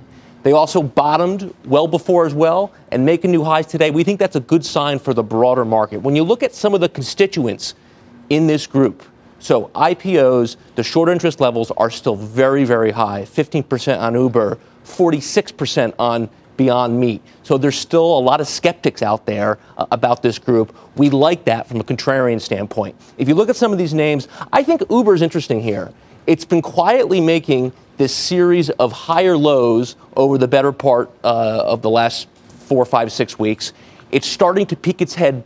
They 0.44 0.54
also 0.54 0.82
bottomed 0.82 1.54
well 1.66 1.86
before 1.86 2.26
as 2.26 2.34
well 2.34 2.72
and 2.94 3.06
making 3.06 3.32
new 3.32 3.44
highs 3.44 3.66
today. 3.66 3.92
We 3.92 4.06
think 4.06 4.22
that's 4.22 4.38
a 4.38 4.40
good 4.40 4.64
sign 4.64 4.98
for 4.98 5.14
the 5.14 5.22
broader 5.22 5.66
market. 5.66 5.98
When 5.98 6.16
you 6.16 6.24
look 6.24 6.44
at 6.44 6.56
some 6.56 6.74
of 6.74 6.80
the 6.80 6.88
constituents 6.88 7.76
in 8.30 8.48
this 8.48 8.66
group, 8.68 9.04
so 9.40 9.70
IPOs, 9.76 10.56
the 10.76 10.84
short 10.84 11.10
interest 11.10 11.42
levels 11.42 11.72
are 11.72 11.90
still 11.90 12.16
very, 12.16 12.64
very 12.64 12.92
high 12.92 13.24
15% 13.24 14.00
on 14.00 14.14
Uber, 14.14 14.58
46% 14.86 15.94
on 16.00 16.30
Beyond 16.58 17.00
Meat. 17.00 17.22
So 17.44 17.58
there's 17.58 17.78
still 17.78 18.18
a 18.18 18.20
lot 18.20 18.42
of 18.42 18.48
skeptics 18.48 19.02
out 19.02 19.26
there 19.26 19.60
uh, 19.78 19.86
about 19.92 20.22
this 20.22 20.40
group. 20.40 20.76
We 20.96 21.10
like 21.10 21.46
that 21.46 21.68
from 21.68 21.80
a 21.80 21.84
contrarian 21.84 22.40
standpoint. 22.40 22.96
If 23.18 23.28
you 23.28 23.36
look 23.36 23.50
at 23.50 23.56
some 23.56 23.72
of 23.72 23.78
these 23.78 23.94
names, 23.94 24.28
I 24.52 24.64
think 24.64 24.84
Uber 24.90 25.14
is 25.14 25.22
interesting 25.22 25.62
here. 25.62 25.92
It's 26.28 26.46
been 26.46 26.62
quietly 26.62 27.20
making 27.20 27.74
this 27.98 28.16
series 28.16 28.70
of 28.72 28.92
higher 28.92 29.38
lows 29.38 29.96
over 30.16 30.38
the 30.38 30.48
better 30.48 30.72
part 30.72 31.12
uh, 31.24 31.64
of 31.66 31.82
the 31.82 31.90
last 31.90 32.28
four, 32.48 32.86
five, 32.86 33.12
six 33.12 33.38
weeks. 33.38 33.74
It's 34.12 34.28
starting 34.28 34.66
to 34.68 34.76
peek 34.76 35.02
its 35.02 35.16
head 35.16 35.44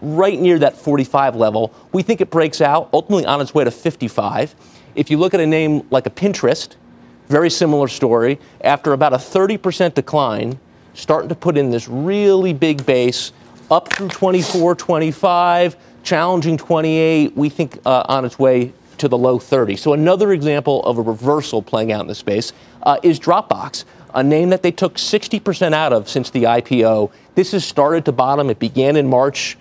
right 0.00 0.38
near 0.38 0.58
that 0.60 0.76
45 0.76 1.36
level. 1.36 1.74
We 1.92 2.02
think 2.02 2.20
it 2.20 2.30
breaks 2.30 2.60
out, 2.60 2.88
ultimately 2.92 3.26
on 3.26 3.40
its 3.40 3.54
way 3.54 3.64
to 3.64 3.70
55. 3.70 4.54
If 4.94 5.10
you 5.10 5.18
look 5.18 5.34
at 5.34 5.40
a 5.40 5.46
name 5.46 5.86
like 5.90 6.06
a 6.06 6.10
Pinterest, 6.10 6.76
very 7.28 7.50
similar 7.50 7.88
story. 7.88 8.38
After 8.62 8.92
about 8.92 9.12
a 9.12 9.16
30% 9.16 9.94
decline, 9.94 10.58
starting 10.94 11.28
to 11.28 11.34
put 11.34 11.56
in 11.56 11.70
this 11.70 11.88
really 11.88 12.52
big 12.52 12.84
base 12.84 13.32
up 13.70 13.92
through 13.92 14.08
24, 14.08 14.74
25, 14.74 15.76
challenging 16.02 16.56
28. 16.56 17.36
We 17.36 17.48
think 17.48 17.78
uh, 17.84 18.04
on 18.08 18.24
its 18.24 18.38
way 18.38 18.72
to 18.98 19.08
the 19.08 19.18
low 19.18 19.38
30. 19.38 19.76
So 19.76 19.92
another 19.92 20.32
example 20.32 20.82
of 20.84 20.98
a 20.98 21.02
reversal 21.02 21.62
playing 21.62 21.92
out 21.92 22.00
in 22.00 22.06
the 22.08 22.14
space 22.14 22.52
uh, 22.82 22.98
is 23.02 23.20
Dropbox, 23.20 23.84
a 24.14 24.22
name 24.22 24.48
that 24.50 24.62
they 24.62 24.72
took 24.72 24.94
60% 24.94 25.72
out 25.72 25.92
of 25.92 26.08
since 26.08 26.30
the 26.30 26.44
IPO. 26.44 27.12
This 27.34 27.52
has 27.52 27.64
started 27.64 28.04
to 28.06 28.12
bottom. 28.12 28.50
It 28.50 28.58
began 28.58 28.96
in 28.96 29.06
March, 29.06 29.56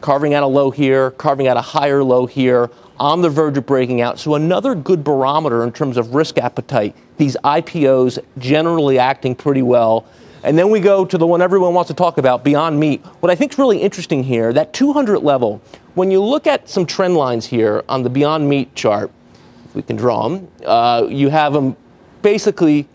carving 0.00 0.34
out 0.34 0.42
a 0.42 0.46
low 0.46 0.70
here, 0.70 1.10
carving 1.12 1.46
out 1.46 1.56
a 1.56 1.62
higher 1.62 2.02
low 2.02 2.26
here 2.26 2.70
on 2.98 3.22
the 3.22 3.30
verge 3.30 3.56
of 3.56 3.66
breaking 3.66 4.00
out. 4.00 4.18
So, 4.18 4.34
another 4.34 4.74
good 4.74 5.02
barometer 5.04 5.64
in 5.64 5.72
terms 5.72 5.96
of 5.96 6.14
risk 6.14 6.38
appetite. 6.38 6.94
These 7.16 7.36
IPOs 7.44 8.18
generally 8.38 8.98
acting 8.98 9.34
pretty 9.34 9.62
well. 9.62 10.06
And 10.42 10.56
then 10.56 10.70
we 10.70 10.80
go 10.80 11.04
to 11.04 11.18
the 11.18 11.26
one 11.26 11.42
everyone 11.42 11.74
wants 11.74 11.88
to 11.88 11.94
talk 11.94 12.16
about, 12.16 12.44
Beyond 12.44 12.80
Meat. 12.80 13.04
What 13.20 13.30
I 13.30 13.34
think 13.34 13.52
is 13.52 13.58
really 13.58 13.78
interesting 13.78 14.24
here, 14.24 14.52
that 14.54 14.72
200 14.72 15.18
level, 15.18 15.60
when 15.94 16.10
you 16.10 16.22
look 16.22 16.46
at 16.46 16.68
some 16.68 16.86
trend 16.86 17.14
lines 17.14 17.46
here 17.46 17.84
on 17.88 18.02
the 18.02 18.10
Beyond 18.10 18.48
Meat 18.48 18.74
chart, 18.74 19.10
if 19.66 19.74
we 19.74 19.82
can 19.82 19.96
draw 19.96 20.28
them, 20.28 20.48
uh, 20.64 21.06
you 21.08 21.28
have 21.28 21.52
them 21.52 21.76
basically 22.22 22.88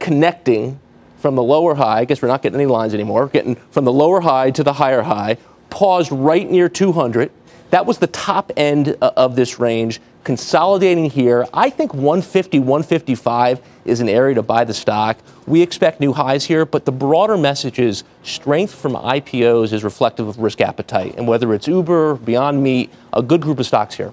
connecting 0.00 0.80
from 1.18 1.36
the 1.36 1.42
lower 1.42 1.76
high. 1.76 2.00
I 2.00 2.04
guess 2.04 2.20
we're 2.20 2.28
not 2.28 2.42
getting 2.42 2.60
any 2.60 2.66
lines 2.66 2.94
anymore. 2.94 3.28
Getting 3.28 3.54
from 3.70 3.84
the 3.84 3.92
lower 3.92 4.20
high 4.20 4.50
to 4.50 4.64
the 4.64 4.72
higher 4.72 5.02
high, 5.02 5.38
paused 5.72 6.12
right 6.12 6.48
near 6.48 6.68
200 6.68 7.32
that 7.72 7.86
was 7.86 7.96
the 7.96 8.06
top 8.06 8.52
end 8.54 8.98
uh, 9.00 9.12
of 9.16 9.34
this 9.34 9.58
range. 9.58 9.98
Consolidating 10.24 11.08
here, 11.08 11.46
I 11.54 11.70
think 11.70 11.94
150, 11.94 12.58
155 12.58 13.62
is 13.86 14.00
an 14.00 14.10
area 14.10 14.34
to 14.34 14.42
buy 14.42 14.64
the 14.64 14.74
stock. 14.74 15.16
We 15.46 15.62
expect 15.62 15.98
new 15.98 16.12
highs 16.12 16.44
here, 16.44 16.66
but 16.66 16.84
the 16.84 16.92
broader 16.92 17.38
message 17.38 17.78
is 17.78 18.04
strength 18.24 18.74
from 18.74 18.92
IPOs 18.92 19.72
is 19.72 19.84
reflective 19.84 20.28
of 20.28 20.38
risk 20.38 20.60
appetite. 20.60 21.14
And 21.16 21.26
whether 21.26 21.54
it's 21.54 21.66
Uber, 21.66 22.16
Beyond 22.16 22.62
Meat, 22.62 22.92
a 23.14 23.22
good 23.22 23.40
group 23.40 23.58
of 23.58 23.64
stocks 23.64 23.94
here. 23.94 24.12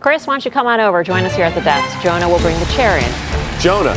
Chris, 0.00 0.26
why 0.26 0.34
don't 0.34 0.44
you 0.44 0.50
come 0.50 0.66
on 0.66 0.78
over? 0.78 1.02
Join 1.02 1.24
us 1.24 1.34
here 1.34 1.46
at 1.46 1.54
the 1.54 1.62
desk. 1.62 2.02
Jonah 2.02 2.28
will 2.28 2.40
bring 2.40 2.58
the 2.60 2.66
chair 2.66 2.98
in. 2.98 3.58
Jonah. 3.58 3.94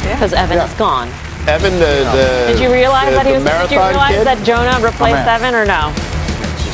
Because 0.00 0.32
Evan 0.32 0.58
yeah. 0.58 0.70
is 0.70 0.74
gone. 0.74 1.08
Evan, 1.48 1.72
the, 1.72 2.06
the 2.14 2.52
did 2.52 2.62
you 2.62 2.72
realize 2.72 3.10
the, 3.10 3.16
that 3.16 3.26
he 3.26 3.32
was? 3.32 3.42
Did 3.42 3.74
you 3.74 3.82
realize 3.82 4.14
kid? 4.14 4.26
that 4.28 4.46
Jonah 4.46 4.78
replaced 4.86 5.26
Evan 5.26 5.56
or 5.56 5.66
no? 5.66 6.11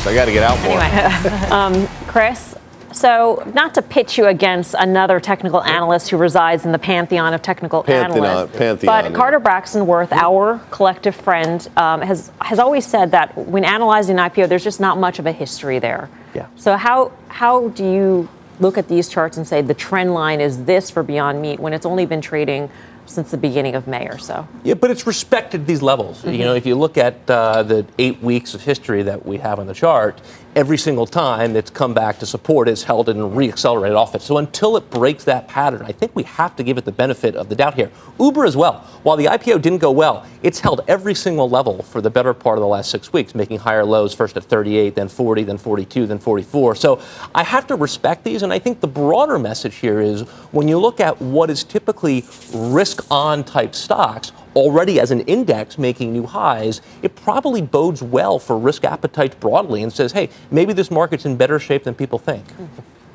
I 0.09 0.13
got 0.15 0.25
to 0.25 0.31
get 0.31 0.43
out 0.43 0.59
more. 0.63 0.79
Anyway, 0.79 1.45
um, 1.51 1.87
Chris. 2.07 2.55
So, 2.91 3.43
not 3.53 3.75
to 3.75 3.83
pitch 3.83 4.17
you 4.17 4.25
against 4.25 4.73
another 4.73 5.19
technical 5.19 5.61
analyst 5.61 6.09
who 6.09 6.17
resides 6.17 6.65
in 6.65 6.71
the 6.71 6.79
pantheon 6.79 7.35
of 7.35 7.43
technical 7.43 7.83
pantheon, 7.83 8.27
analysts, 8.27 8.57
pantheon, 8.57 9.03
but 9.03 9.13
Carter 9.13 9.39
Braxton 9.39 9.85
Worth, 9.85 10.11
our 10.11 10.59
collective 10.71 11.15
friend, 11.15 11.67
um, 11.77 12.01
has 12.01 12.31
has 12.41 12.57
always 12.57 12.87
said 12.87 13.11
that 13.11 13.37
when 13.37 13.63
analyzing 13.63 14.15
IPO, 14.15 14.49
there's 14.49 14.63
just 14.63 14.79
not 14.79 14.97
much 14.97 15.19
of 15.19 15.27
a 15.27 15.31
history 15.31 15.77
there. 15.77 16.09
Yeah. 16.33 16.47
So 16.55 16.75
how 16.77 17.11
how 17.27 17.67
do 17.69 17.83
you 17.83 18.27
look 18.59 18.79
at 18.79 18.87
these 18.87 19.07
charts 19.07 19.37
and 19.37 19.47
say 19.47 19.61
the 19.61 19.75
trend 19.75 20.15
line 20.15 20.41
is 20.41 20.65
this 20.65 20.89
for 20.89 21.03
Beyond 21.03 21.39
Meat 21.41 21.59
when 21.59 21.73
it's 21.73 21.85
only 21.85 22.07
been 22.07 22.21
trading 22.21 22.71
since 23.09 23.31
the 23.31 23.37
beginning 23.37 23.75
of 23.75 23.87
May 23.87 24.07
or 24.07 24.17
so. 24.17 24.47
Yeah, 24.63 24.75
but 24.75 24.91
it's 24.91 25.07
respected 25.07 25.65
these 25.65 25.81
levels. 25.81 26.19
Mm-hmm. 26.19 26.33
You 26.33 26.45
know, 26.45 26.55
if 26.55 26.65
you 26.65 26.75
look 26.75 26.97
at 26.97 27.29
uh, 27.29 27.63
the 27.63 27.85
eight 27.97 28.21
weeks 28.21 28.53
of 28.53 28.61
history 28.61 29.03
that 29.03 29.25
we 29.25 29.37
have 29.37 29.59
on 29.59 29.67
the 29.67 29.73
chart, 29.73 30.21
every 30.55 30.77
single 30.77 31.05
time 31.05 31.55
it's 31.55 31.69
come 31.69 31.93
back 31.93 32.19
to 32.19 32.25
support, 32.25 32.67
it's 32.67 32.83
held 32.83 33.09
and 33.09 33.19
reaccelerated 33.19 33.95
off 33.95 34.15
it. 34.15 34.21
So 34.21 34.37
until 34.37 34.77
it 34.77 34.89
breaks 34.89 35.23
that 35.25 35.47
pattern, 35.47 35.83
I 35.83 35.91
think 35.91 36.15
we 36.15 36.23
have 36.23 36.55
to 36.57 36.63
give 36.63 36.77
it 36.77 36.85
the 36.85 36.91
benefit 36.91 37.35
of 37.35 37.49
the 37.49 37.55
doubt 37.55 37.75
here. 37.75 37.91
Uber 38.19 38.45
as 38.45 38.57
well. 38.57 38.85
While 39.03 39.17
the 39.17 39.25
IPO 39.25 39.61
didn't 39.61 39.79
go 39.79 39.91
well, 39.91 40.25
it's 40.43 40.59
held 40.59 40.81
every 40.87 41.15
single 41.15 41.49
level 41.49 41.83
for 41.83 42.01
the 42.01 42.09
better 42.09 42.33
part 42.33 42.57
of 42.57 42.61
the 42.61 42.67
last 42.67 42.91
six 42.91 43.13
weeks, 43.13 43.35
making 43.35 43.59
higher 43.59 43.85
lows 43.85 44.13
first 44.13 44.35
at 44.37 44.43
38, 44.43 44.95
then 44.95 45.07
40, 45.07 45.43
then 45.43 45.57
42, 45.57 46.07
then 46.07 46.19
44. 46.19 46.75
So 46.75 47.01
I 47.33 47.43
have 47.43 47.67
to 47.67 47.75
respect 47.75 48.23
these, 48.23 48.43
and 48.43 48.51
I 48.51 48.59
think 48.59 48.81
the 48.81 48.87
broader 48.87 49.39
message 49.39 49.75
here 49.75 49.99
is 49.99 50.21
when 50.51 50.67
you 50.67 50.79
look 50.79 50.99
at 50.99 51.21
what 51.21 51.49
is 51.49 51.63
typically 51.63 52.25
risk 52.53 53.05
on 53.11 53.43
type 53.43 53.75
stocks, 53.75 54.31
already 54.55 54.99
as 54.99 55.11
an 55.11 55.21
index 55.21 55.77
making 55.77 56.13
new 56.13 56.25
highs, 56.25 56.81
it 57.01 57.15
probably 57.15 57.61
bodes 57.61 58.01
well 58.01 58.39
for 58.39 58.57
risk 58.57 58.83
appetite 58.83 59.39
broadly 59.39 59.83
and 59.83 59.91
says, 59.91 60.11
hey, 60.11 60.29
maybe 60.51 60.73
this 60.73 60.91
market's 60.91 61.25
in 61.25 61.37
better 61.37 61.59
shape 61.59 61.83
than 61.83 61.93
people 61.93 62.19
think. 62.19 62.45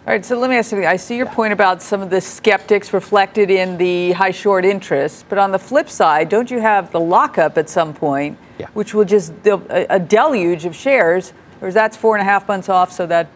All 0.06 0.12
right, 0.12 0.24
so 0.24 0.38
let 0.38 0.50
me 0.50 0.56
ask 0.56 0.70
you. 0.70 0.84
I 0.84 0.96
see 0.96 1.16
your 1.16 1.24
point 1.24 1.54
about 1.54 1.80
some 1.80 2.02
of 2.02 2.10
the 2.10 2.20
skeptics 2.20 2.92
reflected 2.92 3.50
in 3.50 3.78
the 3.78 4.12
high 4.12 4.32
short 4.32 4.66
interest, 4.66 5.24
but 5.30 5.38
on 5.38 5.50
the 5.50 5.58
flip 5.58 5.88
side, 5.88 6.28
don't 6.28 6.50
you 6.50 6.60
have 6.60 6.92
the 6.92 7.00
lockup 7.00 7.56
at 7.56 7.70
some 7.70 7.94
point, 7.94 8.36
yeah. 8.58 8.66
which 8.74 8.92
will 8.92 9.06
just 9.06 9.32
a, 9.46 9.98
deluge 9.98 10.66
of 10.66 10.76
shares, 10.76 11.32
or 11.62 11.68
is 11.68 11.74
that 11.74 11.96
four 11.96 12.16
and 12.16 12.20
a 12.20 12.24
half 12.24 12.46
months 12.46 12.68
off, 12.68 12.92
so 12.92 13.06
that 13.06 13.28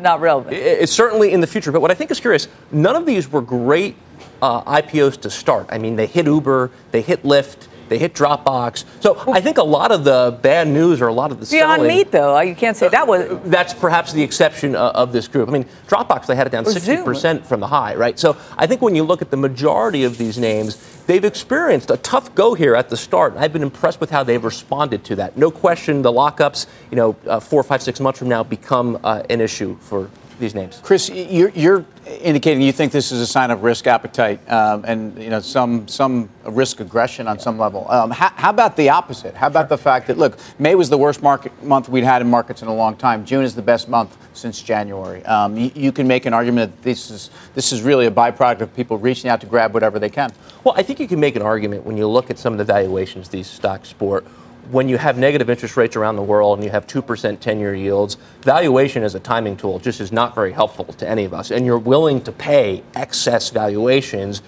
not 0.00 0.20
relevant. 0.20 0.56
It's 0.56 0.92
certainly 0.92 1.32
in 1.32 1.40
the 1.40 1.46
future, 1.46 1.70
but 1.70 1.80
what 1.80 1.92
I 1.92 1.94
think 1.94 2.10
is 2.10 2.18
curious, 2.18 2.48
none 2.72 2.96
of 2.96 3.06
these 3.06 3.30
were 3.30 3.42
great 3.42 3.94
uh, 4.42 4.62
IPOs 4.80 5.20
to 5.22 5.30
start. 5.30 5.66
I 5.70 5.78
mean, 5.78 5.96
they 5.96 6.06
hit 6.06 6.26
Uber, 6.26 6.70
they 6.90 7.02
hit 7.02 7.22
Lyft, 7.22 7.68
they 7.90 7.98
hit 7.98 8.14
Dropbox. 8.14 8.84
So 9.00 9.20
I 9.32 9.40
think 9.40 9.58
a 9.58 9.64
lot 9.64 9.90
of 9.90 10.04
the 10.04 10.38
bad 10.42 10.68
news 10.68 11.02
or 11.02 11.08
a 11.08 11.12
lot 11.12 11.32
of 11.32 11.40
the 11.40 11.46
beyond 11.46 11.80
selling, 11.80 11.88
meat, 11.88 12.12
though, 12.12 12.38
you 12.40 12.54
can't 12.54 12.76
say 12.76 12.88
that 12.88 13.06
was. 13.06 13.28
Uh, 13.28 13.40
that's 13.46 13.74
perhaps 13.74 14.12
the 14.12 14.22
exception 14.22 14.76
uh, 14.76 14.92
of 14.94 15.12
this 15.12 15.26
group. 15.26 15.48
I 15.48 15.52
mean, 15.52 15.66
Dropbox 15.88 16.26
they 16.26 16.36
had 16.36 16.46
it 16.46 16.50
down 16.50 16.64
sixty 16.64 16.96
percent 17.02 17.44
from 17.44 17.58
the 17.58 17.66
high, 17.66 17.96
right? 17.96 18.16
So 18.16 18.36
I 18.56 18.68
think 18.68 18.80
when 18.80 18.94
you 18.94 19.02
look 19.02 19.22
at 19.22 19.32
the 19.32 19.36
majority 19.36 20.04
of 20.04 20.18
these 20.18 20.38
names, 20.38 20.76
they've 21.06 21.24
experienced 21.24 21.90
a 21.90 21.96
tough 21.96 22.32
go 22.36 22.54
here 22.54 22.76
at 22.76 22.90
the 22.90 22.96
start. 22.96 23.34
I've 23.36 23.52
been 23.52 23.62
impressed 23.62 24.00
with 24.00 24.10
how 24.10 24.22
they've 24.22 24.42
responded 24.42 25.02
to 25.06 25.16
that. 25.16 25.36
No 25.36 25.50
question, 25.50 26.02
the 26.02 26.12
lockups, 26.12 26.66
you 26.92 26.96
know, 26.96 27.16
uh, 27.26 27.40
four, 27.40 27.64
five, 27.64 27.82
six 27.82 27.98
months 27.98 28.20
from 28.20 28.28
now 28.28 28.44
become 28.44 29.00
uh, 29.02 29.24
an 29.28 29.40
issue 29.40 29.76
for 29.80 30.08
these 30.40 30.54
names. 30.54 30.80
Chris, 30.82 31.08
you're, 31.08 31.50
you're, 31.50 31.84
indicating 32.06 32.60
you 32.62 32.72
think 32.72 32.90
this 32.90 33.12
is 33.12 33.20
a 33.20 33.26
sign 33.26 33.50
of 33.50 33.62
risk 33.62 33.86
appetite 33.86 34.40
um, 34.50 34.84
and 34.84 35.16
you 35.22 35.30
know 35.30 35.38
some 35.38 35.86
some 35.86 36.28
risk 36.44 36.80
aggression 36.80 37.28
on 37.28 37.38
some 37.38 37.58
level. 37.58 37.88
Um, 37.90 38.10
how, 38.10 38.30
how, 38.30 38.50
about 38.50 38.76
the 38.76 38.88
opposite? 38.88 39.34
How 39.34 39.46
about 39.46 39.68
the 39.68 39.78
fact 39.78 40.08
that 40.08 40.18
look, 40.18 40.38
May 40.58 40.74
was 40.74 40.90
the 40.90 40.98
worst 40.98 41.22
market 41.22 41.62
month 41.62 41.88
we'd 41.88 42.02
had 42.02 42.22
in 42.22 42.28
markets 42.28 42.62
in 42.62 42.68
a 42.68 42.74
long 42.74 42.96
time. 42.96 43.24
June 43.24 43.44
is 43.44 43.54
the 43.54 43.62
best 43.62 43.88
month 43.88 44.16
since 44.32 44.60
January. 44.60 45.24
Um, 45.24 45.56
you, 45.56 45.70
you, 45.74 45.92
can 45.92 46.08
make 46.08 46.26
an 46.26 46.32
argument 46.32 46.74
that 46.74 46.82
this 46.82 47.10
is 47.10 47.30
this 47.54 47.72
is 47.72 47.82
really 47.82 48.06
a 48.06 48.10
byproduct 48.10 48.60
of 48.60 48.74
people 48.74 48.98
reaching 48.98 49.30
out 49.30 49.40
to 49.42 49.46
grab 49.46 49.72
whatever 49.72 49.98
they 49.98 50.10
can. 50.10 50.32
Well, 50.64 50.74
I 50.76 50.82
think 50.82 50.98
you 50.98 51.06
can 51.06 51.20
make 51.20 51.36
an 51.36 51.42
argument 51.42 51.84
when 51.84 51.96
you 51.96 52.08
look 52.08 52.30
at 52.30 52.38
some 52.38 52.52
of 52.52 52.58
the 52.58 52.64
valuations 52.64 53.28
these 53.28 53.46
stocks 53.46 53.88
sport 53.88 54.26
when 54.70 54.88
you 54.88 54.98
have 54.98 55.18
negative 55.18 55.50
interest 55.50 55.76
rates 55.76 55.96
around 55.96 56.16
the 56.16 56.22
world 56.22 56.58
and 56.58 56.64
you 56.64 56.70
have 56.70 56.86
2% 56.86 57.40
10 57.40 57.60
year 57.60 57.74
yields, 57.74 58.16
valuation 58.42 59.02
as 59.02 59.14
a 59.14 59.20
timing 59.20 59.56
tool 59.56 59.78
just 59.78 60.00
is 60.00 60.12
not 60.12 60.34
very 60.34 60.52
helpful 60.52 60.84
to 60.84 61.08
any 61.08 61.24
of 61.24 61.34
us. 61.34 61.50
And 61.50 61.66
you're 61.66 61.78
willing 61.78 62.20
to 62.22 62.32
pay 62.32 62.82
excess 62.94 63.50
valuations 63.50 64.42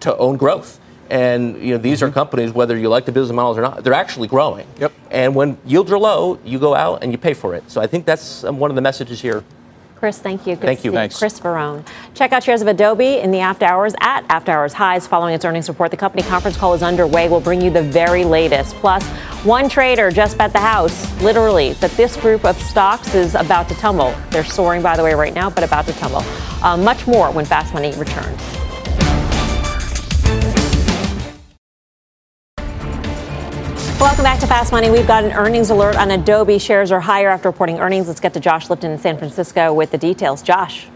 to 0.00 0.16
own 0.16 0.36
growth. 0.36 0.80
And 1.10 1.62
you 1.62 1.72
know 1.72 1.78
these 1.78 2.00
mm-hmm. 2.00 2.10
are 2.10 2.12
companies, 2.12 2.52
whether 2.52 2.76
you 2.76 2.88
like 2.88 3.04
the 3.04 3.12
business 3.12 3.34
models 3.34 3.58
or 3.58 3.62
not, 3.62 3.84
they're 3.84 3.92
actually 3.92 4.28
growing. 4.28 4.66
Yep. 4.78 4.92
And 5.10 5.34
when 5.34 5.58
yields 5.66 5.92
are 5.92 5.98
low, 5.98 6.38
you 6.44 6.58
go 6.58 6.74
out 6.74 7.02
and 7.02 7.12
you 7.12 7.18
pay 7.18 7.34
for 7.34 7.54
it. 7.54 7.70
So 7.70 7.80
I 7.80 7.86
think 7.86 8.06
that's 8.06 8.44
um, 8.44 8.58
one 8.58 8.70
of 8.70 8.76
the 8.76 8.82
messages 8.82 9.20
here 9.20 9.44
Chris, 10.02 10.18
thank 10.18 10.48
you. 10.48 10.56
Good 10.56 10.66
thank 10.66 10.84
you. 10.84 10.90
Thanks. 10.90 11.16
Chris 11.16 11.38
Verrone. 11.38 11.86
Check 12.14 12.32
out 12.32 12.42
shares 12.42 12.60
of 12.60 12.66
Adobe 12.66 13.18
in 13.18 13.30
the 13.30 13.38
after 13.38 13.66
hours 13.66 13.94
at 14.00 14.24
after 14.28 14.50
hours 14.50 14.72
highs 14.72 15.06
following 15.06 15.32
its 15.32 15.44
earnings 15.44 15.68
report. 15.68 15.92
The 15.92 15.96
company 15.96 16.24
conference 16.24 16.56
call 16.56 16.74
is 16.74 16.82
underway. 16.82 17.28
We'll 17.28 17.40
bring 17.40 17.60
you 17.60 17.70
the 17.70 17.84
very 17.84 18.24
latest. 18.24 18.74
Plus, 18.74 19.06
one 19.44 19.68
trader 19.68 20.10
just 20.10 20.36
bet 20.36 20.52
the 20.52 20.58
house, 20.58 21.22
literally, 21.22 21.74
that 21.74 21.92
this 21.92 22.16
group 22.16 22.44
of 22.44 22.60
stocks 22.60 23.14
is 23.14 23.36
about 23.36 23.68
to 23.68 23.76
tumble. 23.76 24.12
They're 24.30 24.42
soaring, 24.42 24.82
by 24.82 24.96
the 24.96 25.04
way, 25.04 25.14
right 25.14 25.34
now, 25.34 25.48
but 25.48 25.62
about 25.62 25.86
to 25.86 25.92
tumble. 25.92 26.24
Uh, 26.64 26.76
much 26.76 27.06
more 27.06 27.30
when 27.30 27.44
Fast 27.44 27.72
Money 27.72 27.92
returns. 27.96 28.61
Welcome 34.02 34.24
back 34.24 34.40
to 34.40 34.48
Fast 34.48 34.72
Money. 34.72 34.90
We've 34.90 35.06
got 35.06 35.22
an 35.22 35.30
earnings 35.30 35.70
alert 35.70 35.94
on 35.94 36.10
Adobe. 36.10 36.58
Shares 36.58 36.90
are 36.90 36.98
higher 36.98 37.28
after 37.28 37.48
reporting 37.48 37.78
earnings. 37.78 38.08
Let's 38.08 38.18
get 38.18 38.34
to 38.34 38.40
Josh 38.40 38.68
Lipton 38.68 38.90
in 38.90 38.98
San 38.98 39.16
Francisco 39.16 39.72
with 39.72 39.92
the 39.92 39.96
details. 39.96 40.42
Josh. 40.42 40.88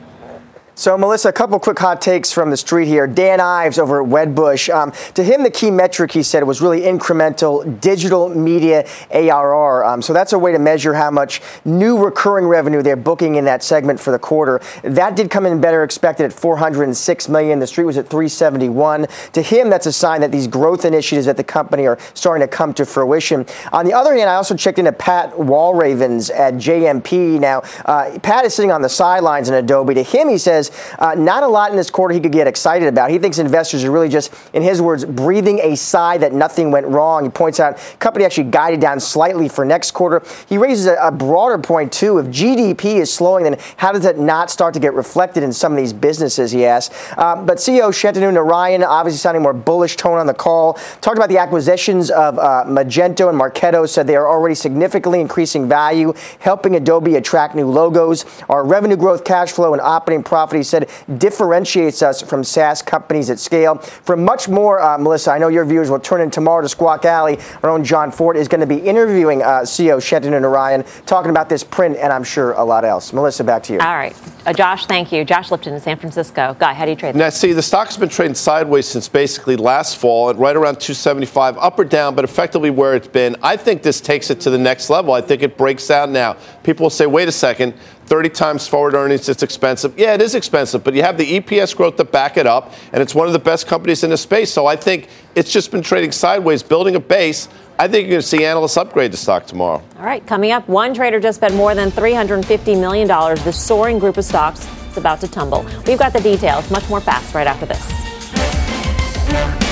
So, 0.78 0.98
Melissa, 0.98 1.30
a 1.30 1.32
couple 1.32 1.58
quick 1.58 1.78
hot 1.78 2.02
takes 2.02 2.30
from 2.30 2.50
the 2.50 2.56
street 2.58 2.86
here. 2.86 3.06
Dan 3.06 3.40
Ives 3.40 3.78
over 3.78 4.02
at 4.02 4.10
Wedbush. 4.10 4.68
Um, 4.68 4.92
to 5.14 5.24
him, 5.24 5.42
the 5.42 5.50
key 5.50 5.70
metric 5.70 6.12
he 6.12 6.22
said 6.22 6.44
was 6.44 6.60
really 6.60 6.82
incremental 6.82 7.80
digital 7.80 8.28
media 8.28 8.86
ARR. 9.10 9.86
Um, 9.86 10.02
so 10.02 10.12
that's 10.12 10.34
a 10.34 10.38
way 10.38 10.52
to 10.52 10.58
measure 10.58 10.92
how 10.92 11.10
much 11.10 11.40
new 11.64 11.96
recurring 11.96 12.46
revenue 12.46 12.82
they're 12.82 12.94
booking 12.94 13.36
in 13.36 13.46
that 13.46 13.62
segment 13.62 13.98
for 13.98 14.10
the 14.10 14.18
quarter. 14.18 14.60
That 14.82 15.16
did 15.16 15.30
come 15.30 15.46
in 15.46 15.62
better 15.62 15.82
expected 15.82 16.26
at 16.26 16.34
406 16.34 17.28
million. 17.30 17.58
The 17.58 17.66
street 17.66 17.86
was 17.86 17.96
at 17.96 18.08
371. 18.08 19.06
To 19.32 19.40
him, 19.40 19.70
that's 19.70 19.86
a 19.86 19.92
sign 19.92 20.20
that 20.20 20.30
these 20.30 20.46
growth 20.46 20.84
initiatives 20.84 21.26
at 21.26 21.38
the 21.38 21.44
company 21.44 21.86
are 21.86 21.96
starting 22.12 22.46
to 22.46 22.54
come 22.54 22.74
to 22.74 22.84
fruition. 22.84 23.46
On 23.72 23.86
the 23.86 23.94
other 23.94 24.14
hand, 24.14 24.28
I 24.28 24.34
also 24.34 24.54
checked 24.54 24.78
into 24.78 24.92
Pat 24.92 25.32
Walravens 25.32 26.30
at 26.30 26.56
JMP. 26.56 27.40
Now, 27.40 27.62
uh, 27.86 28.18
Pat 28.22 28.44
is 28.44 28.52
sitting 28.52 28.72
on 28.72 28.82
the 28.82 28.90
sidelines 28.90 29.48
in 29.48 29.54
Adobe. 29.54 29.94
To 29.94 30.02
him, 30.02 30.28
he 30.28 30.36
says 30.36 30.65
uh, 30.98 31.14
not 31.14 31.42
a 31.42 31.48
lot 31.48 31.70
in 31.70 31.76
this 31.76 31.90
quarter 31.90 32.14
he 32.14 32.20
could 32.20 32.32
get 32.32 32.46
excited 32.46 32.88
about. 32.88 33.10
He 33.10 33.18
thinks 33.18 33.38
investors 33.38 33.84
are 33.84 33.90
really 33.90 34.08
just, 34.08 34.32
in 34.52 34.62
his 34.62 34.80
words, 34.80 35.04
breathing 35.04 35.60
a 35.60 35.76
sigh 35.76 36.18
that 36.18 36.32
nothing 36.32 36.70
went 36.70 36.86
wrong. 36.86 37.24
He 37.24 37.30
points 37.30 37.60
out 37.60 37.78
company 37.98 38.24
actually 38.24 38.50
guided 38.50 38.80
down 38.80 39.00
slightly 39.00 39.48
for 39.48 39.64
next 39.64 39.92
quarter. 39.92 40.22
He 40.48 40.58
raises 40.58 40.86
a, 40.86 40.96
a 40.96 41.10
broader 41.10 41.58
point 41.58 41.92
too. 41.92 42.18
If 42.18 42.26
GDP 42.26 42.96
is 42.96 43.12
slowing, 43.12 43.44
then 43.44 43.58
how 43.76 43.92
does 43.92 44.02
that 44.02 44.18
not 44.18 44.50
start 44.50 44.74
to 44.74 44.80
get 44.80 44.94
reflected 44.94 45.42
in 45.42 45.52
some 45.52 45.72
of 45.72 45.78
these 45.78 45.92
businesses? 45.92 46.52
He 46.52 46.64
asks. 46.64 47.12
Uh, 47.16 47.42
but 47.44 47.58
CEO 47.58 47.88
Shantanu 47.90 48.32
Narayan 48.32 48.82
obviously 48.82 49.18
sounding 49.18 49.42
more 49.42 49.52
bullish 49.52 49.96
tone 49.96 50.18
on 50.18 50.26
the 50.26 50.34
call. 50.34 50.74
Talked 51.00 51.16
about 51.16 51.28
the 51.28 51.38
acquisitions 51.38 52.10
of 52.10 52.38
uh, 52.38 52.64
Magento 52.66 53.28
and 53.28 53.38
Marketo. 53.38 53.88
Said 53.88 54.06
they 54.06 54.16
are 54.16 54.28
already 54.28 54.54
significantly 54.54 55.20
increasing 55.20 55.68
value, 55.68 56.12
helping 56.40 56.76
Adobe 56.76 57.16
attract 57.16 57.54
new 57.54 57.68
logos. 57.68 58.24
Our 58.48 58.64
revenue 58.64 58.96
growth, 58.96 59.24
cash 59.24 59.52
flow, 59.52 59.72
and 59.72 59.80
operating 59.80 60.24
profit 60.24 60.55
he 60.56 60.62
said 60.62 60.90
differentiates 61.18 62.02
us 62.02 62.22
from 62.22 62.42
SaaS 62.44 62.82
companies 62.82 63.30
at 63.30 63.38
scale. 63.38 63.76
For 63.76 64.16
much 64.16 64.48
more, 64.48 64.80
uh, 64.80 64.98
Melissa, 64.98 65.32
I 65.32 65.38
know 65.38 65.48
your 65.48 65.64
viewers 65.64 65.90
will 65.90 66.00
turn 66.00 66.20
in 66.20 66.30
tomorrow 66.30 66.62
to 66.62 66.68
Squawk 66.68 67.04
Alley. 67.04 67.38
Our 67.62 67.70
own 67.70 67.84
Jon 67.84 68.10
Fortt 68.10 68.36
is 68.36 68.48
going 68.48 68.60
to 68.60 68.66
be 68.66 68.78
interviewing 68.78 69.42
uh, 69.42 69.60
CEO 69.60 69.96
and 70.16 70.30
Narayan, 70.30 70.84
talking 71.04 71.30
about 71.30 71.48
this 71.48 71.62
print 71.62 71.96
and 71.96 72.12
I'm 72.12 72.24
sure 72.24 72.52
a 72.52 72.64
lot 72.64 72.84
else. 72.84 73.12
Melissa, 73.12 73.44
back 73.44 73.62
to 73.64 73.72
you. 73.72 73.80
All 73.80 73.96
right. 73.96 74.16
Uh, 74.46 74.52
Josh, 74.52 74.86
thank 74.86 75.10
you. 75.10 75.24
Josh 75.24 75.50
Lipton 75.50 75.74
in 75.74 75.80
San 75.80 75.98
Francisco. 75.98 76.56
Guy, 76.58 76.72
how 76.72 76.84
do 76.84 76.92
you 76.92 76.96
trade? 76.96 77.16
Now, 77.16 77.30
see, 77.30 77.52
the 77.52 77.62
stock's 77.62 77.96
been 77.96 78.08
trading 78.08 78.34
sideways 78.34 78.86
since 78.86 79.08
basically 79.08 79.56
last 79.56 79.96
fall 79.96 80.30
at 80.30 80.36
right 80.36 80.54
around 80.54 80.74
275, 80.74 81.58
up 81.58 81.78
or 81.78 81.84
down, 81.84 82.14
but 82.14 82.24
effectively 82.24 82.70
where 82.70 82.94
it's 82.94 83.08
been. 83.08 83.36
I 83.42 83.56
think 83.56 83.82
this 83.82 84.00
takes 84.00 84.30
it 84.30 84.40
to 84.42 84.50
the 84.50 84.58
next 84.58 84.88
level. 84.88 85.12
I 85.12 85.20
think 85.20 85.42
it 85.42 85.56
breaks 85.56 85.90
out 85.90 86.10
now. 86.10 86.36
People 86.62 86.84
will 86.84 86.90
say, 86.90 87.06
wait 87.06 87.28
a 87.28 87.32
second, 87.32 87.74
30 88.06 88.28
times 88.30 88.68
forward 88.68 88.94
earnings, 88.94 89.28
it's 89.28 89.42
expensive. 89.42 89.98
Yeah, 89.98 90.14
it 90.14 90.22
is 90.22 90.34
expensive, 90.34 90.84
but 90.84 90.94
you 90.94 91.02
have 91.02 91.18
the 91.18 91.40
EPS 91.40 91.76
growth 91.76 91.96
to 91.96 92.04
back 92.04 92.36
it 92.36 92.46
up, 92.46 92.72
and 92.92 93.02
it's 93.02 93.14
one 93.14 93.26
of 93.26 93.32
the 93.32 93.38
best 93.38 93.66
companies 93.66 94.04
in 94.04 94.10
the 94.10 94.16
space. 94.16 94.52
So 94.52 94.66
I 94.66 94.76
think 94.76 95.08
it's 95.34 95.52
just 95.52 95.70
been 95.70 95.82
trading 95.82 96.12
sideways, 96.12 96.62
building 96.62 96.94
a 96.94 97.00
base. 97.00 97.48
I 97.78 97.88
think 97.88 98.04
you're 98.04 98.12
going 98.12 98.22
to 98.22 98.26
see 98.26 98.44
analysts 98.44 98.76
upgrade 98.76 99.12
the 99.12 99.16
stock 99.16 99.46
tomorrow. 99.46 99.82
All 99.98 100.04
right, 100.04 100.26
coming 100.26 100.52
up, 100.52 100.66
one 100.68 100.94
trader 100.94 101.20
just 101.20 101.38
spent 101.38 101.54
more 101.54 101.74
than 101.74 101.90
$350 101.90 102.80
million. 102.80 103.08
The 103.08 103.52
soaring 103.52 103.98
group 103.98 104.16
of 104.16 104.24
stocks 104.24 104.66
is 104.90 104.96
about 104.96 105.20
to 105.20 105.28
tumble. 105.28 105.66
We've 105.86 105.98
got 105.98 106.12
the 106.12 106.20
details, 106.20 106.70
much 106.70 106.88
more 106.88 107.00
fast 107.00 107.34
right 107.34 107.46
after 107.46 107.66
this. 107.66 109.65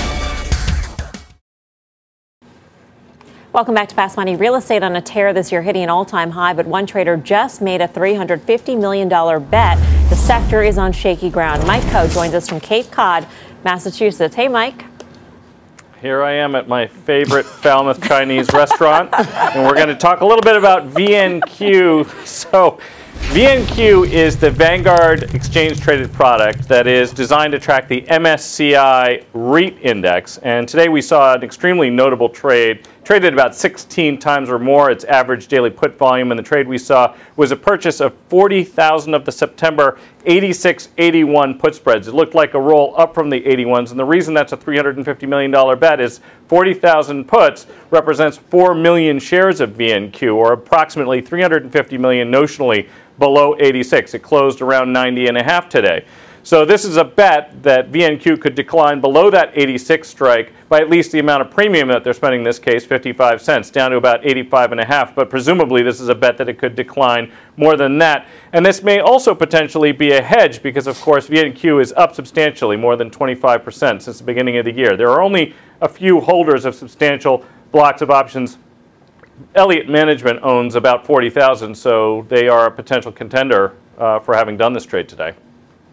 Welcome 3.54 3.76
back 3.76 3.88
to 3.90 3.94
Fast 3.94 4.16
Money. 4.16 4.34
Real 4.34 4.56
estate 4.56 4.82
on 4.82 4.96
a 4.96 5.00
tear 5.00 5.32
this 5.32 5.52
year, 5.52 5.62
hitting 5.62 5.84
an 5.84 5.88
all 5.88 6.04
time 6.04 6.32
high, 6.32 6.54
but 6.54 6.66
one 6.66 6.86
trader 6.86 7.16
just 7.16 7.62
made 7.62 7.80
a 7.80 7.86
$350 7.86 8.80
million 8.80 9.08
bet. 9.08 9.78
The 10.10 10.16
sector 10.16 10.60
is 10.60 10.76
on 10.76 10.90
shaky 10.90 11.30
ground. 11.30 11.64
Mike 11.64 11.84
Khouw 11.84 12.12
joins 12.12 12.34
us 12.34 12.48
from 12.48 12.58
Cape 12.58 12.90
Cod, 12.90 13.28
Massachusetts. 13.62 14.34
Hey, 14.34 14.48
Mike. 14.48 14.84
here 16.00 16.24
I 16.24 16.32
am 16.32 16.56
at 16.56 16.66
my 16.66 16.88
favorite 16.88 17.46
Falmouth 17.46 18.02
Chinese 18.02 18.52
restaurant, 18.52 19.14
and 19.14 19.64
we're 19.64 19.76
going 19.76 19.86
to 19.86 19.94
talk 19.94 20.22
a 20.22 20.26
little 20.26 20.42
bit 20.42 20.56
about 20.56 20.88
VNQ. 20.88 22.26
So, 22.26 22.80
VNQ 23.34 24.10
is 24.10 24.36
the 24.36 24.50
Vanguard 24.50 25.34
exchange 25.34 25.80
traded 25.80 26.12
product 26.12 26.68
that 26.68 26.86
is 26.86 27.12
designed 27.12 27.52
to 27.52 27.58
track 27.58 27.88
the 27.88 28.02
MSCI 28.02 29.24
REIT 29.32 29.78
index. 29.80 30.38
And 30.38 30.68
today 30.68 30.88
we 30.88 31.00
saw 31.00 31.34
an 31.34 31.42
extremely 31.42 31.90
notable 31.90 32.28
trade, 32.28 32.86
traded 33.04 33.34
about 33.34 33.54
16 33.54 34.18
times 34.18 34.48
or 34.48 34.58
more 34.58 34.90
its 34.90 35.04
average 35.04 35.46
daily 35.46 35.70
put 35.70 35.96
volume. 35.98 36.32
And 36.32 36.38
the 36.38 36.42
trade 36.42 36.66
we 36.66 36.78
saw 36.78 37.14
was 37.36 37.52
a 37.52 37.56
purchase 37.56 38.00
of 38.00 38.14
40,000 38.28 39.14
of 39.14 39.24
the 39.24 39.32
September 39.32 39.98
86 40.24 40.88
81 40.96 41.58
put 41.58 41.74
spreads. 41.74 42.08
It 42.08 42.14
looked 42.14 42.34
like 42.34 42.54
a 42.54 42.60
roll 42.60 42.94
up 42.96 43.14
from 43.14 43.28
the 43.30 43.40
81s. 43.42 43.90
And 43.90 43.98
the 43.98 44.04
reason 44.04 44.32
that's 44.32 44.52
a 44.52 44.56
$350 44.56 45.28
million 45.28 45.78
bet 45.78 46.00
is 46.00 46.20
40,000 46.48 47.26
puts 47.26 47.66
represents 47.90 48.38
4 48.38 48.74
million 48.74 49.18
shares 49.18 49.60
of 49.60 49.70
VNQ, 49.70 50.34
or 50.34 50.52
approximately 50.52 51.20
350 51.20 51.98
million 51.98 52.30
notionally 52.30 52.88
below 53.18 53.54
86. 53.58 54.14
It 54.14 54.20
closed 54.20 54.60
around 54.60 54.92
90 54.92 55.28
and 55.28 55.36
a 55.36 55.42
half 55.42 55.68
today. 55.68 56.04
So 56.44 56.66
this 56.66 56.84
is 56.84 56.98
a 56.98 57.04
bet 57.04 57.62
that 57.62 57.90
VNQ 57.90 58.38
could 58.38 58.54
decline 58.54 59.00
below 59.00 59.30
that 59.30 59.52
86 59.54 60.06
strike 60.06 60.52
by 60.68 60.82
at 60.82 60.90
least 60.90 61.10
the 61.10 61.18
amount 61.18 61.40
of 61.40 61.50
premium 61.50 61.88
that 61.88 62.04
they're 62.04 62.12
spending 62.12 62.40
in 62.40 62.44
this 62.44 62.58
case, 62.58 62.84
55 62.84 63.40
cents, 63.40 63.70
down 63.70 63.92
to 63.92 63.96
about 63.96 64.26
85 64.26 64.72
and 64.72 64.80
a 64.82 64.84
half. 64.84 65.14
But 65.14 65.30
presumably 65.30 65.82
this 65.82 66.02
is 66.02 66.10
a 66.10 66.14
bet 66.14 66.36
that 66.36 66.50
it 66.50 66.58
could 66.58 66.76
decline 66.76 67.32
more 67.56 67.78
than 67.78 67.96
that. 67.98 68.26
And 68.52 68.64
this 68.64 68.82
may 68.82 69.00
also 69.00 69.34
potentially 69.34 69.90
be 69.90 70.12
a 70.12 70.20
hedge 70.20 70.62
because 70.62 70.86
of 70.86 71.00
course 71.00 71.28
VNQ 71.28 71.80
is 71.80 71.94
up 71.96 72.14
substantially, 72.14 72.76
more 72.76 72.94
than 72.94 73.10
25% 73.10 74.02
since 74.02 74.18
the 74.18 74.24
beginning 74.24 74.58
of 74.58 74.66
the 74.66 74.72
year. 74.72 74.98
There 74.98 75.08
are 75.08 75.22
only 75.22 75.54
a 75.80 75.88
few 75.88 76.20
holders 76.20 76.66
of 76.66 76.74
substantial 76.74 77.42
blocks 77.72 78.02
of 78.02 78.10
options 78.10 78.58
Elliott 79.54 79.88
Management 79.88 80.40
owns 80.42 80.74
about 80.74 81.06
40,000, 81.06 81.74
so 81.74 82.24
they 82.28 82.48
are 82.48 82.66
a 82.66 82.70
potential 82.70 83.10
contender 83.10 83.74
uh, 83.98 84.20
for 84.20 84.34
having 84.34 84.56
done 84.56 84.72
this 84.72 84.86
trade 84.86 85.08
today. 85.08 85.32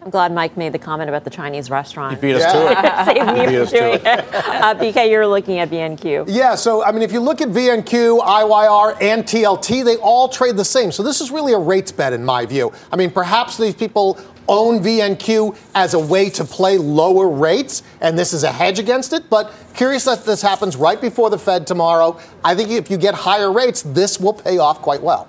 I'm 0.02 0.10
glad 0.10 0.32
Mike 0.32 0.56
made 0.56 0.72
the 0.72 0.80
comment 0.80 1.08
about 1.08 1.22
the 1.22 1.30
Chinese 1.30 1.70
restaurant. 1.70 2.16
He 2.16 2.20
beat 2.20 2.34
us 2.34 2.52
to 2.52 2.72
it. 2.72 3.06
Saved 3.06 3.26
me 3.26 3.46
beat 3.46 3.52
from 3.52 3.62
us 3.62 3.70
doing 3.70 3.94
it. 3.94 4.02
it. 4.04 4.28
Uh, 4.62 4.74
BK, 4.74 5.10
you're 5.10 5.26
looking 5.26 5.58
at 5.58 5.70
VNQ. 5.70 6.26
Yeah, 6.28 6.54
so 6.54 6.84
I 6.84 6.92
mean, 6.92 7.02
if 7.02 7.12
you 7.12 7.20
look 7.20 7.40
at 7.40 7.48
VNQ, 7.48 8.20
IYR, 8.20 8.96
and 9.00 9.24
TLT, 9.24 9.84
they 9.84 9.96
all 9.96 10.28
trade 10.28 10.56
the 10.56 10.64
same. 10.64 10.92
So 10.92 11.02
this 11.02 11.20
is 11.20 11.30
really 11.32 11.52
a 11.52 11.58
rates 11.58 11.90
bet 11.90 12.12
in 12.12 12.24
my 12.24 12.46
view. 12.46 12.72
I 12.92 12.96
mean, 12.96 13.10
perhaps 13.10 13.56
these 13.56 13.74
people 13.74 14.18
own 14.48 14.80
VNQ 14.80 15.56
as 15.74 15.94
a 15.94 15.98
way 15.98 16.30
to 16.30 16.44
play 16.44 16.78
lower 16.78 17.28
rates, 17.28 17.82
and 18.00 18.16
this 18.16 18.32
is 18.32 18.44
a 18.44 18.52
hedge 18.52 18.78
against 18.78 19.12
it. 19.12 19.28
But 19.30 19.52
curious 19.74 20.04
that 20.04 20.24
this 20.24 20.42
happens 20.42 20.76
right 20.76 21.00
before 21.00 21.30
the 21.30 21.38
Fed 21.38 21.66
tomorrow. 21.66 22.18
I 22.44 22.54
think 22.54 22.70
if 22.70 22.90
you 22.90 22.98
get 22.98 23.14
higher 23.14 23.52
rates, 23.52 23.82
this 23.82 24.20
will 24.20 24.34
pay 24.34 24.58
off 24.58 24.80
quite 24.80 25.02
well. 25.02 25.28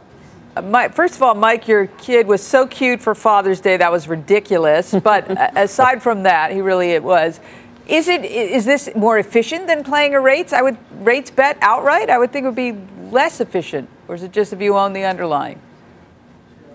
Mike, 0.61 0.93
first 0.93 1.15
of 1.15 1.23
all, 1.23 1.33
Mike, 1.33 1.67
your 1.67 1.87
kid 1.87 2.27
was 2.27 2.45
so 2.45 2.67
cute 2.67 3.01
for 3.01 3.15
Father's 3.15 3.59
Day. 3.59 3.77
That 3.77 3.91
was 3.91 4.07
ridiculous. 4.07 4.93
But 5.03 5.29
uh, 5.29 5.49
aside 5.55 6.01
from 6.01 6.23
that, 6.23 6.51
he 6.51 6.61
really 6.61 6.91
it 6.91 7.03
was. 7.03 7.39
Is 7.87 8.07
it 8.07 8.23
is 8.23 8.63
this 8.63 8.89
more 8.95 9.17
efficient 9.17 9.67
than 9.67 9.83
playing 9.83 10.13
a 10.15 10.21
rates? 10.21 10.53
I 10.53 10.61
would 10.61 10.77
rates 11.05 11.29
bet 11.29 11.57
outright. 11.61 12.09
I 12.09 12.17
would 12.17 12.31
think 12.31 12.45
it 12.45 12.47
would 12.47 12.55
be 12.55 12.77
less 13.11 13.41
efficient. 13.41 13.89
Or 14.07 14.15
is 14.15 14.23
it 14.23 14.31
just 14.31 14.53
if 14.53 14.61
you 14.61 14.77
own 14.77 14.93
the 14.93 15.03
underlying? 15.03 15.59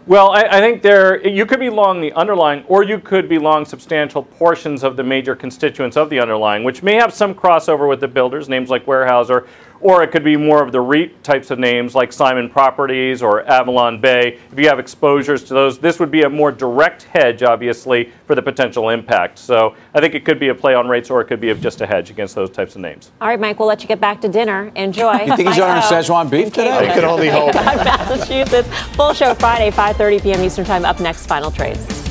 Well, 0.07 0.31
I, 0.31 0.45
I 0.45 0.61
think 0.61 0.83
there 0.83 1.27
you 1.27 1.45
could 1.45 1.61
be 1.61 1.69
long 1.69 2.01
the 2.01 2.13
underlying, 2.15 2.65
or 2.67 2.83
you 2.83 2.99
could 2.99 3.29
be 3.29 3.39
long 3.39 3.67
substantial 3.67 4.23
portions 4.23 4.83
of 4.83 4.97
the 4.97 5.03
major 5.03 5.37
constituents 5.37 5.99
of 5.99 6.09
the 6.09 6.19
underlying, 6.19 6.65
which 6.65 6.83
may 6.83 6.95
have 6.95 7.13
some 7.13 7.35
crossover 7.35 7.87
with 7.87 8.01
the 8.01 8.09
builders, 8.09 8.49
names 8.49 8.71
like 8.71 8.87
Weyerhaeuser, 8.87 9.47
or 9.81 10.03
it 10.03 10.11
could 10.11 10.25
be 10.25 10.37
more 10.37 10.63
of 10.63 10.73
the 10.73 10.81
REIT 10.81 11.23
types 11.23 11.51
of 11.51 11.59
names 11.59 11.95
like 11.95 12.13
Simon 12.13 12.49
Properties 12.49 13.23
or 13.23 13.43
Avalon 13.45 14.01
Bay. 14.01 14.39
If 14.53 14.59
you 14.59 14.69
have 14.69 14.79
exposures 14.79 15.45
to 15.45 15.55
those, 15.55 15.79
this 15.79 15.99
would 16.01 16.11
be 16.11 16.23
a 16.23 16.31
more 16.31 16.53
direct 16.53 17.05
hedge, 17.05 17.43
obviously, 17.43 18.13
for 18.27 18.35
the 18.35 18.43
potential 18.43 18.89
impact. 18.91 19.39
So 19.39 19.75
I 19.95 20.01
think 20.01 20.15
it 20.15 20.25
could 20.25 20.39
be 20.39 20.49
a 20.49 20.55
play 20.55 20.75
on 20.75 20.89
rates, 20.89 21.11
or 21.11 21.21
it 21.21 21.27
could 21.27 21.41
be 21.41 21.53
just 21.55 21.81
a 21.81 21.87
hedge 21.87 22.11
against 22.11 22.35
those 22.35 22.51
types 22.51 22.75
of 22.75 22.81
names. 22.81 23.11
All 23.21 23.29
right, 23.29 23.39
Mike, 23.41 23.59
we'll 23.59 23.69
let 23.69 23.83
you 23.83 23.89
get 23.89 24.01
back 24.01 24.21
to 24.23 24.29
dinner. 24.29 24.73
Enjoy. 24.75 25.13
You 25.13 25.37
think 25.37 25.49
he's 25.49 25.59
Mike 25.59 25.61
ordering 25.61 25.83
O. 25.83 26.03
Szechuan 26.03 26.31
beef 26.31 26.47
in 26.47 26.51
today? 26.53 26.69
Cleveland. 26.69 26.91
I 26.91 26.95
can 26.95 27.05
only 27.05 27.29
hope. 27.29 27.53
God, 27.53 27.85
Massachusetts. 27.85 28.69
Full 28.97 29.13
show 29.13 29.35
Friday, 29.35 29.71
5.30 29.71 30.23
p.m. 30.23 30.43
Eastern 30.43 30.65
Time. 30.65 30.85
Up 30.85 31.01
next, 31.01 31.27
Final 31.27 31.51
Trades. 31.51 32.08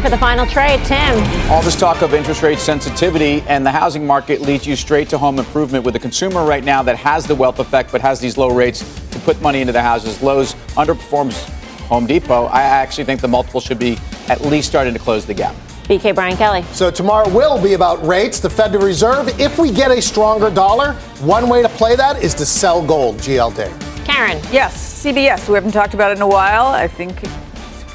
Time 0.00 0.10
for 0.10 0.16
the 0.16 0.18
final 0.18 0.46
trade. 0.46 0.82
Tim. 0.86 1.50
All 1.50 1.60
this 1.60 1.78
talk 1.78 2.00
of 2.00 2.14
interest 2.14 2.42
rate 2.42 2.58
sensitivity 2.58 3.42
and 3.46 3.66
the 3.66 3.70
housing 3.70 4.06
market 4.06 4.40
leads 4.40 4.66
you 4.66 4.74
straight 4.74 5.10
to 5.10 5.18
home 5.18 5.38
improvement 5.38 5.84
with 5.84 5.94
a 5.94 5.98
consumer 5.98 6.42
right 6.42 6.64
now 6.64 6.82
that 6.82 6.96
has 6.96 7.26
the 7.26 7.34
wealth 7.34 7.58
effect 7.58 7.92
but 7.92 8.00
has 8.00 8.18
these 8.18 8.38
low 8.38 8.48
rates 8.48 8.80
to 9.10 9.18
put 9.18 9.38
money 9.42 9.60
into 9.60 9.74
the 9.74 9.82
houses. 9.82 10.22
Lowe's 10.22 10.54
underperforms 10.74 11.46
Home 11.88 12.06
Depot. 12.06 12.46
I 12.46 12.62
actually 12.62 13.04
think 13.04 13.20
the 13.20 13.28
multiple 13.28 13.60
should 13.60 13.78
be 13.78 13.98
at 14.30 14.40
least 14.40 14.68
starting 14.68 14.94
to 14.94 14.98
close 14.98 15.26
the 15.26 15.34
gap. 15.34 15.54
BK 15.82 16.14
Brian 16.14 16.38
Kelly. 16.38 16.62
So 16.72 16.90
tomorrow 16.90 17.28
will 17.28 17.62
be 17.62 17.74
about 17.74 18.02
rates, 18.06 18.40
the 18.40 18.48
Federal 18.48 18.82
Reserve. 18.82 19.28
If 19.38 19.58
we 19.58 19.70
get 19.70 19.90
a 19.90 20.00
stronger 20.00 20.48
dollar, 20.48 20.94
one 21.20 21.46
way 21.50 21.60
to 21.60 21.68
play 21.68 21.94
that 21.96 22.22
is 22.24 22.32
to 22.36 22.46
sell 22.46 22.82
gold, 22.82 23.16
GLD. 23.16 24.06
Karen. 24.06 24.40
Yes, 24.50 25.04
CBS. 25.04 25.46
We 25.46 25.56
haven't 25.56 25.72
talked 25.72 25.92
about 25.92 26.10
it 26.10 26.16
in 26.16 26.22
a 26.22 26.28
while. 26.28 26.68
I 26.68 26.88
think 26.88 27.22
it 27.22 27.30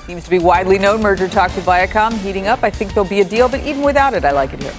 seems 0.06 0.24
to 0.24 0.30
be 0.30 0.40
widely 0.40 0.78
known. 0.78 1.02
Merger 1.02 1.28
talk 1.28 1.56
with 1.56 1.66
Viacom 1.66 2.14
heating 2.20 2.48
up. 2.48 2.64
I 2.64 2.70
think 2.70 2.94
there'll 2.94 3.10
be 3.10 3.22
a 3.22 3.26
deal, 3.26 3.50
but 3.50 3.62
even 3.62 3.82
without 3.82 4.14
it, 4.14 4.24
I 4.26 4.32
like 4.32 4.54
it 4.54 4.62
here. 4.62 4.74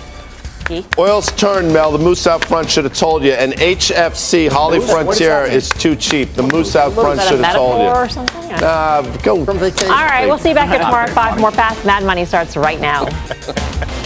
Oil's 0.99 1.31
turned, 1.33 1.73
Mel. 1.73 1.93
The 1.93 1.99
moose 1.99 2.27
out 2.27 2.45
front 2.45 2.69
should 2.69 2.83
have 2.85 2.95
told 2.95 3.23
you. 3.23 3.33
And 3.33 3.53
HFC, 3.53 4.49
Holly 4.49 4.81
Moose? 4.81 4.91
Frontier, 4.91 5.47
that 5.47 5.53
is 5.53 5.69
too 5.71 5.95
cheap. 5.95 6.33
The 6.35 6.43
moose 6.43 6.75
out 6.75 6.93
front 6.93 7.21
is 7.21 7.27
that 7.27 7.29
should 7.29 7.45
have 7.45 7.55
told 7.55 7.83
you. 7.83 7.87
or 7.89 8.09
something? 8.09 8.53
Uh, 8.53 9.03
go 9.23 9.45
from. 9.45 9.59
All 9.59 10.07
right, 10.07 10.27
we'll 10.27 10.39
see 10.39 10.49
you 10.49 10.55
back 10.57 10.69
here 10.69 10.79
tomorrow 10.85 11.05
at 11.09 11.11
5 11.11 11.41
more 11.41 11.53
Fast 11.53 11.85
Mad 11.85 12.03
Money 12.03 12.25
starts 12.25 12.57
right 12.57 12.81
now. 12.81 13.07